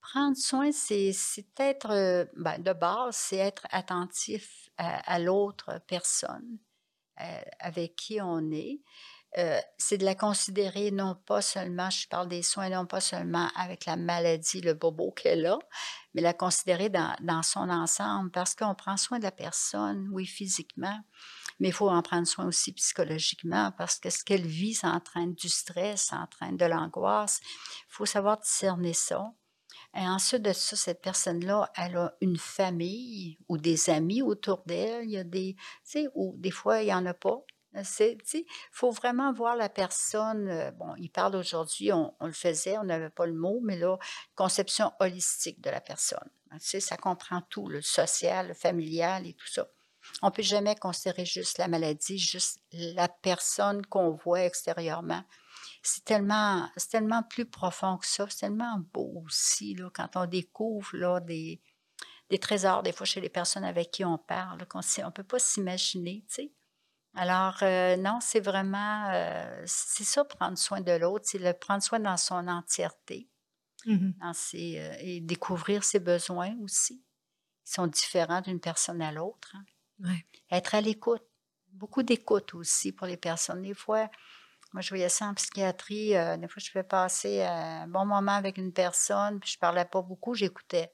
Prendre 0.00 0.36
soin, 0.36 0.72
c'est 0.72 1.12
être, 1.58 2.28
ben, 2.36 2.58
de 2.58 2.72
base, 2.72 3.14
c'est 3.14 3.36
être 3.36 3.66
attentif 3.70 4.70
à 4.78 5.18
l'autre 5.18 5.80
personne. 5.86 6.58
Euh, 7.20 7.40
avec 7.60 7.96
qui 7.96 8.20
on 8.20 8.50
est. 8.50 8.80
Euh, 9.38 9.58
c'est 9.78 9.96
de 9.98 10.04
la 10.04 10.14
considérer 10.14 10.90
non 10.90 11.14
pas 11.26 11.40
seulement, 11.40 11.88
je 11.88 12.06
parle 12.08 12.28
des 12.28 12.42
soins, 12.42 12.68
non 12.68 12.86
pas 12.86 13.00
seulement 13.00 13.48
avec 13.56 13.86
la 13.86 13.96
maladie, 13.96 14.60
le 14.60 14.74
bobo 14.74 15.12
qu'elle 15.12 15.46
a, 15.46 15.58
mais 16.14 16.20
la 16.22 16.34
considérer 16.34 16.88
dans, 16.90 17.14
dans 17.20 17.42
son 17.42 17.68
ensemble 17.70 18.30
parce 18.30 18.54
qu'on 18.54 18.74
prend 18.74 18.96
soin 18.96 19.18
de 19.18 19.24
la 19.24 19.30
personne, 19.30 20.08
oui, 20.12 20.26
physiquement, 20.26 21.00
mais 21.58 21.68
il 21.68 21.74
faut 21.74 21.88
en 21.88 22.02
prendre 22.02 22.26
soin 22.26 22.46
aussi 22.46 22.72
psychologiquement 22.72 23.72
parce 23.76 23.98
que 23.98 24.10
ce 24.10 24.22
qu'elle 24.22 24.46
vit, 24.46 24.74
ça 24.74 24.88
entraîne 24.88 25.34
du 25.34 25.48
stress, 25.48 26.06
ça 26.06 26.16
entraîne 26.18 26.56
de 26.56 26.66
l'angoisse. 26.66 27.40
Il 27.42 27.94
faut 27.94 28.06
savoir 28.06 28.38
discerner 28.38 28.92
ça. 28.92 29.32
Et 29.96 30.06
ensuite 30.06 30.42
de 30.42 30.52
ça, 30.52 30.76
cette 30.76 31.00
personne-là, 31.00 31.70
elle 31.74 31.96
a 31.96 32.14
une 32.20 32.36
famille 32.36 33.38
ou 33.48 33.56
des 33.56 33.88
amis 33.88 34.20
autour 34.20 34.62
d'elle. 34.66 35.04
Il 35.04 35.10
y 35.10 35.16
a 35.16 35.24
des, 35.24 35.54
tu 35.54 35.62
sais, 35.84 36.08
ou 36.14 36.34
des 36.36 36.50
fois, 36.50 36.82
il 36.82 36.86
n'y 36.86 36.94
en 36.94 37.06
a 37.06 37.14
pas. 37.14 37.40
C'est, 37.82 38.16
il 38.34 38.44
faut 38.72 38.90
vraiment 38.90 39.32
voir 39.32 39.56
la 39.56 39.68
personne. 39.68 40.48
euh, 40.48 40.70
bon, 40.70 40.94
il 40.96 41.10
parle 41.10 41.36
aujourd'hui, 41.36 41.92
on, 41.92 42.14
le 42.20 42.32
faisait, 42.32 42.78
on 42.78 42.84
n'avait 42.84 43.10
pas 43.10 43.26
le 43.26 43.34
mot, 43.34 43.60
mais 43.62 43.76
là, 43.76 43.98
conception 44.34 44.92
holistique 45.00 45.60
de 45.60 45.70
la 45.70 45.80
personne. 45.80 46.30
Tu 46.52 46.60
sais, 46.60 46.80
ça 46.80 46.96
comprend 46.96 47.42
tout, 47.50 47.68
le 47.68 47.82
social, 47.82 48.48
le 48.48 48.54
familial 48.54 49.26
et 49.26 49.34
tout 49.34 49.46
ça. 49.46 49.66
On 50.22 50.30
peut 50.30 50.42
jamais 50.42 50.76
considérer 50.76 51.24
juste 51.24 51.58
la 51.58 51.68
maladie, 51.68 52.18
juste 52.18 52.60
la 52.72 53.08
personne 53.08 53.84
qu'on 53.86 54.10
voit 54.10 54.44
extérieurement. 54.44 55.22
C'est 55.86 56.04
tellement, 56.04 57.22
plus 57.30 57.46
profond 57.46 57.96
que 57.96 58.06
ça. 58.06 58.26
C'est 58.28 58.40
tellement 58.40 58.78
beau 58.92 59.22
aussi, 59.24 59.74
là, 59.74 59.88
quand 59.94 60.16
on 60.16 60.26
découvre 60.26 60.96
là, 60.96 61.20
des, 61.20 61.62
des 62.28 62.38
trésors, 62.38 62.82
des 62.82 62.92
fois, 62.92 63.06
chez 63.06 63.20
les 63.20 63.28
personnes 63.28 63.64
avec 63.64 63.92
qui 63.92 64.04
on 64.04 64.18
parle, 64.18 64.66
qu'on 64.66 64.80
ne 64.80 65.10
peut 65.10 65.22
pas 65.22 65.38
s'imaginer, 65.38 66.24
tu 66.28 66.34
sais. 66.34 66.52
Alors, 67.14 67.56
euh, 67.62 67.96
non, 67.96 68.18
c'est 68.20 68.40
vraiment, 68.40 69.08
euh, 69.10 69.62
c'est 69.64 70.04
ça, 70.04 70.24
prendre 70.24 70.58
soin 70.58 70.80
de 70.80 70.92
l'autre, 70.92 71.24
c'est 71.28 71.38
le 71.38 71.52
prendre 71.52 71.82
soin 71.82 72.00
dans 72.00 72.16
son 72.16 72.48
entièreté, 72.48 73.28
dans 74.20 74.34
ses, 74.34 74.78
euh, 74.80 74.96
et 75.00 75.20
découvrir 75.20 75.84
ses 75.84 76.00
besoins 76.00 76.54
aussi. 76.62 77.04
Ils 77.66 77.70
sont 77.72 77.86
différents 77.86 78.40
d'une 78.42 78.60
personne 78.60 79.00
à 79.00 79.12
l'autre. 79.12 79.54
hein. 79.54 79.64
Ouais. 80.00 80.26
Être 80.50 80.74
à 80.74 80.80
l'écoute, 80.80 81.22
beaucoup 81.68 82.02
d'écoute 82.02 82.54
aussi 82.54 82.92
pour 82.92 83.06
les 83.06 83.16
personnes. 83.16 83.62
Des 83.62 83.72
fois, 83.74 84.10
moi, 84.72 84.82
je 84.82 84.88
voyais 84.90 85.08
ça 85.08 85.26
en 85.26 85.34
psychiatrie, 85.34 86.16
euh, 86.16 86.36
des 86.36 86.48
fois, 86.48 86.60
je 86.64 86.70
fais 86.70 86.82
passer 86.84 87.42
un 87.42 87.86
bon 87.88 88.04
moment 88.06 88.32
avec 88.32 88.58
une 88.58 88.72
personne, 88.72 89.40
puis 89.40 89.50
je 89.52 89.58
parlais 89.58 89.84
pas 89.84 90.02
beaucoup, 90.02 90.34
j'écoutais. 90.34 90.92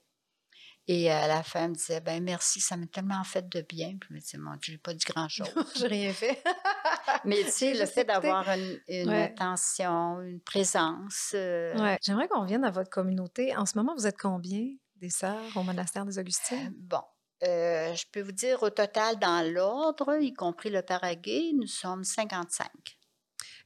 Et 0.88 1.10
à 1.10 1.28
la 1.28 1.42
fin, 1.42 1.64
elle 1.64 1.70
me 1.70 1.74
disait, 1.76 2.00
ben 2.00 2.22
merci, 2.22 2.60
ça 2.60 2.76
m'a 2.76 2.86
tellement 2.86 3.22
fait 3.24 3.48
de 3.48 3.60
bien. 3.62 3.96
Puis 4.00 4.08
je 4.10 4.14
me 4.14 4.20
disais, 4.20 4.38
mon 4.38 4.52
Dieu, 4.56 4.72
j'ai 4.74 4.78
pas 4.78 4.94
dit 4.94 5.04
grand-chose. 5.04 5.48
J'ai 5.76 5.86
rien 5.86 6.12
fait. 6.12 6.42
Mais 7.24 7.44
tu 7.44 7.50
sais, 7.50 7.74
le 7.74 7.86
fait 7.86 8.04
d'avoir 8.04 8.48
une, 8.50 8.80
une 8.88 9.08
Ouais. 9.08 9.20
attention, 9.20 10.20
une 10.22 10.40
présence. 10.40 11.32
euh, 11.34 11.78
Ouais. 11.78 11.98
J'aimerais 12.02 12.28
qu'on 12.28 12.42
revienne 12.42 12.64
à 12.64 12.70
votre 12.70 12.90
communauté. 12.90 13.56
En 13.56 13.66
ce 13.66 13.78
moment, 13.78 13.94
vous 13.94 14.06
êtes 14.06 14.18
combien 14.18 14.66
des 14.96 15.10
sœurs 15.10 15.56
au 15.56 15.62
monastère 15.64 16.04
des 16.06 16.18
euh, 16.18 16.20
Augustines? 16.20 16.74
bon, 16.76 17.02
euh, 17.44 17.94
je 17.94 18.04
peux 18.12 18.20
vous 18.22 18.32
dire 18.32 18.62
au 18.62 18.70
total, 18.70 19.18
dans 19.18 19.42
l'ordre, 19.52 20.18
y 20.20 20.32
compris 20.32 20.70
le 20.70 20.82
Paraguay, 20.82 21.52
nous 21.54 21.66
sommes 21.66 22.04
55. 22.04 22.70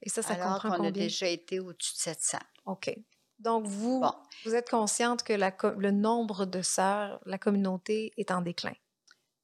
Et 0.02 0.08
ça, 0.08 0.22
ça 0.22 0.34
alors 0.34 0.60
comprend 0.60 0.78
qu'on 0.78 0.84
a 0.84 0.90
déjà 0.90 1.26
été 1.28 1.60
au-dessus 1.60 1.94
de 1.94 1.98
700. 1.98 2.38
OK. 2.66 2.94
Donc, 3.38 3.66
vous, 3.66 4.00
Bon. 4.00 4.12
vous 4.44 4.54
êtes 4.54 4.70
consciente 4.70 5.22
que 5.22 5.32
la 5.32 5.54
le 5.76 5.90
nombre 5.90 6.46
de 6.46 6.62
sœurs, 6.62 7.20
la 7.26 7.38
communauté 7.38 8.12
est 8.16 8.30
en 8.30 8.40
déclin? 8.40 8.72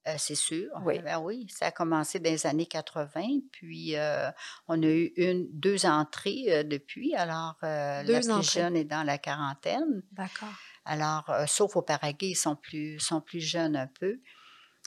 Euh, 0.08 0.14
c'est 0.18 0.34
sûr. 0.34 0.68
Oui. 0.84 0.98
Ben 0.98 1.18
oui, 1.20 1.46
ça 1.48 1.66
a 1.66 1.70
commencé 1.70 2.18
dans 2.18 2.30
les 2.30 2.46
années 2.46 2.66
80, 2.66 3.40
puis 3.52 3.96
euh, 3.96 4.30
on 4.66 4.82
a 4.82 4.86
eu 4.86 5.12
une, 5.16 5.46
deux 5.52 5.86
entrées 5.86 6.46
euh, 6.48 6.62
depuis. 6.64 7.14
Alors, 7.14 7.56
la 7.62 8.02
plus 8.04 8.30
entrées. 8.30 8.60
jeune 8.60 8.76
est 8.76 8.84
dans 8.84 9.04
la 9.04 9.18
quarantaine. 9.18 10.02
D'accord. 10.10 10.48
Alors, 10.84 11.30
sauf 11.46 11.76
au 11.76 11.82
Paraguay, 11.82 12.30
ils 12.30 12.34
sont 12.34 12.56
plus, 12.56 12.98
sont 12.98 13.20
plus 13.20 13.40
jeunes 13.40 13.76
un 13.76 13.86
peu. 13.86 14.20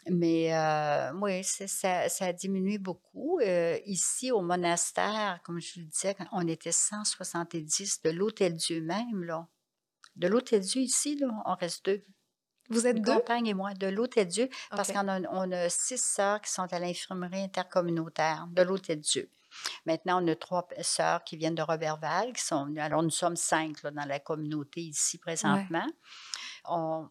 Mais 0.08 0.54
euh, 0.54 1.12
oui, 1.14 1.44
ça, 1.44 2.10
ça 2.10 2.26
a 2.26 2.34
diminué 2.34 2.78
beaucoup. 2.78 3.40
Euh, 3.40 3.80
ici, 3.86 4.32
au 4.32 4.42
monastère, 4.42 5.40
comme 5.44 5.60
je 5.60 5.74
vous 5.76 5.80
le 5.82 5.88
disais, 5.88 6.16
on 6.32 6.48
était 6.48 6.72
170 6.72 8.02
de 8.04 8.10
l'Hôtel-Dieu 8.12 8.82
même, 8.82 9.24
là. 9.24 9.48
De 10.16 10.28
l'Hôtel-Dieu 10.28 10.82
ici, 10.82 11.18
là, 11.18 11.28
on 11.46 11.56
reste 11.56 11.86
deux. 11.86 12.06
Vous 12.70 12.88
êtes 12.88 12.98
Une 12.98 13.04
deux? 13.04 13.14
compagne 13.14 13.48
et 13.48 13.54
moi, 13.54 13.74
de 13.74 13.88
l'Hôtel-Dieu, 13.88 14.50
parce 14.70 14.92
qu'on 14.92 15.08
a, 15.08 15.20
on 15.32 15.52
a 15.52 15.70
six 15.70 16.02
sœurs 16.02 16.42
qui 16.42 16.52
sont 16.52 16.72
à 16.72 16.80
l'infirmerie 16.80 17.42
intercommunautaire 17.44 18.48
de 18.52 18.62
l'Hôtel-Dieu. 18.62 19.30
Maintenant, 19.86 20.24
on 20.24 20.28
a 20.28 20.36
trois 20.36 20.68
sœurs 20.82 21.24
qui 21.24 21.38
viennent 21.38 21.56
de 21.56 21.62
Roberval, 21.62 22.34
qui 22.34 22.44
sont 22.44 22.66
venues. 22.66 22.80
Alors, 22.80 23.04
nous 23.04 23.10
sommes 23.10 23.36
cinq 23.36 23.82
là, 23.84 23.92
dans 23.92 24.06
la 24.06 24.20
communauté 24.20 24.82
ici 24.82 25.18
présentement. 25.18 25.86
On, 26.66 27.08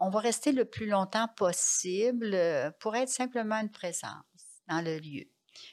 on 0.00 0.10
va 0.10 0.20
rester 0.20 0.52
le 0.52 0.64
plus 0.64 0.86
longtemps 0.86 1.28
possible 1.36 2.30
euh, 2.34 2.70
pour 2.80 2.96
être 2.96 3.08
simplement 3.08 3.56
une 3.60 3.70
présence 3.70 4.22
dans 4.68 4.80
le 4.80 4.98
lieu. 4.98 5.24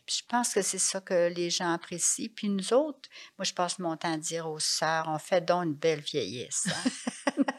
Puis 0.06 0.18
je 0.22 0.24
pense 0.28 0.54
que 0.54 0.62
c'est 0.62 0.80
ça 0.80 1.00
que 1.02 1.30
les 1.30 1.50
gens 1.50 1.72
apprécient. 1.72 2.28
Puis 2.36 2.50
nous 2.50 2.74
autres, 2.74 3.08
moi, 3.38 3.46
je 3.46 3.54
passe 3.54 3.80
mon 3.80 3.96
temps 3.96 4.14
à 4.14 4.18
dire 4.18 4.50
aux 4.50 4.60
sœurs, 4.60 5.06
on 5.08 5.18
fait 5.18 5.42
donc 5.42 5.64
une 5.66 5.74
belle 5.76 6.02
vieillesse. 6.02 6.68
hein. 6.68 7.44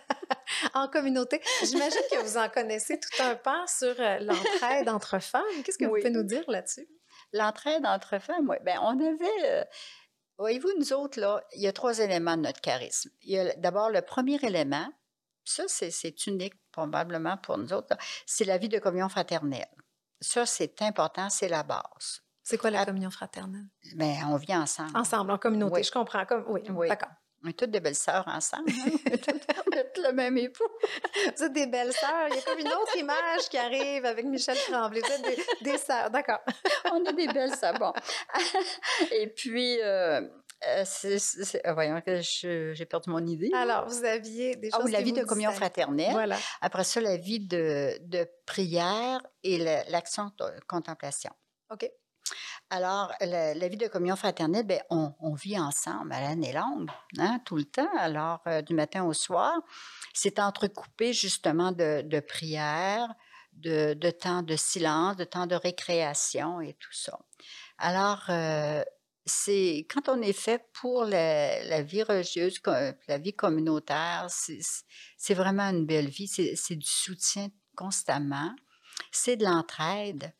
En 0.75 0.89
communauté. 0.89 1.41
J'imagine 1.63 2.01
que 2.11 2.23
vous 2.23 2.37
en 2.37 2.49
connaissez 2.49 2.99
tout 2.99 3.23
un 3.23 3.35
pan 3.37 3.67
sur 3.67 3.95
euh, 3.99 4.19
l'entraide 4.21 4.89
entre 4.89 5.19
femmes. 5.21 5.43
Qu'est-ce 5.65 5.79
que 5.79 5.85
Oui. 5.85 6.01
vous 6.01 6.07
pouvez 6.07 6.11
nous 6.11 6.23
dire 6.27 6.45
là-dessus? 6.49 6.89
L'entraide 7.33 7.85
entre 7.87 8.19
femmes, 8.19 8.49
oui. 8.49 8.57
Ben, 8.65 8.79
on 8.83 8.99
avait. 8.99 9.45
euh, 9.45 9.65
Voyez-vous, 10.39 10.71
nous 10.79 10.93
autres, 10.93 11.21
là, 11.21 11.43
il 11.55 11.63
y 11.63 11.67
a 11.69 11.73
trois 11.73 11.99
éléments 11.99 12.37
de 12.37 12.43
notre 12.43 12.61
charisme. 12.61 13.11
Il 13.23 13.33
y 13.33 13.39
a 13.39 13.55
d'abord 13.57 13.91
le 13.91 14.03
premier 14.03 14.39
élément, 14.43 14.89
ça, 15.49 15.65
c'est, 15.69 16.27
unique 16.27 16.55
probablement 16.73 17.37
pour 17.39 17.59
nous 17.59 17.73
autres, 17.73 17.97
c'est 18.27 18.45
la 18.45 18.59
vie 18.59 18.69
de 18.69 18.79
communion 18.79 19.09
fraternelle. 19.09 19.67
Ça, 20.21 20.47
c'est 20.47 20.81
important, 20.83 21.31
c'est 21.31 21.49
la 21.49 21.63
base. 21.63 22.23
C'est 22.43 22.59
quoi 22.59 22.71
la 22.71 22.81
Ah. 22.81 22.87
communion 22.87 23.11
fraternelle? 23.11 23.67
Ben, 23.95 24.17
on 24.29 24.37
vit 24.37 24.55
ensemble. 24.55 24.97
Ensemble, 24.97 25.31
en 25.33 25.39
communauté, 25.39 25.75
Oui. 25.77 25.85
je 25.85 25.93
comprends. 25.93 26.25
Comme... 26.25 26.45
Oui, 26.49 26.63
Oui. 26.71 26.89
d'accord. 26.89 27.11
On 27.45 27.49
est 27.49 27.53
toutes 27.53 27.71
des 27.71 27.79
belles 27.79 27.95
sœurs 27.95 28.27
ensemble. 28.27 28.69
hein? 28.71 28.91
On 29.07 29.11
est 29.13 29.19
toutes- 29.19 29.75
est 29.77 29.99
le 30.09 30.13
même 30.13 30.37
époux. 30.39 30.67
Vous 31.37 31.45
êtes 31.45 31.53
des 31.53 31.69
belles 31.69 31.93
sœurs. 31.93 32.27
Il 32.31 32.35
y 32.35 32.39
a 32.39 32.43
comme 32.43 32.59
une 32.59 32.67
autre 32.67 32.97
image 32.97 33.49
qui 33.49 33.57
arrive 33.59 34.05
avec 34.07 34.25
Michel 34.25 34.57
Tremblay. 34.69 35.01
Vous 35.01 35.13
êtes 35.13 35.23
des, 35.63 35.71
des 35.71 35.79
sœurs, 35.79 36.11
d'accord. 36.11 36.41
on 36.93 37.05
a 37.07 37.13
des 37.13 37.29
belles 37.29 37.55
sœurs. 37.55 37.75
Bon. 37.79 37.93
Et 39.13 39.29
puis, 39.29 39.79
euh, 39.83 40.23
euh, 40.67 40.83
c'est- 40.85 41.19
c'est- 41.19 41.45
c'est- 41.45 41.67
euh, 41.67 41.73
voyons, 41.75 42.01
que 42.01 42.21
je- 42.21 42.73
j'ai 42.75 42.87
perdu 42.87 43.11
mon 43.11 43.25
idée. 43.27 43.51
Alors, 43.55 43.87
vous 43.89 44.05
aviez 44.05 44.57
des 44.57 44.71
Ah 44.73 44.77
choses 44.77 44.87
oui, 44.87 44.93
la 44.93 45.03
vie 45.03 45.13
de 45.13 45.25
communion 45.25 45.53
fraternelle. 45.53 46.13
Voilà. 46.13 46.37
Après 46.61 46.85
ça, 46.85 47.01
la 47.01 47.17
vie 47.17 47.41
de, 47.41 47.97
de 48.01 48.27
prière 48.47 49.21
et 49.43 49.59
le- 49.59 49.91
l'action 49.91 50.33
de 50.39 50.61
contemplation. 50.67 51.31
OK. 51.71 51.89
Alors, 52.71 53.13
la, 53.21 53.55
la 53.55 53.69
vie 53.69 53.79
de 53.79 53.87
communion 53.89 54.17
fraternelle, 54.17 54.67
ben, 54.67 54.83
on, 54.91 55.15
on 55.21 55.33
vit 55.35 55.59
ensemble 55.59 56.13
à 56.13 56.21
l'année 56.21 56.53
longue, 56.53 56.91
hein, 57.19 57.41
tout 57.47 57.57
le 57.57 57.65
temps. 57.65 57.89
Alors, 57.99 58.41
euh, 58.47 58.61
du 58.61 58.75
matin 58.75 59.05
au 59.05 59.15
soir, 59.15 59.55
c'est 60.13 60.39
entrecoupé 60.39 61.15
justement 61.15 61.73
de, 61.73 62.03
de 62.03 62.21
prière, 62.21 63.09
de, 63.55 63.95
de 63.95 64.11
temps 64.11 64.43
de 64.43 64.57
silence, 64.57 65.17
de 65.17 65.25
temps 65.25 65.47
de 65.47 65.55
récréation 65.55 66.61
et 66.61 66.75
tout 66.75 66.93
ça. 66.93 67.19
Alors, 67.79 68.25
euh, 68.29 68.83
c'est 69.29 69.87
quand 69.91 70.09
on 70.09 70.21
est 70.23 70.33
fait 70.33 70.65
pour 70.73 71.05
la, 71.05 71.83
vie 71.83 72.03
religieuse, 72.03 72.59
co- 72.59 72.73
la 72.73 73.19
vie 73.19 73.35
communautaire, 73.35 74.27
c'est 74.29 75.35
vraiment 75.35 75.65
une 75.71 75.87
belle 75.87 76.09
vie. 76.09 76.27
C'est 76.29 76.77
du 76.77 76.89
soutien 76.89 77.49
constamment. 77.77 78.55
C'est 79.13 79.37
de 79.37 79.45
l'entraide. 79.45 80.33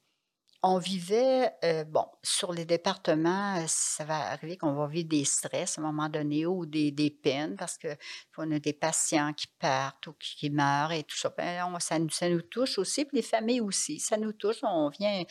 On 0.61 0.79
vivait, 0.79 1.53
euh, 1.63 1.85
bon, 1.85 2.05
sur 2.25 2.53
les 2.53 2.65
départements, 2.65 3.59
euh, 3.59 3.65
ça 3.69 4.05
va 4.05 4.33
arriver 4.33 4.57
qu'on 4.57 4.75
va 4.75 4.89
vivre 4.89 5.09
des 5.09 5.25
stress 5.25 5.79
à 5.79 5.81
un 5.81 5.85
moment 5.85 6.09
donné 6.09 6.47
ou 6.47 6.67
des, 6.67 7.17
peines 7.23 7.55
parce 7.55 7.79
que 7.79 7.97
on 8.37 8.51
a 8.51 8.59
des 8.59 8.73
patients 8.73 9.33
qui 9.35 9.47
partent 9.47 10.09
ou 10.09 10.15
qui, 10.15 10.51
meurent 10.51 10.91
et 10.91 11.05
tout 11.05 11.17
ça. 11.17 11.33
Ben, 11.39 11.79
ça, 11.79 12.01
nous, 12.01 12.11
ça 12.11 12.29
nous 12.29 12.43
touche 12.43 12.77
aussi, 12.79 13.05
puis 13.05 13.19
les 13.19 13.23
familles 13.23 13.61
aussi, 13.61 14.01
ça 14.01 14.17
nous 14.17 14.33
touche. 14.33 14.59
On 14.65 14.89
vient. 14.89 15.23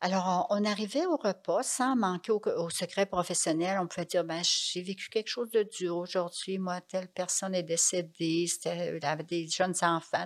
Alors, 0.00 0.46
on, 0.50 0.64
arrivait 0.64 1.06
au 1.06 1.16
repas 1.16 1.64
sans 1.64 1.96
manquer 1.96 2.30
au, 2.30 2.70
secret 2.70 3.06
professionnel. 3.06 3.78
On 3.80 3.88
pouvait 3.88 4.06
dire, 4.06 4.22
ben, 4.22 4.40
j'ai 4.44 4.80
vécu 4.80 5.08
quelque 5.08 5.28
chose 5.28 5.50
de 5.50 5.64
dur 5.64 5.96
aujourd'hui. 5.96 6.58
Moi, 6.58 6.80
telle 6.82 7.08
personne 7.08 7.52
est 7.52 7.64
décédée. 7.64 8.46
C'était, 8.46 9.00
avait 9.02 9.24
des 9.24 9.48
jeunes 9.48 9.74
enfants. 9.82 10.24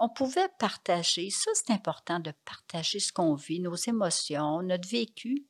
On 0.00 0.08
pouvait 0.08 0.48
partager. 0.58 1.30
Ça, 1.30 1.52
c'est 1.54 1.72
important 1.72 2.18
de 2.18 2.32
partager 2.44 2.98
ce 2.98 3.12
qu'on 3.12 3.36
vit, 3.36 3.60
nos 3.60 3.76
émotions, 3.76 4.60
notre 4.62 4.88
vécu. 4.88 5.46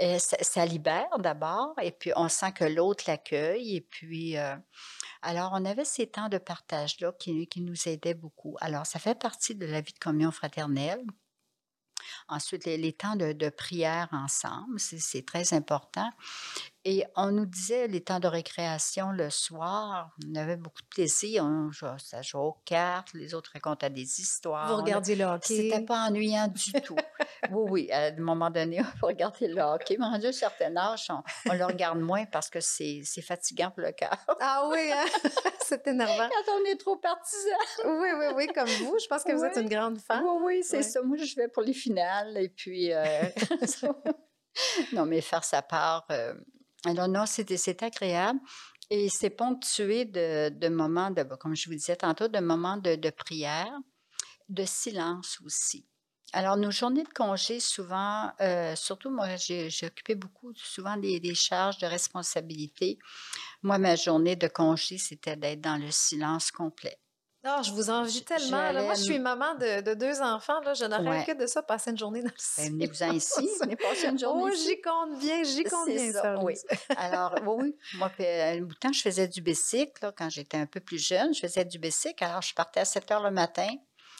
Euh, 0.00 0.18
ça, 0.18 0.64
libère 0.66 1.18
d'abord, 1.18 1.74
et 1.82 1.92
puis 1.92 2.10
on 2.16 2.28
sent 2.28 2.52
que 2.52 2.64
l'autre 2.64 3.04
l'accueille. 3.06 3.76
Et 3.76 3.80
puis, 3.80 4.36
euh, 4.38 4.56
alors, 5.20 5.52
on 5.54 5.64
avait 5.64 5.84
ces 5.84 6.08
temps 6.08 6.28
de 6.28 6.38
partage-là 6.38 7.12
qui, 7.12 7.46
qui 7.46 7.60
nous 7.60 7.88
aidaient 7.88 8.14
beaucoup. 8.14 8.56
Alors, 8.60 8.86
ça 8.86 8.98
fait 8.98 9.14
partie 9.16 9.54
de 9.54 9.66
la 9.66 9.82
vie 9.82 9.92
de 9.92 9.98
communion 9.98 10.32
fraternelle. 10.32 11.04
Ensuite, 12.28 12.64
les, 12.64 12.92
temps 12.92 13.16
de, 13.16 13.48
prière 13.50 14.08
ensemble, 14.12 14.78
c'est 14.78 15.26
très 15.26 15.54
important. 15.54 16.10
Et 16.84 17.04
on 17.14 17.30
nous 17.30 17.46
disait 17.46 17.86
les 17.86 18.02
temps 18.02 18.18
de 18.18 18.26
récréation 18.26 19.12
le 19.12 19.30
soir, 19.30 20.10
on 20.28 20.34
avait 20.34 20.56
beaucoup 20.56 20.82
de 20.82 20.88
plaisir. 20.88 21.44
On, 21.44 21.70
ça 21.98 22.22
jouait 22.22 22.40
aux 22.40 22.56
cartes, 22.64 23.14
les 23.14 23.34
autres 23.34 23.52
racontaient 23.54 23.88
des 23.88 24.20
histoires. 24.20 24.66
Vous 24.68 24.82
regardiez 24.82 25.14
le 25.14 25.24
hockey? 25.24 25.56
C'était 25.56 25.84
pas 25.84 26.06
ennuyant 26.08 26.48
du 26.48 26.72
tout. 26.80 26.96
oui, 27.52 27.70
oui, 27.70 27.92
à 27.92 28.06
un 28.06 28.16
moment 28.16 28.50
donné, 28.50 28.80
on 29.02 29.06
regarder 29.06 29.46
le 29.46 29.62
hockey. 29.62 29.96
Mais 29.96 30.06
rendu 30.06 30.26
à 30.26 30.28
un 30.30 30.32
certain 30.32 30.76
âge, 30.76 31.06
on, 31.46 31.52
le 31.52 31.64
regarde 31.64 32.00
moins 32.00 32.24
parce 32.24 32.50
que 32.50 32.58
c'est 32.60 33.04
fatigant 33.22 33.70
pour 33.70 33.82
le 33.82 33.92
cœur. 33.92 34.16
ah 34.40 34.68
oui, 34.68 34.90
hein? 34.92 35.30
c'est 35.64 35.86
énervant. 35.86 36.28
Quand 36.28 36.52
on 36.52 36.64
est 36.64 36.76
trop 36.76 36.96
partisan. 36.96 37.56
oui, 37.84 38.08
oui, 38.18 38.26
oui, 38.34 38.46
comme 38.48 38.68
vous. 38.68 38.98
Je 38.98 39.06
pense 39.06 39.22
que 39.22 39.32
vous 39.32 39.44
êtes 39.44 39.56
une 39.56 39.68
grande 39.68 39.98
fan. 40.00 40.20
Oui, 40.24 40.40
oui, 40.42 40.64
c'est 40.64 40.82
ça. 40.82 41.00
Moi, 41.02 41.16
je 41.16 41.36
vais 41.36 41.46
pour 41.46 41.62
les 41.62 41.74
finales 41.74 42.36
et 42.38 42.48
puis. 42.48 42.92
Euh, 42.92 43.22
non, 44.92 45.06
mais 45.06 45.20
faire 45.20 45.44
sa 45.44 45.62
part. 45.62 46.06
Euh, 46.10 46.34
alors 46.84 47.08
non, 47.08 47.26
c'était 47.26 47.84
agréable. 47.84 48.40
Et 48.90 49.08
c'est 49.08 49.30
ponctué 49.30 50.04
de, 50.04 50.68
moments, 50.68 51.10
de, 51.10 51.22
comme 51.36 51.56
je 51.56 51.68
vous 51.68 51.74
disais 51.74 51.96
tantôt, 51.96 52.28
de 52.28 52.40
moments 52.40 52.76
de, 52.76 53.10
prière, 53.10 53.72
de 54.48 54.64
silence 54.64 55.38
aussi. 55.44 55.86
Alors, 56.34 56.56
nos 56.56 56.70
journées 56.70 57.04
de 57.04 57.08
congé, 57.08 57.60
souvent, 57.60 58.32
euh, 58.40 58.74
surtout 58.74 59.10
moi, 59.10 59.36
j'ai 59.36 59.68
occupé 59.82 60.14
beaucoup, 60.14 60.52
souvent 60.54 60.96
des, 60.96 61.34
charges 61.34 61.78
de 61.78 61.86
responsabilité. 61.86 62.98
Moi, 63.62 63.78
ma 63.78 63.96
journée 63.96 64.36
de 64.36 64.48
congé, 64.48 64.98
c'était 64.98 65.36
d'être 65.36 65.60
dans 65.60 65.76
le 65.76 65.90
silence 65.90 66.50
complet. 66.50 66.98
Ah, 67.44 67.60
je 67.62 67.72
vous 67.72 67.90
envie 67.90 68.24
tellement. 68.24 68.72
moi, 68.72 68.94
je 68.94 69.02
suis 69.02 69.18
maman 69.18 69.54
de, 69.56 69.94
deux 69.94 70.20
enfants. 70.20 70.60
Là. 70.60 70.74
Je 70.74 70.84
n'aurais 70.84 71.24
que 71.24 71.36
de 71.36 71.46
ça, 71.46 71.62
passer 71.62 71.90
une 71.90 71.98
journée 71.98 72.22
dans 72.22 72.28
le 72.28 72.62
ben, 72.62 72.72
Venez-vous-en 72.72 73.12
ici. 73.14 73.48
Venez 73.60 73.76
passer 73.76 74.06
une 74.06 74.18
journée 74.18 74.42
oh, 74.44 74.56
j'y 74.56 74.80
compte 74.80 75.18
bien, 75.18 75.42
j'y 75.42 75.64
compte 75.64 75.88
bien, 75.88 76.12
ça. 76.12 76.38
oui. 76.42 76.54
Alors, 76.96 77.34
oui, 77.46 77.74
moi, 77.94 78.10
un 78.18 78.60
bout 78.60 78.74
de 78.74 78.78
temps, 78.78 78.92
je 78.92 79.02
faisais 79.02 79.26
du 79.26 79.40
bicycle. 79.40 80.12
quand 80.16 80.30
j'étais 80.30 80.56
un 80.56 80.66
peu 80.66 80.80
plus 80.80 81.04
jeune, 81.04 81.34
je 81.34 81.40
faisais 81.40 81.64
du 81.64 81.78
bicycle. 81.78 82.22
Alors, 82.22 82.42
je 82.42 82.54
partais 82.54 82.80
à 82.80 82.84
7 82.84 83.10
heures 83.10 83.22
le 83.22 83.32
matin. 83.32 83.68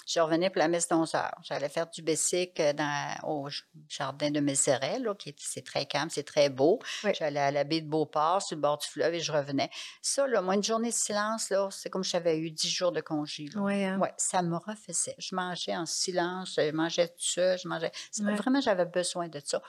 Je 0.06 0.20
revenais 0.20 0.50
pour 0.50 0.58
la 0.58 0.68
messe 0.68 0.88
d'11 0.88 1.16
heures. 1.16 1.38
J'allais 1.42 1.68
faire 1.68 1.88
du 1.88 2.02
bessic 2.02 2.58
euh, 2.60 2.72
dans, 2.72 3.14
au 3.24 3.48
jardin 3.88 4.30
de 4.30 4.40
Mézeray, 4.40 4.98
là, 4.98 5.14
qui 5.14 5.34
c'est 5.38 5.64
très 5.64 5.86
calme, 5.86 6.10
c'est 6.10 6.22
très 6.22 6.50
beau. 6.50 6.78
J'allais 7.14 7.40
à 7.40 7.50
la 7.50 7.64
baie 7.64 7.80
de 7.80 7.88
Beauport, 7.88 8.42
sur 8.42 8.56
le 8.56 8.62
bord 8.62 8.78
du 8.78 8.86
fleuve, 8.86 9.14
et 9.14 9.20
je 9.20 9.32
revenais. 9.32 9.70
Ça, 10.00 10.26
là, 10.26 10.42
moi, 10.42 10.54
une 10.54 10.62
journée 10.62 10.90
de 10.90 10.94
silence, 10.94 11.50
là, 11.50 11.68
c'est 11.70 11.90
comme 11.90 12.04
si 12.04 12.10
j'avais 12.10 12.38
eu 12.38 12.50
10 12.50 12.68
jours 12.68 12.92
de 12.92 13.00
congé. 13.00 13.46
Oui, 13.56 13.84
hein? 13.84 13.98
ouais, 13.98 14.12
ça 14.16 14.42
me 14.42 14.56
refaisait. 14.56 15.14
Je 15.18 15.34
mangeais 15.34 15.76
en 15.76 15.86
silence, 15.86 16.54
je 16.56 16.72
mangeais 16.72 17.08
tout 17.08 17.14
ça, 17.18 17.56
je 17.56 17.68
mangeais... 17.68 17.92
Vraiment, 18.20 18.60
j'avais 18.60 18.86
besoin 18.86 19.28
de 19.28 19.40
ça. 19.44 19.62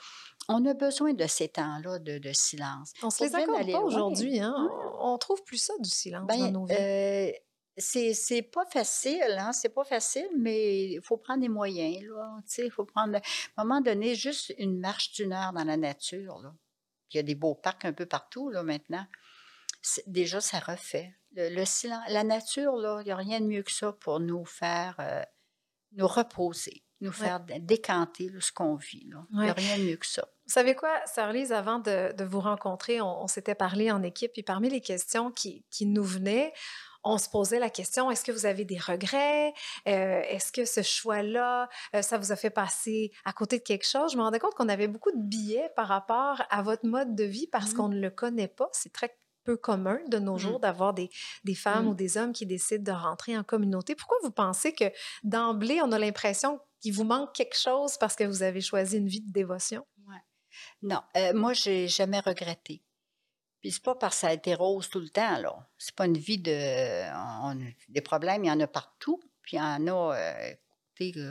On 0.48 0.64
a 0.66 0.74
besoin 0.74 1.14
de 1.14 1.26
ces 1.26 1.48
temps-là 1.48 1.98
de, 1.98 2.18
de 2.18 2.32
silence. 2.32 2.92
On 3.02 3.10
se 3.10 3.24
les 3.24 3.34
accorde 3.34 3.70
pas 3.70 3.80
aujourd'hui, 3.80 4.40
hein? 4.40 4.68
On 5.00 5.16
trouve 5.18 5.42
plus 5.44 5.58
ça, 5.58 5.72
du 5.80 5.88
silence 5.88 6.26
dans 6.26 6.38
ben, 6.38 6.52
nos 6.52 6.64
vies. 6.66 6.74
Euh, 6.78 7.32
c'est 7.76 8.42
pas 8.52 8.64
facile, 8.66 9.36
hein? 9.38 9.52
C'est 9.52 9.68
pas 9.68 9.84
facile, 9.84 10.28
mais 10.38 10.92
il 10.92 11.00
faut 11.02 11.16
prendre 11.16 11.40
des 11.40 11.48
moyens, 11.48 12.04
là. 12.04 12.36
Il 12.58 12.70
faut 12.70 12.84
prendre, 12.84 13.16
à 13.16 13.20
un 13.62 13.64
moment 13.64 13.80
donné, 13.80 14.14
juste 14.14 14.54
une 14.58 14.78
marche 14.78 15.12
d'une 15.12 15.32
heure 15.32 15.52
dans 15.52 15.64
la 15.64 15.76
nature, 15.76 16.40
là. 16.42 16.54
Il 17.10 17.18
y 17.18 17.20
a 17.20 17.22
des 17.22 17.34
beaux 17.34 17.54
parcs 17.54 17.84
un 17.84 17.92
peu 17.92 18.06
partout, 18.06 18.50
là, 18.50 18.62
maintenant. 18.62 19.06
Déjà, 20.06 20.40
ça 20.40 20.58
refait. 20.58 21.14
Le, 21.32 21.64
silence, 21.64 22.02
la 22.08 22.24
nature, 22.24 22.76
là, 22.76 23.00
il 23.02 23.04
n'y 23.04 23.12
a 23.12 23.16
rien 23.16 23.40
de 23.40 23.46
mieux 23.46 23.62
que 23.62 23.72
ça 23.72 23.92
pour 23.92 24.18
nous 24.18 24.44
faire 24.44 24.96
euh, 24.98 25.22
nous 25.96 26.06
reposer, 26.06 26.82
nous 27.00 27.12
faire 27.12 27.40
décanter 27.60 28.30
ce 28.40 28.52
qu'on 28.52 28.76
vit. 28.76 29.08
Il 29.32 29.38
n'y 29.38 29.48
a 29.48 29.52
rien 29.52 29.78
de 29.78 29.84
mieux 29.84 29.96
que 29.96 30.06
ça. 30.06 30.26
Vous 30.46 30.52
savez 30.52 30.74
quoi, 30.74 30.90
Sarlise, 31.06 31.52
avant 31.52 31.78
de, 31.78 32.24
vous 32.24 32.40
rencontrer, 32.40 33.00
on, 33.00 33.26
s'était 33.26 33.54
parlé 33.54 33.90
en 33.90 34.02
équipe, 34.02 34.32
et 34.36 34.42
parmi 34.42 34.68
les 34.68 34.80
questions 34.80 35.30
qui, 35.30 35.64
qui 35.70 35.86
nous 35.86 36.04
venaient, 36.04 36.52
on 37.04 37.18
se 37.18 37.28
posait 37.28 37.58
la 37.58 37.70
question, 37.70 38.10
est-ce 38.10 38.24
que 38.24 38.32
vous 38.32 38.46
avez 38.46 38.64
des 38.64 38.78
regrets? 38.78 39.52
Euh, 39.86 40.22
est-ce 40.28 40.52
que 40.52 40.64
ce 40.64 40.82
choix-là, 40.82 41.68
euh, 41.94 42.02
ça 42.02 42.18
vous 42.18 42.32
a 42.32 42.36
fait 42.36 42.50
passer 42.50 43.12
à 43.24 43.32
côté 43.32 43.58
de 43.58 43.62
quelque 43.62 43.86
chose? 43.86 44.12
Je 44.12 44.16
me 44.16 44.22
rendais 44.22 44.38
compte 44.38 44.54
qu'on 44.54 44.68
avait 44.68 44.88
beaucoup 44.88 45.12
de 45.12 45.22
billets 45.22 45.70
par 45.76 45.88
rapport 45.88 46.42
à 46.50 46.62
votre 46.62 46.86
mode 46.86 47.14
de 47.14 47.24
vie 47.24 47.46
parce 47.46 47.72
mmh. 47.72 47.76
qu'on 47.76 47.88
ne 47.88 48.00
le 48.00 48.10
connaît 48.10 48.48
pas. 48.48 48.68
C'est 48.72 48.92
très 48.92 49.16
peu 49.44 49.56
commun 49.56 49.98
de 50.08 50.18
nos 50.18 50.36
mmh. 50.36 50.38
jours 50.38 50.60
d'avoir 50.60 50.94
des, 50.94 51.10
femmes 51.54 51.88
ou 51.88 51.92
mmh. 51.92 51.96
des 51.96 52.16
hommes 52.16 52.32
qui 52.32 52.46
décident 52.46 52.92
de 52.92 52.98
rentrer 52.98 53.36
en 53.36 53.44
communauté. 53.44 53.94
Pourquoi 53.94 54.16
vous 54.22 54.30
pensez 54.30 54.72
que 54.72 54.86
d'emblée, 55.22 55.80
on 55.82 55.92
a 55.92 55.98
l'impression 55.98 56.60
qu'il 56.80 56.94
vous 56.94 57.04
manque 57.04 57.34
quelque 57.34 57.58
chose 57.58 57.98
parce 57.98 58.16
que 58.16 58.24
vous 58.24 58.42
avez 58.42 58.60
choisi 58.60 58.96
une 58.96 59.08
vie 59.08 59.20
de 59.20 59.32
dévotion? 59.32 59.84
Non, 60.82 61.00
euh, 61.16 61.32
moi, 61.34 61.52
j'ai 61.52 61.88
jamais 61.88 62.20
regretté. 62.20 62.82
Puis 63.64 63.72
c'est 63.72 63.82
pas 63.82 63.94
parce 63.94 64.16
que 64.16 64.20
ça 64.20 64.28
a 64.28 64.32
été 64.34 64.54
rose 64.54 64.90
tout 64.90 65.00
le 65.00 65.08
temps, 65.08 65.38
là. 65.38 65.56
C'est 65.78 65.94
pas 65.94 66.04
une 66.04 66.18
vie 66.18 66.36
de. 66.36 66.50
des 67.88 68.02
problèmes, 68.02 68.44
il 68.44 68.48
y 68.48 68.50
en 68.50 68.60
a 68.60 68.66
partout. 68.66 69.18
Puis 69.40 69.56
il 69.56 69.58
y 69.58 69.62
en 69.62 69.86
a. 69.86 70.14
Euh, 70.14 70.52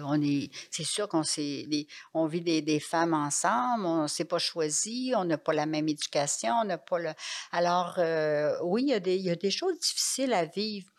on 0.03 0.19
est, 0.19 0.49
c'est 0.71 0.83
sûr 0.83 1.07
qu'on 1.07 1.21
on 2.15 2.25
vit 2.25 2.41
des, 2.41 2.63
des, 2.63 2.79
femmes 2.79 3.13
ensemble, 3.13 3.85
on 3.85 4.01
ne 4.01 4.07
s'est 4.07 4.25
pas 4.25 4.39
choisi, 4.39 5.13
on 5.15 5.25
n'a 5.25 5.37
pas 5.37 5.53
la 5.53 5.67
même 5.67 5.87
éducation, 5.87 6.55
on 6.59 6.63
n'a 6.63 6.79
pas 6.79 6.97
le. 6.97 7.11
Alors, 7.51 7.99
euh, 7.99 8.57
oui, 8.63 8.81
il 8.81 8.89
y, 8.89 8.93
a 8.93 8.99
des, 8.99 9.15
il 9.15 9.25
y 9.25 9.29
a 9.29 9.35
des 9.35 9.51
choses 9.51 9.77
difficiles 9.77 10.33
à 10.33 10.45
vivre, 10.45 10.91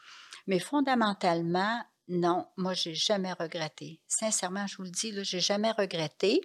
mais 0.47 0.61
fondamentalement, 0.61 1.83
non, 2.09 2.47
moi, 2.59 2.75
j'ai 2.75 2.95
jamais 2.95 3.33
regretté. 3.33 3.99
Sincèrement, 4.07 4.67
je 4.67 4.77
vous 4.77 4.83
le 4.83 4.90
dis, 4.90 5.11
là, 5.11 5.23
j'ai 5.23 5.40
jamais 5.40 5.71
regretté. 5.71 6.38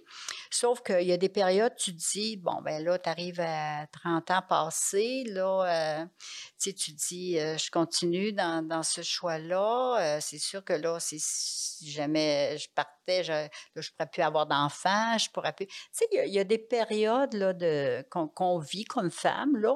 Sauf 0.49 0.81
qu'il 0.81 1.01
y 1.01 1.11
a 1.11 1.17
des 1.17 1.27
périodes, 1.27 1.75
tu 1.75 1.91
dis, 1.91 2.37
bon, 2.37 2.61
ben 2.61 2.81
là, 2.81 2.97
tu 2.97 3.09
arrives 3.09 3.41
à 3.41 3.85
30 3.87 4.31
ans 4.31 4.41
passés, 4.47 5.25
là, 5.27 5.99
euh, 6.01 6.05
tu 6.61 6.71
dis, 6.93 7.37
euh, 7.39 7.57
je 7.57 7.69
continue 7.71 8.31
dans, 8.31 8.83
ce 8.83 9.01
choix-là. 9.01 9.97
Euh, 9.99 10.19
c'est 10.21 10.39
sûr 10.39 10.63
que 10.63 10.73
là, 10.73 10.97
si 10.99 11.91
jamais 11.91 12.57
je 12.57 12.69
partais, 12.73 13.25
je 13.25 13.33
ne 13.75 13.81
pourrais 13.97 14.09
plus 14.09 14.21
avoir 14.21 14.47
d'enfants, 14.47 15.17
je 15.17 15.29
pourrais 15.29 15.51
plus. 15.51 15.67
Tu 15.67 15.73
sais, 15.91 16.07
il 16.11 16.33
y, 16.33 16.39
a 16.39 16.45
des 16.45 16.57
périodes 16.57 17.33
là, 17.33 17.51
de, 17.51 18.05
qu'on, 18.09 18.59
vit 18.59 18.85
comme 18.85 19.11
femme, 19.11 19.57
là, 19.57 19.75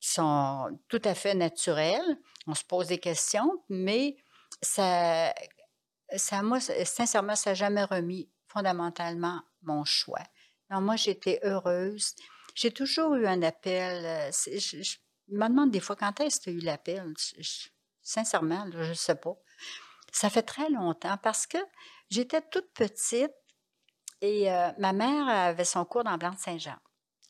sont 0.00 0.78
tout 0.88 1.02
à 1.04 1.14
fait 1.14 1.34
naturelles 1.34 2.18
on 2.48 2.54
se 2.54 2.64
pose 2.64 2.88
des 2.88 2.98
questions, 2.98 3.62
mais 3.68 4.16
ça, 4.62 5.34
ça 6.16 6.42
moi, 6.42 6.60
sincèrement, 6.60 7.36
ça 7.36 7.50
n'a 7.50 7.54
jamais 7.54 7.84
remis 7.84 8.30
fondamentalement 8.48 9.42
mon 9.62 9.84
choix. 9.84 10.22
Non, 10.70 10.80
moi, 10.80 10.96
j'étais 10.96 11.40
heureuse. 11.42 12.14
J'ai 12.54 12.70
toujours 12.70 13.14
eu 13.16 13.26
un 13.26 13.42
appel. 13.42 14.04
Euh, 14.04 14.30
je, 14.32 14.96
me 15.28 15.46
demande 15.46 15.70
des 15.70 15.80
fois 15.80 15.94
quand 15.94 16.20
est-ce 16.20 16.38
que 16.38 16.44
tu 16.44 16.50
as 16.50 16.52
eu 16.54 16.60
l'appel? 16.60 17.14
Sincèrement, 18.00 18.66
je 18.72 18.88
ne 18.88 18.94
sais 18.94 19.14
pas. 19.14 19.36
Ça 20.10 20.30
fait 20.30 20.42
très 20.42 20.70
longtemps 20.70 21.18
parce 21.22 21.46
que 21.46 21.58
j'étais 22.08 22.40
toute 22.40 22.72
petite 22.72 23.34
et 24.22 24.50
euh, 24.50 24.70
ma 24.78 24.94
mère 24.94 25.28
avait 25.28 25.66
son 25.66 25.84
cours 25.84 26.02
dans 26.02 26.16
Blanc-Saint-Jean. 26.16 26.78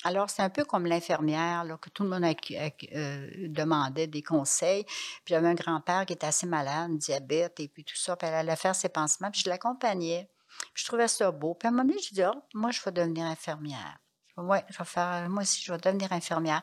Alors, 0.05 0.31
c'est 0.31 0.43
un 0.43 0.51
peu 0.51 0.65
comme 0.65 0.87
l'infirmière, 0.87 1.65
que 1.81 1.91
tout 1.91 2.05
le 2.05 2.11
monde 2.11 2.25
euh, 2.25 3.31
demandait 3.49 4.07
des 4.07 4.23
conseils. 4.23 4.85
Puis 4.85 5.35
j'avais 5.35 5.49
un 5.49 5.55
grand-père 5.55 6.07
qui 6.07 6.13
était 6.13 6.27
assez 6.27 6.47
malade, 6.47 6.97
diabète, 6.99 7.59
et 7.59 7.69
puis 7.69 7.85
tout 7.85 7.97
ça. 7.97 8.17
Puis 8.17 8.29
elle 8.29 8.35
allait 8.35 8.57
faire 8.57 8.77
ses 8.77 8.89
pansements, 8.89 9.31
puis 9.31 9.43
je 9.45 9.51
l'accompagnais. 9.51 10.31
Puis 10.73 10.83
je 10.83 10.87
trouvais 10.87 11.09
ça 11.09 11.31
beau. 11.33 11.55
Puis 11.55 11.67
à 11.67 11.71
un 11.71 11.73
moment 11.73 11.89
donné, 11.89 12.01
je 12.01 12.15
dis, 12.15 12.23
oh, 12.25 12.41
moi, 12.55 12.71
je 12.71 12.81
vais 12.83 12.93
devenir 12.93 13.27
infirmière. 13.27 13.99
Oui, 14.37 14.59
je 14.69 14.79
vais 14.79 14.85
faire, 14.85 15.29
moi 15.29 15.43
aussi, 15.43 15.63
je 15.63 15.73
vais 15.73 15.79
devenir 15.79 16.13
infirmière. 16.13 16.63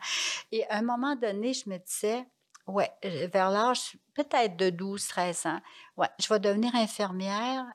Et 0.53 0.65
à 0.69 0.77
un 0.77 0.81
moment 0.81 1.15
donné, 1.15 1.53
je 1.53 1.69
me 1.69 1.77
disais, 1.77 2.25
ouais, 2.67 2.89
vers 3.03 3.49
l'âge 3.49 3.97
peut-être 4.13 4.55
de 4.55 4.69
12, 4.69 5.05
13 5.07 5.45
ans, 5.47 5.61
ouais, 5.97 6.07
je 6.19 6.33
vais 6.33 6.39
devenir 6.39 6.73
infirmière 6.73 7.65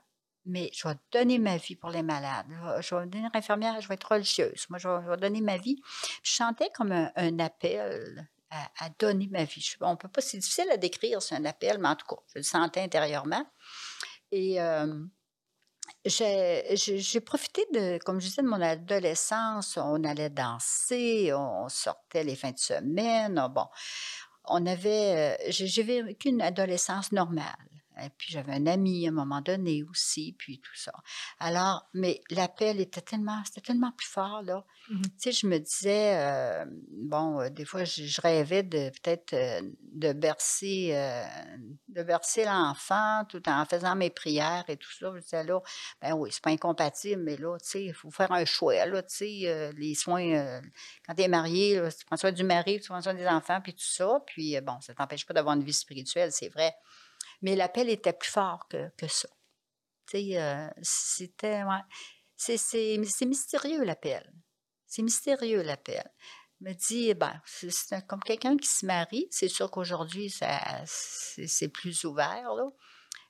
mais 0.47 0.71
je 0.73 0.89
vais 0.89 0.95
donner 1.13 1.39
ma 1.39 1.57
vie 1.57 1.77
pour 1.77 1.91
les 1.91 2.03
malades. 2.03 2.47
Je 2.81 2.95
vais 2.95 3.07
devenir 3.07 3.31
infirmière, 3.35 3.81
je 3.81 3.89
vais 3.89 3.95
être 3.95 4.11
religieuse. 4.11 4.67
Moi, 4.71 4.79
je 4.79 4.89
vais, 4.89 5.17
donner 5.17 5.41
ma 5.41 5.57
vie. 5.57 5.81
Je 6.23 6.33
chantais 6.33 6.71
comme 6.75 6.93
un, 6.93 7.39
appel 7.39 8.29
à, 8.51 8.89
donner 8.99 9.29
ma 9.29 9.45
vie. 9.45 9.75
on 9.81 9.97
peut 9.97 10.09
pas, 10.09 10.21
c'est 10.21 10.39
difficile 10.39 10.71
à 10.71 10.77
décrire, 10.77 11.23
c'est 11.23 11.37
un 11.37 11.45
appel, 11.45 11.79
mais 11.79 11.89
en 11.89 11.97
tout 11.97 12.07
cas, 12.07 12.21
je 12.35 12.39
le 12.39 12.43
sentais 12.43 12.81
intérieurement. 12.81 13.45
Et 14.33 14.61
euh, 14.61 15.05
j'ai 16.05 17.21
profité 17.21 17.67
de, 17.73 17.99
comme 18.05 18.21
je 18.21 18.27
disais, 18.27 18.43
de 18.43 18.49
mon 18.49 18.61
adolescence. 18.61 19.77
On 19.77 20.03
allait 20.05 20.31
danser, 20.31 21.33
on 21.35 21.69
sortait 21.69 22.25
les 22.25 22.37
fins 22.37 22.53
de 22.53 22.59
semaine. 22.59 23.47
Bon, 23.55 23.67
on 24.45 24.67
avait, 24.67 25.37
euh, 25.39 25.51
j'ai 25.51 25.83
vécu 25.83 26.29
une 26.29 26.43
adolescence 26.43 27.13
normale 27.13 27.57
Et 28.05 28.11
puis 28.11 28.33
j'avais 28.33 28.53
un 28.53 28.67
ami 28.67 29.07
à 29.07 29.11
un 29.11 29.13
moment 29.13 29.41
donné 29.41 29.83
aussi, 29.83 30.35
puis 30.39 30.61
tout 30.61 30.75
ça. 30.75 30.93
Alors, 31.39 31.89
mais 31.95 32.21
l'appel 32.31 32.81
était 32.81 33.01
tellement, 33.01 33.43
c'était 33.45 33.61
tellement 33.61 33.93
plus 33.93 34.09
fort, 34.09 34.43
là. 34.43 34.65
Mhm. 34.89 35.03
Tu 35.03 35.11
sais, 35.19 35.33
je 35.33 35.47
me 35.47 35.59
disais, 35.59 36.17
euh, 36.19 36.65
bon, 36.91 37.41
euh, 37.41 37.49
des 37.49 37.65
fois, 37.65 37.85
je, 37.85 38.05
je 38.05 38.21
rêvais 38.21 38.63
de 38.63 38.91
peut-être 38.91 39.35
euh, 39.35 39.61
de 39.93 40.13
bercer, 40.13 40.91
de 41.89 42.03
bercer 42.03 42.45
l'enfant 42.45 43.25
tout 43.29 43.43
en 43.49 43.65
faisant 43.65 43.95
mes 43.95 44.11
prières 44.11 44.65
et 44.69 44.77
tout 44.77 44.91
ça. 44.93 45.13
Je 45.15 45.21
disais 45.21 45.45
là, 45.45 45.61
ben 46.01 46.15
oui, 46.15 46.31
c'est 46.33 46.43
pas 46.43 46.51
incompatible, 46.51 47.23
mais 47.23 47.37
là, 47.37 47.57
tu 47.59 47.69
sais, 47.69 47.85
il 47.85 47.95
faut 47.95 48.11
faire 48.11 48.33
un 48.33 48.45
choix, 48.45 48.87
là, 48.87 49.03
tu 49.03 49.17
sais, 49.17 49.73
les 49.77 49.95
soins, 49.95 50.61
quand 51.07 51.15
tu 51.15 51.23
es 51.23 51.29
marié, 51.29 51.81
là, 51.81 51.93
tu 51.93 52.05
prends 52.05 52.17
soin 52.17 52.33
du 52.33 52.45
mari, 52.45 52.81
tu 52.81 52.89
prends 52.89 53.03
soin 53.03 53.15
des 53.15 53.27
enfants, 53.27 53.61
puis 53.61 53.75
tout 53.75 53.81
ça. 53.81 54.23
Puis, 54.27 54.61
bon, 54.61 54.81
ça 54.81 54.95
t'empêche 54.95 55.27
pas 55.27 55.35
d'avoir 55.35 55.55
une 55.55 55.65
vie 55.65 55.73
spirituelle, 55.73 56.33
c'est 56.33 56.49
vrai. 56.49 56.75
Mais 57.43 57.57
l'appel 57.57 57.89
était 57.89 58.13
plus 58.13 58.31
fort 58.31 58.69
que, 58.69 58.91
que 58.97 59.09
ça. 59.09 59.29
Euh, 60.15 60.71
c'était. 60.83 61.63
ouais. 61.63 61.81
C'est, 62.37 63.27
mystérieux 63.27 63.85
l'appel. 63.85 64.33
C'est 64.87 65.03
mystérieux 65.03 65.63
l'appel. 65.63 66.11
Me 66.61 66.73
dis, 66.73 67.15
ben, 67.15 67.41
c'est, 67.45 68.07
comme 68.07 68.23
quelqu'un 68.23 68.57
qui 68.57 68.69
se 68.69 68.85
marie. 68.85 69.29
C'est 69.31 69.49
sûr 69.49 69.71
qu'aujourd'hui, 69.71 70.31
c'est, 70.31 71.69
plus 71.69 72.05
ouvert. 72.05 72.51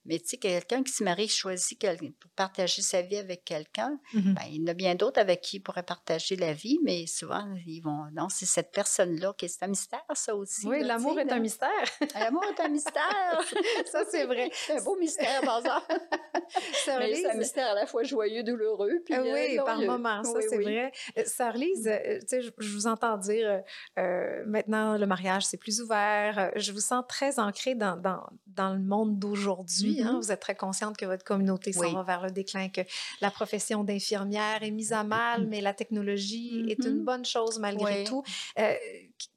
Mais 0.06 0.18
tu 0.18 0.28
sais, 0.28 0.36
quelqu'un 0.38 0.82
qui 0.82 0.92
se 0.92 1.04
marie, 1.04 1.28
choisit 1.28 1.78
pour 2.18 2.30
partager 2.32 2.82
sa 2.82 3.02
vie 3.02 3.16
avec 3.18 3.44
quelqu'un, 3.44 3.98
Mhm. 4.14 4.34
ben, 4.34 4.42
il 4.50 4.62
y 4.62 4.64
en 4.64 4.66
a 4.68 4.74
bien 4.74 4.94
d'autres 4.94 5.20
avec 5.20 5.40
qui 5.42 5.56
il 5.58 5.60
pourrait 5.60 5.82
partager 5.82 6.36
la 6.36 6.52
vie, 6.52 6.78
mais 6.82 7.06
souvent, 7.06 7.46
ils 7.66 7.80
vont. 7.80 8.06
Non, 8.12 8.28
c'est 8.28 8.46
cette 8.46 8.70
personne-là 8.72 9.34
qui 9.36 9.44
est 9.44 9.62
un 9.62 9.66
mystère, 9.68 10.02
ça 10.14 10.34
aussi. 10.34 10.66
Oui, 10.66 10.82
l'amour 10.82 11.18
est 11.20 11.30
un 11.30 11.38
mystère. 11.38 11.68
L'amour 12.14 12.44
est 12.56 12.60
un 12.60 12.68
mystère. 12.68 13.40
Ça, 13.86 14.04
c'est 14.10 14.24
vrai. 14.24 14.50
C'est 14.52 14.72
un 14.80 14.82
beau 14.84 14.96
mystère, 14.98 15.40
par 15.42 15.58
exemple. 15.58 15.86
C'est 16.84 16.90
un 17.30 17.34
mystère 17.36 17.68
à 17.68 17.74
la 17.74 17.86
fois 17.86 18.02
joyeux, 18.02 18.42
douloureux. 18.42 19.00
Puis, 19.04 19.14
Ah 19.14 19.20
euh, 19.20 19.32
oui, 19.32 19.56
par 19.56 19.66
glorieux. 19.76 19.86
moments, 19.86 20.24
ça 20.24 20.32
Oui, 20.34 20.42
c'est 20.48 20.56
oui. 20.56 20.64
vrai. 20.64 20.92
Euh, 21.18 21.22
Sœur 21.24 21.52
Lise, 21.52 21.86
euh, 21.86 22.18
tu 22.20 22.26
sais, 22.26 22.42
je, 22.42 22.50
je 22.58 22.72
vous 22.72 22.86
entends 22.88 23.16
dire 23.18 23.48
euh, 23.48 23.60
euh, 24.02 24.42
maintenant 24.46 24.96
le 24.98 25.06
mariage 25.06 25.44
c'est 25.46 25.56
plus 25.58 25.80
ouvert. 25.80 26.38
Euh, 26.38 26.50
Je 26.56 26.72
vous 26.72 26.80
sens 26.80 27.04
très 27.08 27.38
ancrée 27.38 27.74
dans, 27.76 27.96
dans, 27.96 28.22
dans 28.48 28.72
le 28.72 28.80
monde 28.80 29.18
d'aujourd'hui. 29.18 29.89
Hein. 30.00 30.12
Mhm. 30.12 30.20
Vous 30.20 30.30
êtes 30.30 30.40
très 30.40 30.54
consciente 30.54 30.96
que 30.96 31.06
votre 31.06 31.24
communauté 31.24 31.72
s'en 31.72 31.80
Oui. 31.80 31.92
va 31.92 32.02
vers 32.02 32.22
le 32.22 32.30
déclin, 32.30 32.68
que 32.68 32.82
la 33.20 33.30
profession 33.30 33.82
d'infirmière 33.84 34.62
est 34.62 34.70
mise 34.70 34.92
à 34.92 35.02
mal, 35.04 35.46
mais 35.48 35.60
la 35.60 35.74
technologie 35.74 36.64
est 36.68 36.84
une 36.84 36.98
Mhm. 36.98 37.04
bonne 37.04 37.24
chose 37.24 37.58
malgré 37.58 37.98
Oui. 38.00 38.04
tout. 38.04 38.22
Euh, 38.58 38.74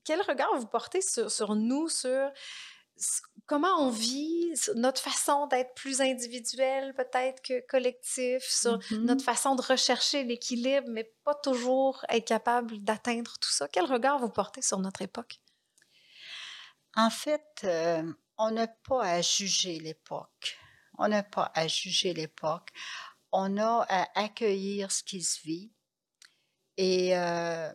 quel 0.03 0.21
regard 0.21 0.49
vous 0.59 0.67
portez 0.67 1.01
sur, 1.01 1.31
sur 1.31 1.55
nous, 1.55 1.89
sur 1.89 2.29
comment 3.47 3.75
on 3.79 3.89
vit, 3.89 4.53
notre 4.75 5.01
façon 5.01 5.47
d'être 5.47 5.73
plus 5.73 5.99
individuel 6.01 6.93
peut-être 6.93 7.41
que 7.41 7.65
collectif, 7.67 8.43
sur 8.43 8.77
notre 8.91 9.23
façon 9.23 9.55
de 9.55 9.61
rechercher 9.63 10.23
l'équilibre, 10.23 10.87
mais 10.89 11.11
pas 11.23 11.33
toujours 11.35 12.05
être 12.09 12.25
capable 12.27 12.77
d'atteindre 12.83 13.33
tout 13.41 13.49
ça? 13.51 13.67
Quel 13.67 13.85
regard 13.85 14.19
vous 14.19 14.29
portez 14.29 14.61
sur 14.61 14.79
notre 14.79 15.01
époque? 15.01 15.39
En 16.95 17.09
fait, 17.09 17.61
euh, 17.63 18.03
on 18.37 18.51
n'a 18.51 18.67
pas 18.67 19.03
à 19.03 19.21
juger 19.21 19.79
l'époque. 19.79 20.57
On 20.97 21.07
n'a 21.07 21.23
pas 21.23 21.51
à 21.55 21.67
juger 21.67 22.13
l'époque. 22.13 22.69
On 23.31 23.57
a 23.57 23.85
à 23.89 24.07
accueillir 24.19 24.91
ce 24.91 25.03
qui 25.03 25.21
se 25.21 25.41
vit. 25.41 25.71
Et 26.77 27.17
euh, 27.17 27.71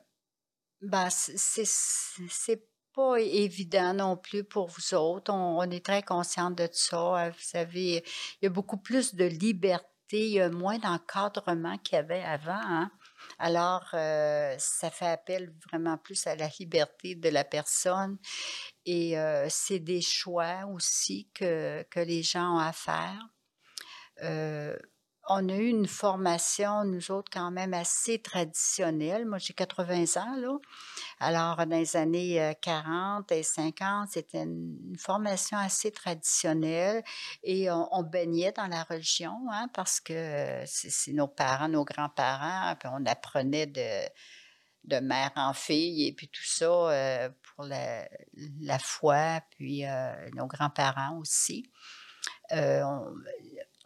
ben, 0.80 1.08
c'est- 1.10 2.64
pas 2.94 3.20
évident 3.20 3.94
non 3.94 4.16
plus 4.16 4.42
pour 4.42 4.66
vous 4.68 4.94
autres. 4.94 5.32
On, 5.32 5.62
est 5.70 5.84
très 5.84 6.02
consciente 6.02 6.56
de 6.56 6.68
ça. 6.72 7.26
Euh, 7.26 7.30
Vous 7.30 7.40
savez, 7.40 8.02
il 8.42 8.44
y 8.44 8.46
a 8.46 8.50
beaucoup 8.50 8.78
plus 8.78 9.14
de 9.14 9.24
liberté, 9.24 9.86
il 10.26 10.30
y 10.32 10.40
a 10.40 10.48
moins 10.50 10.78
d'encadrement 10.78 11.78
qu'il 11.78 11.94
y 11.94 11.98
avait 11.98 12.24
avant. 12.24 12.58
hein. 12.60 12.90
Alors, 13.38 13.88
euh, 13.94 14.54
ça 14.58 14.90
fait 14.90 15.06
appel 15.06 15.52
vraiment 15.70 15.98
plus 15.98 16.26
à 16.26 16.36
la 16.36 16.48
liberté 16.58 17.14
de 17.14 17.28
la 17.28 17.44
personne. 17.44 18.18
Et 18.84 19.18
euh, 19.18 19.46
c'est 19.50 19.80
des 19.80 20.00
choix 20.00 20.66
aussi 20.72 21.28
que, 21.34 21.82
que 21.90 22.00
les 22.00 22.22
gens 22.22 22.56
ont 22.56 22.58
à 22.58 22.72
faire. 22.72 23.20
Euh, 25.28 25.34
on 25.34 25.48
a 25.48 25.54
eu 25.54 25.68
une 25.68 25.86
formation, 25.86 26.84
nous 26.84 27.10
autres, 27.10 27.30
quand 27.32 27.50
même 27.50 27.74
assez 27.74 28.18
traditionnelle. 28.20 29.26
Moi, 29.26 29.38
j'ai 29.38 29.54
80 29.54 30.20
ans, 30.20 30.36
là. 30.36 30.56
Alors, 31.20 31.56
dans 31.56 31.76
les 31.76 31.96
années 31.96 32.42
euh, 32.42 32.52
40 32.60 33.30
et 33.32 33.42
50, 33.42 34.08
c'était 34.10 34.42
une, 34.42 34.96
formation 34.98 35.56
assez 35.58 35.90
traditionnelle 35.92 37.02
et 37.42 37.70
on, 37.70 38.02
baignait 38.02 38.52
dans 38.52 38.66
la 38.66 38.82
religion, 38.84 39.32
hein, 39.52 39.68
parce 39.74 40.00
que 40.00 40.62
c'est 40.66 40.90
c'est 40.90 41.12
nos 41.12 41.28
parents, 41.28 41.68
nos 41.68 41.84
grands-parents, 41.84 42.74
puis 42.76 42.88
on 42.92 43.04
apprenait 43.06 43.66
de, 43.66 44.08
de 44.88 45.00
mère 45.00 45.30
en 45.36 45.52
fille 45.52 46.06
et 46.06 46.12
puis 46.12 46.28
tout 46.28 46.44
ça 46.44 46.66
euh, 46.66 47.28
pour 47.42 47.64
la, 47.64 48.08
la 48.60 48.78
foi, 48.78 49.40
puis 49.50 49.84
euh, 49.86 50.30
nos 50.34 50.46
grands-parents 50.46 51.18
aussi. 51.18 51.70
Euh, 52.52 52.82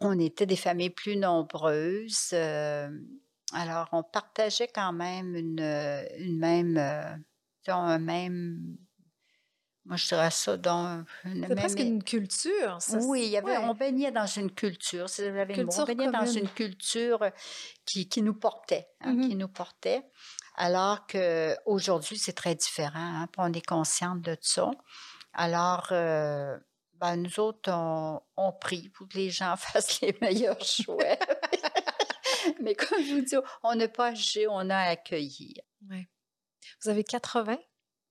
on 0.03 0.19
était 0.19 0.45
des 0.45 0.55
familles 0.55 0.89
plus 0.89 1.15
nombreuses. 1.17 2.29
euh, 2.33 2.89
alors, 3.53 3.87
on 3.91 4.03
partageait 4.03 4.67
quand 4.73 4.93
même 4.93 5.35
une, 5.35 5.59
une 6.17 6.39
même, 6.39 6.77
euh, 6.77 7.15
un 7.67 7.99
même, 7.99 8.77
moi 9.85 9.95
je 9.97 10.07
dirais 10.07 10.31
ça, 10.31 10.57
dans 10.57 11.03
une 11.25 11.45
C'est 11.47 11.55
presque 11.55 11.77
même- 11.79 11.87
une 11.87 12.03
culture. 12.03 12.77
ça, 12.81 12.97
oui, 13.01 13.23
il 13.25 13.29
y 13.31 13.37
avait, 13.37 13.57
ouais. 13.57 13.63
on 13.65 13.73
baignait 13.75 14.11
dans 14.11 14.25
une 14.25 14.49
culture, 14.51 15.05
vous 15.05 15.21
avez 15.23 15.65
on 15.67 15.85
baignait 15.85 16.11
dans 16.11 16.25
une 16.25 16.49
culture 16.49 17.19
qui, 17.85 18.07
qui 18.09 18.21
nous 18.23 18.33
portait, 18.33 18.87
hein, 19.01 19.13
Mhm. 19.13 19.27
qui 19.29 19.35
nous 19.35 19.47
portait, 19.49 20.03
alors 20.55 21.05
qu'aujourd'hui, 21.07 22.17
c'est 22.17 22.33
très 22.33 22.55
différent, 22.55 22.99
hein, 23.23 23.27
on 23.37 23.53
est 23.53 23.65
consciente 23.65 24.21
de 24.21 24.35
ça. 24.41 24.71
Alors, 25.33 25.87
euh, 25.91 26.57
ben, 27.03 27.17
nous 27.17 27.37
autres, 27.41 27.69
on, 27.69 28.21
on 28.37 28.53
prie 28.53 28.87
pour 28.87 29.09
que 29.09 29.17
les 29.17 29.29
gens 29.29 29.55
fassent 29.57 29.99
les 29.99 30.15
meilleurs 30.21 30.63
choix. 30.63 31.03
Mais 32.61 32.75
comme 32.75 33.03
je 33.03 33.15
vous 33.15 33.21
dis, 33.21 33.35
on 33.61 33.75
n'a 33.75 33.89
pas 33.89 34.07
à 34.07 34.13
juger, 34.13 34.47
on 34.47 34.69
a 34.69 34.77
à 34.77 34.89
accueillir. 34.91 35.61
Ouais. 35.89 36.07
Vous 36.81 36.89
avez 36.89 37.03
80, 37.03 37.57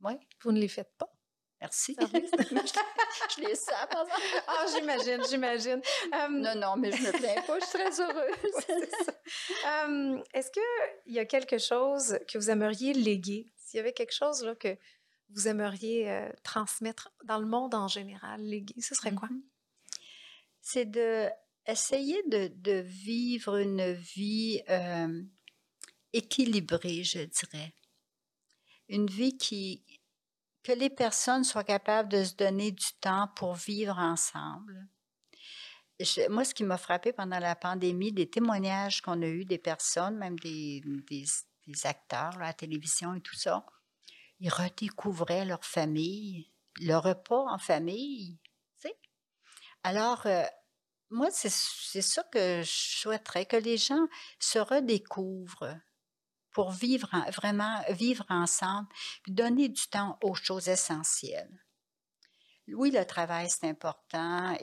Oui, 0.03 0.13
vous 0.43 0.53
ne 0.53 0.61
les 0.61 0.69
faites 0.69 0.93
pas? 0.99 1.11
merci. 1.63 1.97
Je 2.01 3.41
les 3.41 3.55
sens, 3.55 3.87
par 3.89 4.03
exemple. 4.03 4.21
Ah, 4.49 4.67
j'imagine, 4.75 5.23
j'imagine. 5.31 5.81
Non, 6.31 6.57
non, 6.57 6.77
mais 6.77 6.91
je 6.91 7.03
me 7.03 7.13
plains 7.13 7.41
pas, 7.47 7.61
je 7.61 7.65
suis 7.65 7.79
très 7.79 8.01
heureuse. 8.01 8.35
Est-ce 10.35 10.51
qu'il 10.51 11.15
y 11.15 11.21
a 11.21 11.25
quelque 11.25 11.59
chose 11.59 12.19
que 12.29 12.37
vous 12.37 12.51
aimeriez 12.51 12.93
léguer? 12.93 13.47
S'il 13.57 13.79
y 13.79 13.81
avait 13.81 13.93
quelque 13.93 14.13
chose 14.13 14.45
là, 14.45 14.57
que 14.57 14.77
vous 15.35 15.49
aimeriez 15.49 16.11
euh, 16.11 16.31
transmettre 16.43 17.11
dans 17.25 17.39
le 17.39 17.47
monde 17.47 17.75
en 17.75 17.89
général, 17.89 18.41
léguer, 18.43 18.81
ce 18.81 18.95
serait 18.95 19.15
quoi? 19.15 19.29
Mhm. 19.29 19.43
C'est 20.61 20.87
de 20.87 21.29
essayer 21.67 22.23
de, 22.27 22.81
vivre 22.81 23.57
une 23.57 23.93
vie 23.93 24.63
euh, 24.69 25.23
équilibrée, 26.13 27.05
je 27.05 27.21
dirais. 27.21 27.75
Une 28.89 29.07
vie 29.07 29.37
qui 29.37 29.85
que 30.63 30.73
les 30.73 30.91
personnes 30.91 31.43
soient 31.45 31.65
capables 31.65 32.09
de 32.09 32.23
se 32.23 32.35
donner 32.35 32.71
du 32.71 32.87
temps 33.01 33.29
pour 33.35 33.55
vivre 33.55 33.99
ensemble. 33.99 34.87
Moi, 36.31 36.45
ce 36.45 36.55
qui 36.55 36.65
m'a 36.65 36.79
frappé 36.79 37.13
pendant 37.13 37.39
la 37.39 37.57
pandémie, 37.57 38.13
des 38.13 38.29
témoignages 38.29 39.01
qu'on 39.03 39.23
a 39.23 39.27
eus 39.27 39.45
des 39.45 39.59
personnes, 39.59 40.17
même 40.17 40.39
des, 40.39 40.83
acteurs 41.85 42.37
à 42.37 42.47
la 42.47 42.53
télévision 42.53 43.15
et 43.15 43.21
tout 43.21 43.35
ça, 43.35 43.65
ils 44.43 44.51
redécouvraient 44.51 45.47
leur 45.47 45.65
famille, 45.65 46.53
le 46.81 46.97
repas 46.97 47.47
en 47.49 47.59
famille. 47.59 48.39
tu 48.81 48.89
sais. 48.89 48.99
Alors, 49.85 50.27
euh, 50.27 50.45
moi, 51.11 51.31
c'est 51.33 51.51
ça 51.51 52.25
que 52.33 52.63
je 52.63 52.71
souhaiterais, 53.01 53.47
que 53.47 53.57
les 53.57 53.79
gens 53.79 54.07
se 54.41 54.59
redécouvrent 54.61 55.77
pour 56.53 56.73
vivre, 56.73 57.09
en- 57.13 57.31
vraiment 57.31 57.83
vivre 57.91 58.25
ensemble, 58.31 58.89
donner 59.29 59.69
du 59.71 59.89
temps 59.89 60.19
aux 60.23 60.35
choses 60.35 60.69
essentielles. 60.69 61.65
Oui, 62.69 62.91
le 62.93 63.05
travail, 63.05 63.49
c'est 63.51 63.69
important, 63.69 64.57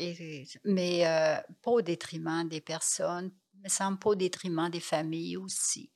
mais 0.65 1.05
euh, 1.05 1.37
pas 1.61 1.71
au 1.71 1.81
détriment 1.81 2.47
des 2.47 2.61
personnes, 2.61 3.31
me 3.63 3.69
semble 3.69 3.99
pas 3.99 4.09
au 4.11 4.15
détriment 4.15 4.69
des 4.69 4.79
familles 4.79 5.37
aussi. 5.37 5.91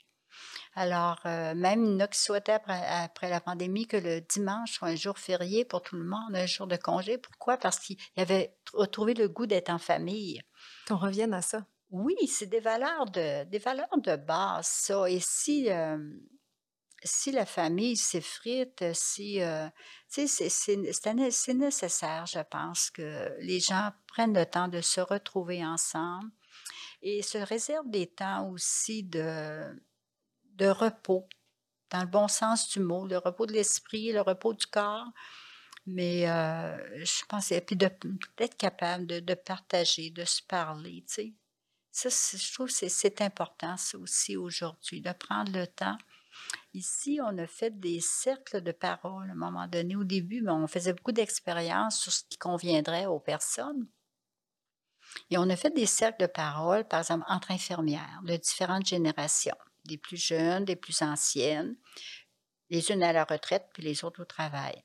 Alors, 0.75 1.19
euh, 1.25 1.53
même 1.53 1.85
il 1.85 1.91
y 1.91 1.95
en 1.95 1.99
a 1.99 2.07
qui 2.07 2.19
souhaitaient 2.19 2.53
après, 2.53 2.83
après 2.87 3.29
la 3.29 3.39
pandémie 3.39 3.85
que 3.85 3.97
le 3.97 4.21
dimanche 4.21 4.71
soit 4.73 4.87
un 4.87 4.95
jour 4.95 5.19
férié 5.19 5.65
pour 5.65 5.83
tout 5.83 5.95
le 5.95 6.03
monde, 6.03 6.35
un 6.35 6.47
jour 6.47 6.65
de 6.65 6.77
congé. 6.77 7.17
Pourquoi? 7.19 7.57
Parce 7.57 7.79
qu'ils 7.79 7.97
avaient 8.17 8.55
retrouvé 8.73 9.13
le 9.13 9.29
goût 9.29 9.45
d'être 9.45 9.69
en 9.69 9.77
famille. 9.77 10.41
Qu'on 10.87 10.97
revienne 10.97 11.33
à 11.33 11.41
ça. 11.41 11.65
Oui, 11.91 12.15
c'est 12.27 12.47
des 12.47 12.59
valeurs 12.59 13.05
de, 13.05 13.43
des 13.43 13.59
valeurs 13.59 13.97
de 13.97 14.15
base, 14.15 14.65
ça. 14.65 15.07
Et 15.07 15.19
si, 15.19 15.69
euh, 15.69 15.97
si 17.03 17.31
la 17.31 17.45
famille 17.45 17.95
s'effrite, 17.95 18.83
si, 18.93 19.43
euh, 19.43 19.67
c'est 20.07 21.53
nécessaire, 21.53 22.25
je 22.25 22.39
pense, 22.49 22.89
que 22.89 23.31
les 23.41 23.59
gens 23.59 23.91
prennent 24.07 24.33
le 24.33 24.47
temps 24.47 24.69
de 24.69 24.81
se 24.81 25.01
retrouver 25.01 25.63
ensemble 25.63 26.31
et 27.03 27.21
se 27.21 27.37
réservent 27.37 27.91
des 27.91 28.07
temps 28.07 28.49
aussi 28.49 29.03
de, 29.03 29.69
de 30.53 30.67
repos, 30.67 31.27
dans 31.89 32.01
le 32.01 32.07
bon 32.07 32.27
sens 32.27 32.69
du 32.69 32.79
mot, 32.79 33.05
le 33.05 33.17
repos 33.17 33.45
de 33.45 33.53
l'esprit, 33.53 34.11
le 34.11 34.21
repos 34.21 34.53
du 34.53 34.65
corps. 34.65 35.07
Mais 35.85 36.29
euh, 36.29 37.03
je 37.03 37.25
pense, 37.27 37.51
et 37.51 37.59
puis 37.59 37.75
d'être 37.75 38.57
capable 38.57 39.05
de, 39.05 39.33
partager, 39.33 40.09
de 40.11 40.23
se 40.23 40.41
parler, 40.41 41.03
tu 41.07 41.13
sais. 41.13 41.33
Ça, 41.91 42.09
je 42.09 42.53
trouve 42.53 42.69
que 42.69 42.89
c'est 42.89 43.21
important, 43.21 43.77
ça 43.77 43.99
aussi, 43.99 44.35
aujourd'hui, 44.35 45.01
de 45.01 45.11
prendre 45.11 45.51
le 45.51 45.67
temps. 45.67 45.97
Ici, 46.73 47.19
on 47.21 47.37
a 47.37 47.45
fait 47.45 47.79
des 47.79 47.99
cercles 47.99 48.61
de 48.61 48.71
parole 48.71 49.29
à 49.29 49.33
un 49.33 49.35
moment 49.35 49.67
donné. 49.67 49.95
Au 49.95 50.03
début, 50.03 50.41
ben, 50.41 50.53
on 50.53 50.67
faisait 50.67 50.93
beaucoup 50.93 51.11
d'expériences 51.11 51.99
sur 51.99 52.11
ce 52.11 52.23
qui 52.27 52.37
conviendrait 52.39 53.05
aux 53.05 53.19
personnes. 53.19 53.87
Et 55.29 55.37
on 55.37 55.49
a 55.49 55.55
fait 55.55 55.69
des 55.69 55.85
cercles 55.85 56.21
de 56.21 56.27
parole, 56.27 56.87
par 56.87 57.01
exemple, 57.01 57.25
entre 57.27 57.51
infirmières 57.51 58.21
de 58.23 58.35
différentes 58.37 58.87
générations, 58.87 59.57
des 59.85 59.97
plus 59.97 60.17
jeunes, 60.17 60.65
des 60.65 60.75
plus 60.75 61.01
anciennes, 61.01 61.75
les 62.69 62.91
unes 62.91 63.03
à 63.03 63.13
la 63.13 63.23
retraite, 63.23 63.67
puis 63.73 63.83
les 63.83 64.03
autres 64.03 64.21
au 64.21 64.25
travail. 64.25 64.81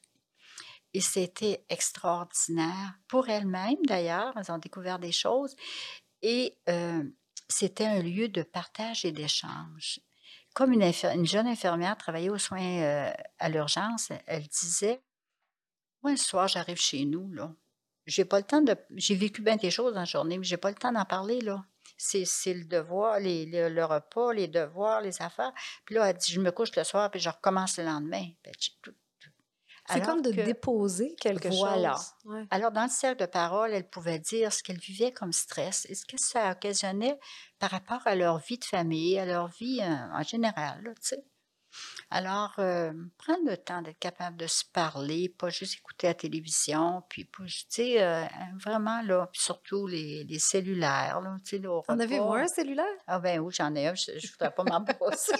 Et 0.94 1.00
c'était 1.00 1.64
extraordinaire 1.68 2.94
pour 3.08 3.28
elles-mêmes, 3.28 3.84
d'ailleurs. 3.86 4.34
Elles 4.36 4.50
ont 4.50 4.58
découvert 4.58 4.98
des 4.98 5.12
choses. 5.12 5.54
Et 6.22 6.58
euh, 6.68 7.04
c'était 7.48 7.86
un 7.86 8.02
lieu 8.02 8.28
de 8.28 8.42
partage 8.42 9.04
et 9.04 9.12
d'échange. 9.12 10.00
Comme 10.54 10.72
une, 10.72 10.82
une, 10.82 11.26
jeune 11.26 11.46
infirmière 11.46 11.96
travaillait 11.96 12.30
aux 12.30 12.38
soins 12.38 12.82
euh, 12.82 13.12
à 13.38 13.48
l'urgence, 13.48 14.10
elle 14.26 14.46
disait 14.48 15.00
Moi, 16.02 16.12
le 16.12 16.16
soir, 16.16 16.48
j'arrive 16.48 16.80
chez 16.80 17.04
nous, 17.04 17.32
là. 17.32 17.54
J'ai 18.06 18.24
pas 18.24 18.38
le 18.38 18.44
temps 18.44 18.62
de. 18.62 18.74
J'ai 18.96 19.14
vécu 19.14 19.42
bien 19.42 19.56
des 19.56 19.70
choses 19.70 19.96
en 19.96 20.06
journée, 20.06 20.38
mais 20.38 20.44
j'ai 20.44 20.56
pas 20.56 20.70
le 20.70 20.74
temps 20.74 20.90
d'en 20.90 21.04
parler, 21.04 21.42
là. 21.42 21.64
C'est, 21.98 22.54
le 22.54 22.64
devoir, 22.64 23.18
les, 23.18 23.44
le, 23.46 23.84
repas, 23.84 24.32
les 24.32 24.48
devoirs, 24.48 25.00
les 25.00 25.20
affaires. 25.20 25.52
Puis 25.84 25.96
là, 25.96 26.08
elle 26.08 26.16
dit 26.16 26.32
Je 26.32 26.40
me 26.40 26.52
couche 26.52 26.74
le 26.76 26.84
soir, 26.84 27.10
puis 27.10 27.20
je 27.20 27.28
recommence 27.28 27.76
le 27.76 27.84
lendemain. 27.84 28.24
Ben, 28.44 28.52
c'est 29.90 30.04
comme 30.04 30.20
de 30.20 30.30
déposer 30.30 31.14
quelque 31.18 31.48
voilà. 31.48 31.94
chose. 31.94 32.46
Alors, 32.50 32.72
dans 32.72 32.84
le 32.84 32.90
cercle 32.90 33.22
de 33.22 33.26
parole, 33.26 33.72
elle 33.72 33.88
pouvait 33.88 34.18
dire 34.18 34.52
ce 34.52 34.62
qu'elle 34.62 34.78
vivait 34.78 35.12
comme 35.12 35.32
stress 35.32 35.86
et 35.88 35.94
ce 35.94 36.04
que 36.04 36.18
ça 36.18 36.50
occasionnait 36.50 37.18
par 37.58 37.70
rapport 37.70 38.02
à 38.04 38.14
leur 38.14 38.38
vie 38.38 38.58
de 38.58 38.64
famille, 38.64 39.18
à 39.18 39.24
leur 39.24 39.48
vie 39.48 39.80
euh, 39.80 40.12
en 40.12 40.22
général. 40.22 40.82
tu 40.84 41.08
sais. 41.08 41.24
Alors, 42.10 42.54
euh, 42.58 42.92
prendre 43.18 43.50
le 43.50 43.56
temps 43.58 43.82
d'être 43.82 43.98
capable 43.98 44.36
de 44.38 44.46
se 44.46 44.64
parler, 44.64 45.28
pas 45.28 45.50
juste 45.50 45.74
écouter 45.74 46.06
la 46.06 46.14
télévision, 46.14 47.02
puis 47.08 47.28
tu 47.30 47.48
sais, 47.68 48.02
euh, 48.02 48.24
vraiment, 48.64 49.02
là, 49.02 49.28
puis 49.30 49.42
surtout 49.42 49.86
les, 49.86 50.24
les 50.24 50.38
cellulaires, 50.38 51.20
là, 51.20 51.36
tu 51.44 51.58
sais, 51.60 51.66
En 51.66 51.98
avez-vous 52.00 52.32
un 52.32 52.46
cellulaire? 52.46 52.86
Ah 53.06 53.18
ben 53.18 53.40
oui, 53.40 53.52
j'en 53.54 53.74
ai 53.74 53.88
un, 53.88 53.94
je 53.94 54.12
ne 54.12 54.32
voudrais 54.32 54.54
pas 54.54 54.64
m'en 54.64 54.84
passer. 54.84 55.32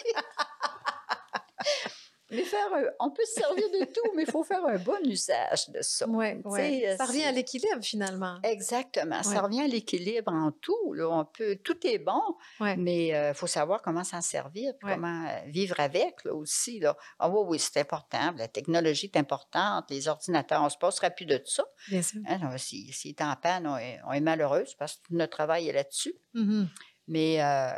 Mais 2.39 2.45
faire 2.45 2.69
on 3.01 3.11
peut 3.11 3.25
se 3.25 3.41
servir 3.41 3.65
de 3.71 3.85
tout, 3.87 4.13
mais 4.15 4.23
il 4.23 4.31
faut 4.31 4.45
faire 4.45 4.65
un 4.65 4.79
bon 4.79 4.99
usage 5.05 5.69
de 5.71 5.83
ça. 5.83 6.09
Ouais, 6.09 6.41
ouais. 6.45 6.95
Ça 6.97 7.07
revient 7.07 7.25
à 7.25 7.33
l'équilibre 7.33 7.83
finalement. 7.83 8.39
Exactement. 8.43 9.23
Ça 9.23 9.43
revient 9.43 9.63
à 9.63 9.67
l'équilibre 9.67 10.33
en 10.33 10.53
tout. 10.53 10.93
Là. 10.95 11.09
On 11.09 11.25
peut, 11.25 11.57
tout 11.65 11.87
est 11.87 11.99
bon, 11.99 12.23
mais 12.61 13.09
il 13.09 13.15
euh, 13.15 13.35
faut 13.35 13.47
savoir 13.47 13.83
comment 13.83 14.05
s'en 14.05 14.21
servir, 14.21 14.73
comment 14.81 15.27
euh, 15.27 15.51
vivre 15.51 15.81
avec 15.81 16.25
là, 16.25 16.35
aussi. 16.35 16.81
Là. 16.81 16.97
Ah 17.19 17.29
oui, 17.29 17.45
oui, 17.49 17.59
c'est 17.59 17.81
important. 17.81 18.33
La 18.37 18.49
technologie 18.49 19.11
est 19.13 19.19
importante. 19.19 19.91
Les 19.91 20.09
ordinateurs, 20.09 20.63
on 20.63 20.67
ne 20.67 20.71
se 20.71 20.79
passera 20.79 21.11
plus 21.11 21.27
de 21.27 21.41
ça. 21.45 21.65
Bien 21.89 22.03
sûr. 22.03 22.21
Hein, 22.27 22.57
si, 22.59 22.93
si 22.93 23.11
est 23.11 23.23
en 23.23 23.35
panne, 23.37 23.67
on 23.67 23.77
est, 23.77 24.01
on 24.07 24.13
est 24.13 24.21
malheureuse 24.21 24.75
parce 24.75 24.97
que 24.97 25.03
notre 25.11 25.37
travail 25.37 25.69
est 25.69 25.73
là-dessus. 25.73 26.15
Mm-hmm. 26.35 26.67
Mais 27.09 27.43
euh, 27.43 27.71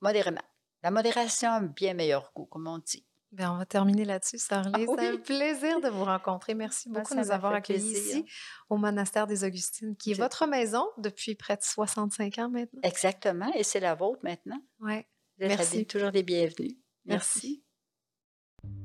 modérément. 0.00 0.42
La 0.82 0.90
modération 0.90 1.48
a 1.48 1.56
un 1.56 1.62
bien 1.62 1.94
meilleur 1.94 2.30
goût, 2.34 2.44
comme 2.44 2.66
on 2.66 2.78
dit. 2.78 3.06
Bien, 3.34 3.52
on 3.52 3.58
va 3.58 3.66
terminer 3.66 4.04
là-dessus, 4.04 4.38
Sarly. 4.38 4.86
C'est 4.86 5.08
un 5.08 5.16
plaisir 5.16 5.80
de 5.80 5.88
vous 5.88 6.04
rencontrer. 6.04 6.54
Merci 6.54 6.88
ben, 6.88 7.00
beaucoup 7.00 7.14
de 7.14 7.20
nous 7.20 7.32
avoir 7.32 7.52
accueillis 7.52 7.92
ici 7.92 8.24
au 8.70 8.76
monastère 8.76 9.26
des 9.26 9.42
Augustines, 9.42 9.96
qui 9.96 10.12
est 10.12 10.14
votre 10.14 10.46
maison 10.46 10.86
depuis 10.98 11.34
près 11.34 11.56
de 11.56 11.62
65 11.62 12.38
ans 12.38 12.48
maintenant. 12.48 12.80
Exactement, 12.84 13.52
et 13.54 13.64
c'est 13.64 13.80
la 13.80 13.96
vôtre 13.96 14.20
maintenant. 14.22 14.60
Oui. 14.80 15.02
Merci. 15.38 15.84
toujours 15.84 16.10
les 16.12 16.22
bienvenus. 16.22 16.76
Merci. 17.06 17.64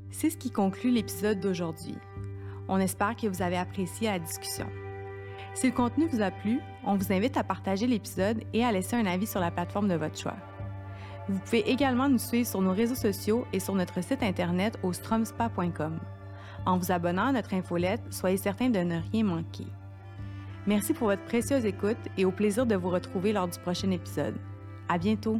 C'est 0.09 0.31
ce 0.31 0.37
qui 0.37 0.49
conclut 0.49 0.89
l'épisode 0.89 1.39
d'aujourd'hui. 1.39 1.95
On 2.67 2.79
espère 2.79 3.15
que 3.15 3.27
vous 3.27 3.43
avez 3.43 3.57
apprécié 3.57 4.07
la 4.07 4.17
discussion. 4.17 4.67
Si 5.53 5.67
le 5.67 5.75
contenu 5.75 6.07
vous 6.07 6.21
a 6.21 6.31
plu, 6.31 6.59
on 6.83 6.95
vous 6.95 7.13
invite 7.13 7.37
à 7.37 7.43
partager 7.43 7.85
l'épisode 7.85 8.43
et 8.53 8.65
à 8.65 8.71
laisser 8.71 8.95
un 8.95 9.05
avis 9.05 9.27
sur 9.27 9.39
la 9.39 9.51
plateforme 9.51 9.87
de 9.87 9.95
votre 9.95 10.17
choix. 10.17 10.37
Vous 11.29 11.37
pouvez 11.37 11.69
également 11.69 12.09
nous 12.09 12.17
suivre 12.17 12.47
sur 12.47 12.59
nos 12.59 12.73
réseaux 12.73 12.95
sociaux 12.95 13.45
et 13.53 13.59
sur 13.59 13.75
notre 13.75 14.03
site 14.03 14.23
internet 14.23 14.79
au 14.81 14.93
stromspa.com. 14.93 15.99
En 16.65 16.77
vous 16.77 16.91
abonnant 16.91 17.27
à 17.27 17.31
notre 17.31 17.53
infolette, 17.53 18.01
soyez 18.09 18.37
certain 18.37 18.69
de 18.69 18.79
ne 18.79 18.99
rien 19.11 19.23
manquer. 19.23 19.67
Merci 20.65 20.93
pour 20.93 21.07
votre 21.07 21.23
précieuse 21.23 21.65
écoute 21.65 21.97
et 22.17 22.25
au 22.25 22.31
plaisir 22.31 22.65
de 22.65 22.75
vous 22.75 22.89
retrouver 22.89 23.31
lors 23.31 23.47
du 23.47 23.59
prochain 23.59 23.91
épisode. 23.91 24.35
À 24.87 24.97
bientôt! 24.97 25.39